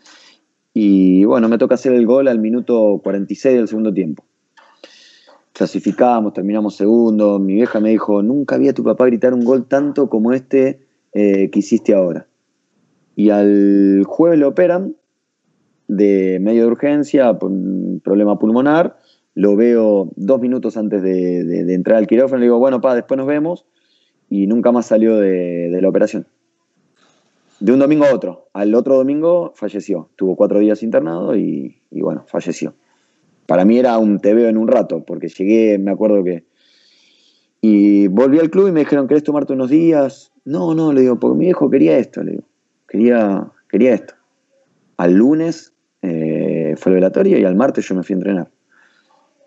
Y 0.72 1.24
bueno, 1.24 1.50
me 1.50 1.58
toca 1.58 1.74
hacer 1.74 1.94
el 1.94 2.06
gol 2.06 2.28
al 2.28 2.38
minuto 2.38 3.02
46 3.04 3.56
del 3.58 3.68
segundo 3.68 3.92
tiempo 3.92 4.27
clasificamos, 5.58 6.34
terminamos 6.34 6.76
segundo. 6.76 7.40
Mi 7.40 7.56
vieja 7.56 7.80
me 7.80 7.90
dijo, 7.90 8.22
nunca 8.22 8.58
vi 8.58 8.70
a 8.70 8.74
tu 8.74 8.84
papá 8.84 9.08
gritar 9.08 9.34
un 9.34 9.44
gol 9.44 9.66
tanto 9.66 10.08
como 10.08 10.32
este 10.32 10.82
eh, 11.14 11.50
que 11.50 11.60
hiciste 11.60 11.96
ahora. 11.96 12.28
Y 13.16 13.32
al 13.32 14.04
jueves 14.06 14.38
lo 14.38 14.50
operan 14.50 14.96
de 15.88 16.38
medio 16.40 16.62
de 16.62 16.68
urgencia, 16.68 17.40
problema 17.40 18.38
pulmonar. 18.38 18.98
Lo 19.34 19.56
veo 19.56 20.12
dos 20.16 20.40
minutos 20.40 20.78
antes 20.78 21.02
de, 21.02 21.74
entrar 21.74 21.98
al 21.98 22.08
quirófano. 22.08 22.40
Le 22.40 22.46
digo, 22.46 22.60
bueno, 22.60 22.80
pa, 22.80 22.94
después 22.94 23.18
nos 23.18 23.26
vemos. 23.26 23.66
Y 24.30 24.46
nunca 24.46 24.72
más 24.72 24.86
salió 24.86 25.18
de, 25.18 25.76
la 25.82 25.90
operación. 25.90 26.28
De 27.60 27.72
un 27.72 27.80
domingo 27.80 28.06
a 28.06 28.14
otro. 28.14 28.50
Al 28.54 28.76
otro 28.76 28.96
domingo 28.96 29.54
falleció. 29.56 30.12
Tuvo 30.16 30.36
cuatro 30.36 30.60
días 30.60 30.84
internado 30.84 31.36
y 31.36 31.82
bueno, 31.90 32.26
falleció 32.28 32.76
para 33.48 33.66
mí 33.66 33.80
era 33.80 33.98
un 33.98 34.20
te 34.20 34.34
veo 34.34 34.50
en 34.50 34.58
un 34.58 34.68
rato, 34.68 35.04
porque 35.04 35.30
llegué, 35.30 35.80
me 35.80 35.92
acuerdo 35.92 36.24
que... 36.24 36.46
Y 37.60 38.08
volví 38.08 38.38
al 38.40 38.52
club 38.52 38.68
y 38.68 38.72
me 38.72 38.82
dijeron, 38.82 39.08
¿querés 39.08 39.24
tomarte 39.24 39.54
unos 39.54 39.70
días? 39.70 40.32
No, 40.46 40.76
no, 40.76 40.94
le 40.94 41.02
digo, 41.02 41.20
porque 41.20 41.40
mi 41.40 41.48
hijo 41.48 41.70
quería 41.70 41.98
esto, 41.98 42.24
le 42.24 42.32
digo, 42.34 42.44
quería, 42.88 43.52
quería 43.68 43.96
esto. 43.96 44.14
Al 44.98 45.14
lunes 45.14 45.74
eh, 46.02 46.76
fue 46.78 46.92
el 46.92 46.96
velatorio 46.96 47.40
y 47.40 47.46
al 47.46 47.56
martes 47.56 47.88
yo 47.88 47.96
me 47.96 48.04
fui 48.04 48.14
a 48.14 48.18
entrenar. 48.18 48.52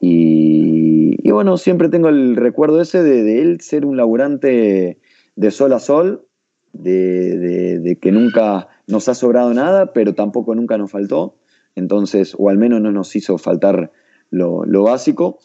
Y, 0.00 1.30
bueno, 1.30 1.58
siempre 1.58 1.88
tengo 1.88 2.08
el 2.08 2.36
recuerdo 2.36 2.80
ese 2.80 3.02
de, 3.02 3.42
él 3.42 3.60
ser 3.60 3.84
un 3.84 3.96
laburante 3.96 4.98
de 5.36 5.50
sol 5.50 5.72
a 5.74 5.78
sol, 5.78 6.26
de, 6.72 7.78
de, 7.78 7.98
que 7.98 8.12
nunca 8.12 8.68
nos 8.86 9.08
ha 9.08 9.14
sobrado 9.14 9.52
nada, 9.52 9.92
pero 9.92 10.14
tampoco 10.14 10.54
nunca 10.54 10.78
nos 10.78 10.90
faltó. 10.90 11.36
Entonces, 11.74 12.34
o 12.38 12.48
al 12.48 12.58
menos 12.58 12.80
no 12.80 12.92
nos 12.92 13.14
hizo 13.16 13.38
faltar 13.38 13.92
lo, 14.30 14.82
básico. 14.82 15.38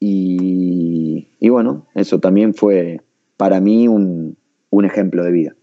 Y, 0.00 1.26
bueno, 1.40 1.86
eso 1.94 2.20
también 2.20 2.54
fue 2.54 3.00
para 3.36 3.60
mí 3.60 3.88
un, 3.88 4.36
ejemplo 4.84 5.24
de 5.24 5.32
vida. 5.32 5.54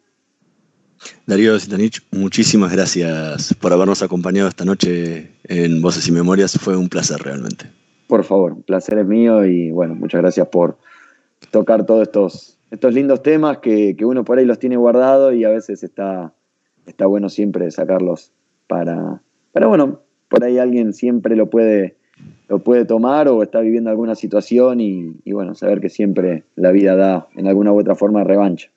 Darío 1.25 1.59
Sitanich, 1.59 2.01
muchísimas 2.11 2.71
gracias 2.71 3.53
por 3.59 3.71
habernos 3.71 4.01
acompañado 4.01 4.49
esta 4.49 4.65
noche 4.65 5.31
en 5.43 5.81
Voces 5.81 6.07
y 6.07 6.11
Memorias. 6.11 6.57
Fue 6.59 6.75
un 6.75 6.89
placer 6.89 7.21
realmente. 7.21 7.65
Por 8.07 8.23
favor, 8.23 8.53
un 8.53 8.63
placer 8.63 8.99
es 8.99 9.05
mío 9.05 9.45
y 9.45 9.71
bueno, 9.71 9.95
muchas 9.95 10.21
gracias 10.21 10.47
por 10.47 10.77
tocar 11.51 11.85
todos 11.85 12.03
estos, 12.03 12.57
estos 12.71 12.93
lindos 12.93 13.23
temas 13.23 13.59
que, 13.59 13.95
uno 14.01 14.23
por 14.23 14.37
ahí 14.37 14.45
los 14.45 14.59
tiene 14.59 14.77
guardados 14.77 15.33
y 15.33 15.43
a 15.43 15.49
veces 15.49 15.83
está, 15.83 16.33
está 16.85 17.05
bueno 17.05 17.29
siempre 17.29 17.69
sacarlos 17.71 18.31
para, 18.67 19.21
para 19.51 19.67
bueno, 19.67 20.04
por 20.35 20.43
ahí 20.43 20.57
alguien 20.57 20.91
siempre 20.91 21.37
lo 21.37 21.49
puede, 21.49 21.95
lo 22.49 22.59
puede 22.59 22.83
tomar 22.83 23.29
o 23.29 23.41
está 23.41 23.61
viviendo 23.61 23.89
alguna 23.89 24.15
situación 24.15 24.81
y, 24.81 25.31
bueno, 25.31 25.55
saber 25.55 25.79
que 25.79 25.87
siempre 25.87 26.43
la 26.57 26.71
vida 26.71 26.97
da 26.97 27.29
en 27.37 27.47
alguna 27.47 27.71
u 27.71 27.79
otra 27.79 27.95
forma 27.95 28.21
revancha. 28.25 28.69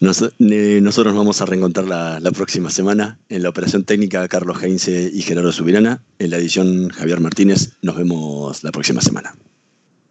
nosotros 0.00 1.14
vamos 1.14 1.40
a 1.40 1.46
reencontrar 1.46 1.86
la, 1.86 2.30
próxima 2.32 2.68
semana 2.70 3.20
en 3.28 3.44
la 3.44 3.50
operación 3.50 3.84
técnica 3.84 4.26
Carlos 4.26 4.60
Heinze 4.60 5.08
y 5.14 5.22
Gerardo 5.22 5.52
Subirana. 5.52 6.02
En 6.18 6.30
la 6.30 6.38
edición 6.38 6.88
Javier 6.88 7.20
Martínez. 7.20 7.78
Nos 7.82 7.96
vemos 7.96 8.64
la 8.64 8.72
próxima 8.72 9.00
semana. 9.00 9.36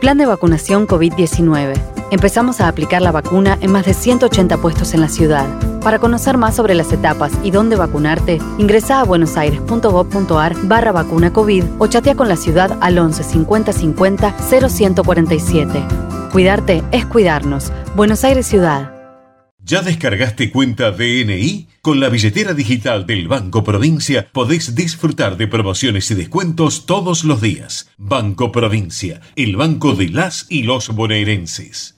Plan 0.00 0.16
de 0.16 0.24
vacunación 0.24 0.86
COVID-19. 0.86 1.74
Empezamos 2.10 2.62
a 2.62 2.68
aplicar 2.68 3.02
la 3.02 3.12
vacuna 3.12 3.58
en 3.60 3.70
más 3.70 3.84
de 3.84 3.92
180 3.92 4.56
puestos 4.62 4.94
en 4.94 5.02
la 5.02 5.10
ciudad. 5.10 5.67
Para 5.82 5.98
conocer 5.98 6.36
más 6.36 6.56
sobre 6.56 6.74
las 6.74 6.92
etapas 6.92 7.32
y 7.42 7.50
dónde 7.50 7.76
vacunarte, 7.76 8.38
ingresa 8.58 9.00
a 9.00 9.04
buenosaires.gov.ar 9.04 10.56
barra 10.64 10.92
vacuna 10.92 11.32
COVID 11.32 11.64
o 11.78 11.86
chatea 11.86 12.14
con 12.14 12.28
la 12.28 12.36
ciudad 12.36 12.76
al 12.80 12.98
11 12.98 13.22
50 13.22 13.72
50 13.72 14.36
0147. 14.38 15.84
Cuidarte 16.32 16.82
es 16.92 17.06
cuidarnos. 17.06 17.72
Buenos 17.96 18.24
Aires 18.24 18.46
Ciudad. 18.46 18.94
¿Ya 19.68 19.82
descargaste 19.82 20.50
cuenta 20.50 20.92
DNI? 20.92 21.68
Con 21.82 22.00
la 22.00 22.08
billetera 22.08 22.54
digital 22.54 23.06
del 23.06 23.28
Banco 23.28 23.64
Provincia 23.64 24.26
podés 24.32 24.74
disfrutar 24.74 25.36
de 25.36 25.46
promociones 25.46 26.10
y 26.10 26.14
descuentos 26.14 26.86
todos 26.86 27.24
los 27.24 27.42
días. 27.42 27.90
Banco 27.98 28.50
Provincia, 28.50 29.20
el 29.36 29.56
banco 29.56 29.92
de 29.94 30.08
las 30.08 30.46
y 30.48 30.62
los 30.62 30.88
bonaerenses. 30.88 31.97